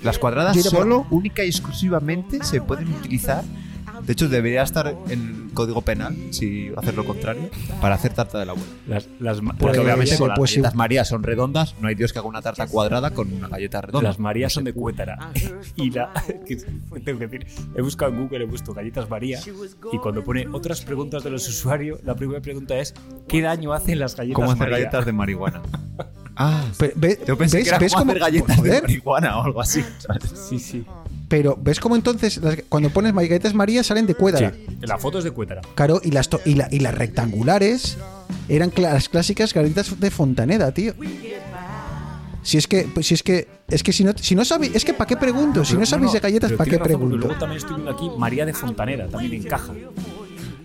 [0.04, 3.44] Las cuadradas solo, única y exclusivamente, se pueden utilizar
[4.06, 7.50] De hecho, debería estar en el código penal, si hacer lo contrario,
[7.82, 8.70] para hacer tarta de la abuela.
[8.88, 10.58] Las, las, ma- Porque Pues, obviamente con eh, las pues sí.
[10.58, 13.82] galletas María son redondas, no hay Dios que haga una tarta cuadrada con una galleta
[13.82, 14.08] redonda.
[14.10, 14.74] Las Marías No son de.
[14.74, 15.32] Cuétara.
[15.76, 16.12] y la.
[17.04, 19.40] tengo que decir, he buscado en Google, he puesto galletas María.
[19.92, 22.94] Y cuando pone otras preguntas de los usuarios, la primera pregunta es:
[23.28, 24.78] ¿qué daño hacen las galletas ¿Cómo hacer María?
[24.78, 25.62] galletas de marihuana?
[26.36, 29.44] ah, Pe- ve- yo pensé ¿ves, que era ves cómo hacer galletas de marihuana o
[29.44, 29.84] algo así.
[30.00, 30.24] ¿sabes?
[30.50, 30.86] Sí, sí.
[31.38, 34.54] Pero ves cómo entonces las- cuando pones galletas María salen de cuédara.
[34.54, 35.60] Sí, la foto es de Cuétara.
[35.76, 37.98] Claro, y las, to- y, la- y las rectangulares
[38.48, 40.94] eran cla- las clásicas galletas de Fontaneda, tío.
[42.42, 44.86] Si es que, pues si es que, es que si no, si no sabéis, es
[44.86, 45.66] que ¿para qué pregunto?
[45.66, 47.28] si no sabéis de galletas, pero ¿para qué tiene razón, porque pregunto?
[47.28, 49.74] Luego también estoy viendo aquí María de Fontanera, también encaja.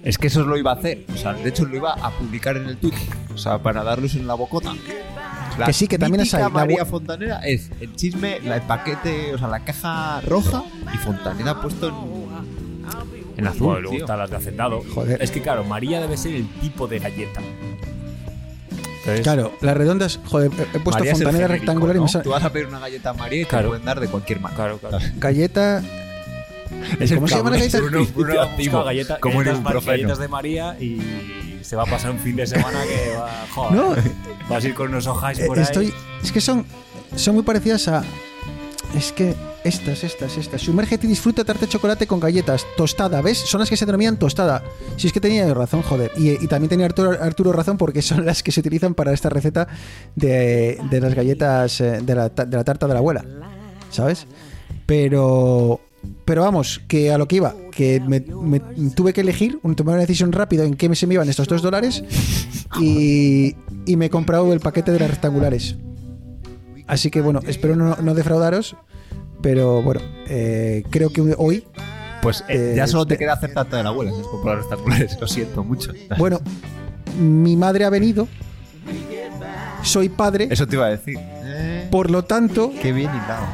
[0.04, 1.04] Es que eso lo iba a hacer.
[1.12, 3.00] O sea, de hecho lo iba a publicar en el Twitter.
[3.34, 4.72] O sea, para darlos en la bocota.
[5.58, 8.56] La Que sí, que también es ahí, la María bu- Fontanera es el chisme, la-
[8.56, 10.62] el paquete, o sea, la caja roja
[10.94, 13.66] y Fontanera puesto en, en azul.
[13.66, 14.82] Bueno, luego están las de hacendado.
[14.94, 15.22] Joder.
[15.22, 17.40] Es que claro, María debe ser el tipo de galleta.
[19.00, 22.04] Entonces, Claro, las redondas, joder, he- puesto María Fontaneda genérico, rectangular y ¿no?
[22.04, 23.64] me sale Tú vas a pedir una galleta María y Claro.
[23.64, 24.56] te pueden dar de cualquier marca.
[24.56, 24.98] Claro, claro.
[25.16, 25.82] galleta.
[27.14, 27.80] ¿Cómo se llama la galleta?
[27.80, 31.00] Bruno, Bruno buscado galleta- como en galletas, un galletas de María y
[31.70, 33.46] se va a pasar un fin de semana que va.
[33.54, 33.94] Joder, No,
[34.48, 35.92] vas a ir con unos ojais eh, por ahí.
[36.20, 36.66] es que son,
[37.14, 38.02] son muy parecidas a,
[38.96, 40.62] es que estas, estas, estas.
[40.62, 43.38] Sumérgete y disfruta tarta de chocolate con galletas tostada, ¿ves?
[43.38, 44.64] Son las que se denominan tostada.
[44.96, 46.10] Si es que tenía razón, joder.
[46.16, 49.28] Y, y también tenía Arturo, Arturo razón porque son las que se utilizan para esta
[49.28, 49.68] receta
[50.16, 53.24] de, de las galletas eh, de la, de la tarta de la abuela,
[53.90, 54.26] ¿sabes?
[54.86, 55.80] Pero,
[56.24, 58.60] pero vamos, que a lo que iba, que me, me
[58.94, 62.02] tuve que elegir, tomar una decisión rápida en qué se me iban estos dos dólares
[62.80, 63.56] y,
[63.86, 65.76] y me he comprado el paquete de las rectangulares.
[66.86, 68.76] Así que bueno, espero no, no defraudaros,
[69.42, 71.64] pero bueno, eh, creo que hoy,
[72.22, 74.58] Pues eh, Eh, ya solo te de- queda hacer tarta de la abuela, es comprar
[74.58, 75.16] rectangulares.
[75.20, 75.92] Lo siento mucho.
[76.18, 76.40] bueno,
[77.18, 78.26] mi madre ha venido,
[79.82, 81.18] soy padre, Eso te iba a decir.
[81.90, 83.46] por lo tanto, Qué bien hilado.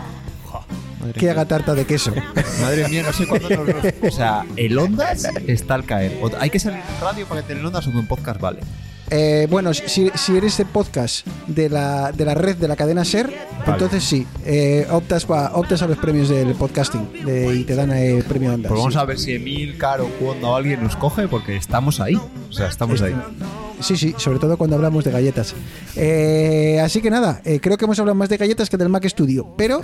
[1.12, 1.32] Que mía.
[1.32, 2.12] haga tarta de queso.
[2.60, 3.68] Madre mía, no sé cuándo nos...
[4.02, 6.18] O sea, el Ondas está al caer.
[6.22, 8.60] O- Hay que salir en radio para que tener Ondas o en podcast vale.
[9.08, 13.04] Eh, bueno, si, si eres de podcast de la, de la red de la cadena
[13.04, 13.32] SER,
[13.64, 17.92] entonces sí, eh, optas, pa- optas a los premios del podcasting de- y te dan
[17.92, 18.68] el premio Ondas.
[18.68, 18.98] Pues vamos sí.
[18.98, 22.16] a ver si Emil, Caro, cuando alguien nos coge, porque estamos ahí.
[22.16, 23.14] O sea, estamos ahí.
[23.78, 25.54] Sí, sí, sobre todo cuando hablamos de galletas.
[25.94, 29.06] Eh, así que nada, eh, creo que hemos hablado más de galletas que del Mac
[29.06, 29.82] Studio, pero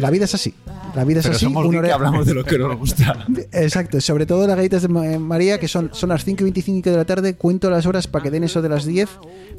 [0.00, 0.54] la vida es así.
[0.94, 1.44] La vida es Pero así.
[1.44, 3.26] somos una hora- que hablamos de lo que nos gusta.
[3.52, 6.90] Exacto, sobre todo las galletas de Ma- María, que son, son las 5 y 25
[6.90, 7.34] de la tarde.
[7.34, 9.08] Cuento las horas para que den eso de las 10.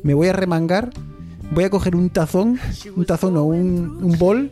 [0.04, 0.90] Me voy a remangar.
[1.52, 2.60] Voy a coger un tazón,
[2.96, 4.52] un tazón o un, un bol.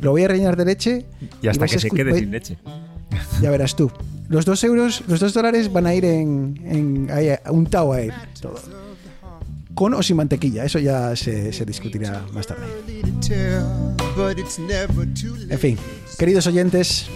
[0.00, 1.06] Lo voy a rellenar de leche.
[1.42, 2.58] Y hasta que se quede sin leche.
[3.40, 3.90] Ya verás tú.
[4.28, 8.12] Los dos euros, los dos dólares van a ir en, en ahí, untado a él.
[8.40, 8.58] Todo.
[9.76, 12.64] Con o sin mantequilla, eso ya se, se discutirá más tarde.
[15.50, 15.76] En fin,
[16.18, 17.08] queridos oyentes,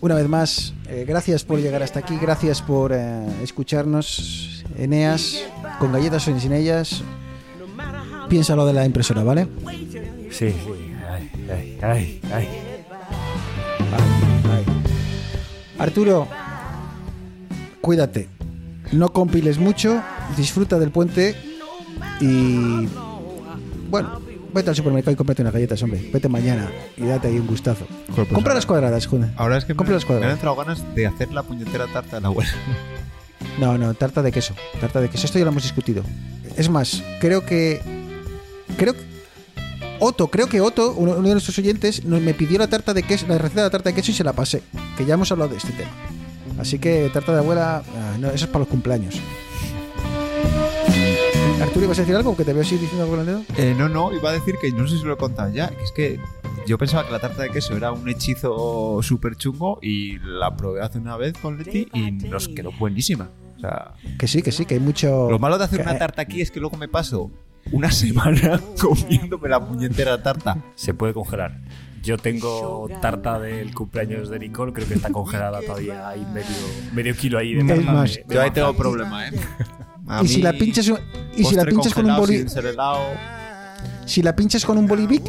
[0.00, 4.64] una vez más, eh, gracias por llegar hasta aquí, gracias por eh, escucharnos.
[4.78, 5.42] Eneas,
[5.80, 7.02] con galletas o sin ellas,
[8.28, 9.48] piénsalo de la impresora, ¿vale?
[10.30, 10.54] Sí, sí.
[11.10, 12.48] Ay, ay, ay, ay.
[13.92, 14.64] Ay.
[15.76, 16.28] Arturo,
[17.80, 18.28] cuídate.
[18.92, 20.00] No compiles mucho,
[20.36, 21.49] disfruta del puente
[22.20, 22.88] y.
[23.90, 24.20] Bueno,
[24.54, 26.10] vete al supermercado y cómprate unas galletas, hombre.
[26.12, 27.86] Vete mañana y date ahí un gustazo.
[28.10, 29.30] Joder, pues Compra ahora- las cuadradas, joder.
[29.36, 30.36] Ahora es que me, Compra las me han cuadradas.
[30.38, 32.50] entrado ganas de hacer la puñetera tarta de la abuela.
[33.58, 34.54] No, no, tarta de queso.
[34.80, 35.26] Tarta de queso.
[35.26, 36.02] Esto ya lo hemos discutido.
[36.56, 37.80] Es más, creo que.
[38.76, 39.00] Creo que.
[39.98, 43.02] Otto, creo que Otto, uno, uno de nuestros oyentes, nos- me pidió la tarta de
[43.02, 44.62] queso, la receta de la tarta de queso y se la pasé.
[44.96, 45.90] Que ya hemos hablado de este tema.
[46.58, 49.16] Así que tarta de abuela, ah, no, eso es para los cumpleaños.
[51.60, 52.36] Arturo, ¿ibas a decir algo?
[52.36, 53.42] Que te veo así diciendo algo con el dedo.
[53.56, 55.68] Eh, no, no, iba a decir que no sé si lo he contado ya.
[55.68, 56.20] Que es que
[56.66, 60.80] yo pensaba que la tarta de queso era un hechizo súper chungo y la probé
[60.82, 63.30] hace una vez con Leti y nos quedó buenísima.
[63.56, 65.30] O sea, Que sí, que sí, que hay mucho.
[65.30, 67.30] lo malo de hacer que- una tarta aquí es que luego me paso
[67.72, 70.56] una semana comiéndome la puñetera tarta.
[70.76, 71.58] Se puede congelar.
[72.02, 76.08] Yo tengo tarta del cumpleaños de Nicole, creo que está congelada todavía.
[76.08, 76.46] Hay medio,
[76.94, 77.92] medio kilo ahí de tarta.
[77.92, 79.32] más, Yo ahí tengo problema, ¿eh?
[80.10, 80.98] A Y si la pinchas, un-
[81.36, 82.44] y si la pinchas con un boli,
[84.06, 85.22] si la pinchas con un bolivic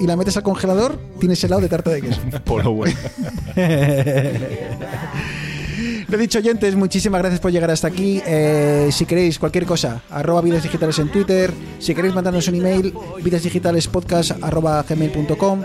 [0.00, 2.20] y la metes al congelador, tienes helado de tarta de queso.
[2.44, 2.96] por lo bueno.
[6.08, 8.20] Lo dicho, oyentes, muchísimas gracias por llegar hasta aquí.
[8.26, 11.50] Eh, si queréis cualquier cosa, arroba vidas digitales en Twitter.
[11.78, 12.92] Si queréis mandarnos un email,
[13.22, 15.62] vidasdigitalespodcast arroba gmail.com.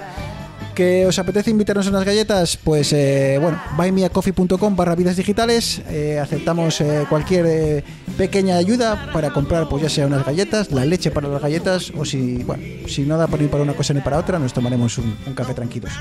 [0.80, 2.56] ¿Que os apetece invitarnos a unas galletas?
[2.56, 5.82] Pues eh, bueno, buymeacoffee.com barra vidas digitales.
[5.90, 7.84] Eh, aceptamos eh, cualquier
[8.18, 12.06] pequeña ayuda para comprar, pues ya sea unas galletas, la leche para las galletas, o
[12.06, 14.98] si, bueno, si no da para ni para una cosa ni para otra, nos tomaremos
[15.00, 15.92] un, café tranquilos.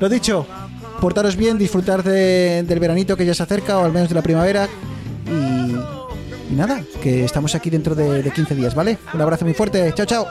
[0.00, 0.46] Lo dicho,
[1.00, 4.22] portaros bien, disfrutar de- del veranito que ya se acerca, o al menos de la
[4.22, 4.68] primavera.
[5.26, 5.32] Y,
[6.52, 8.98] y nada, que estamos aquí dentro de, de 15 días, ¿vale?
[9.14, 10.26] Un abrazo muy fuerte, chao, chao.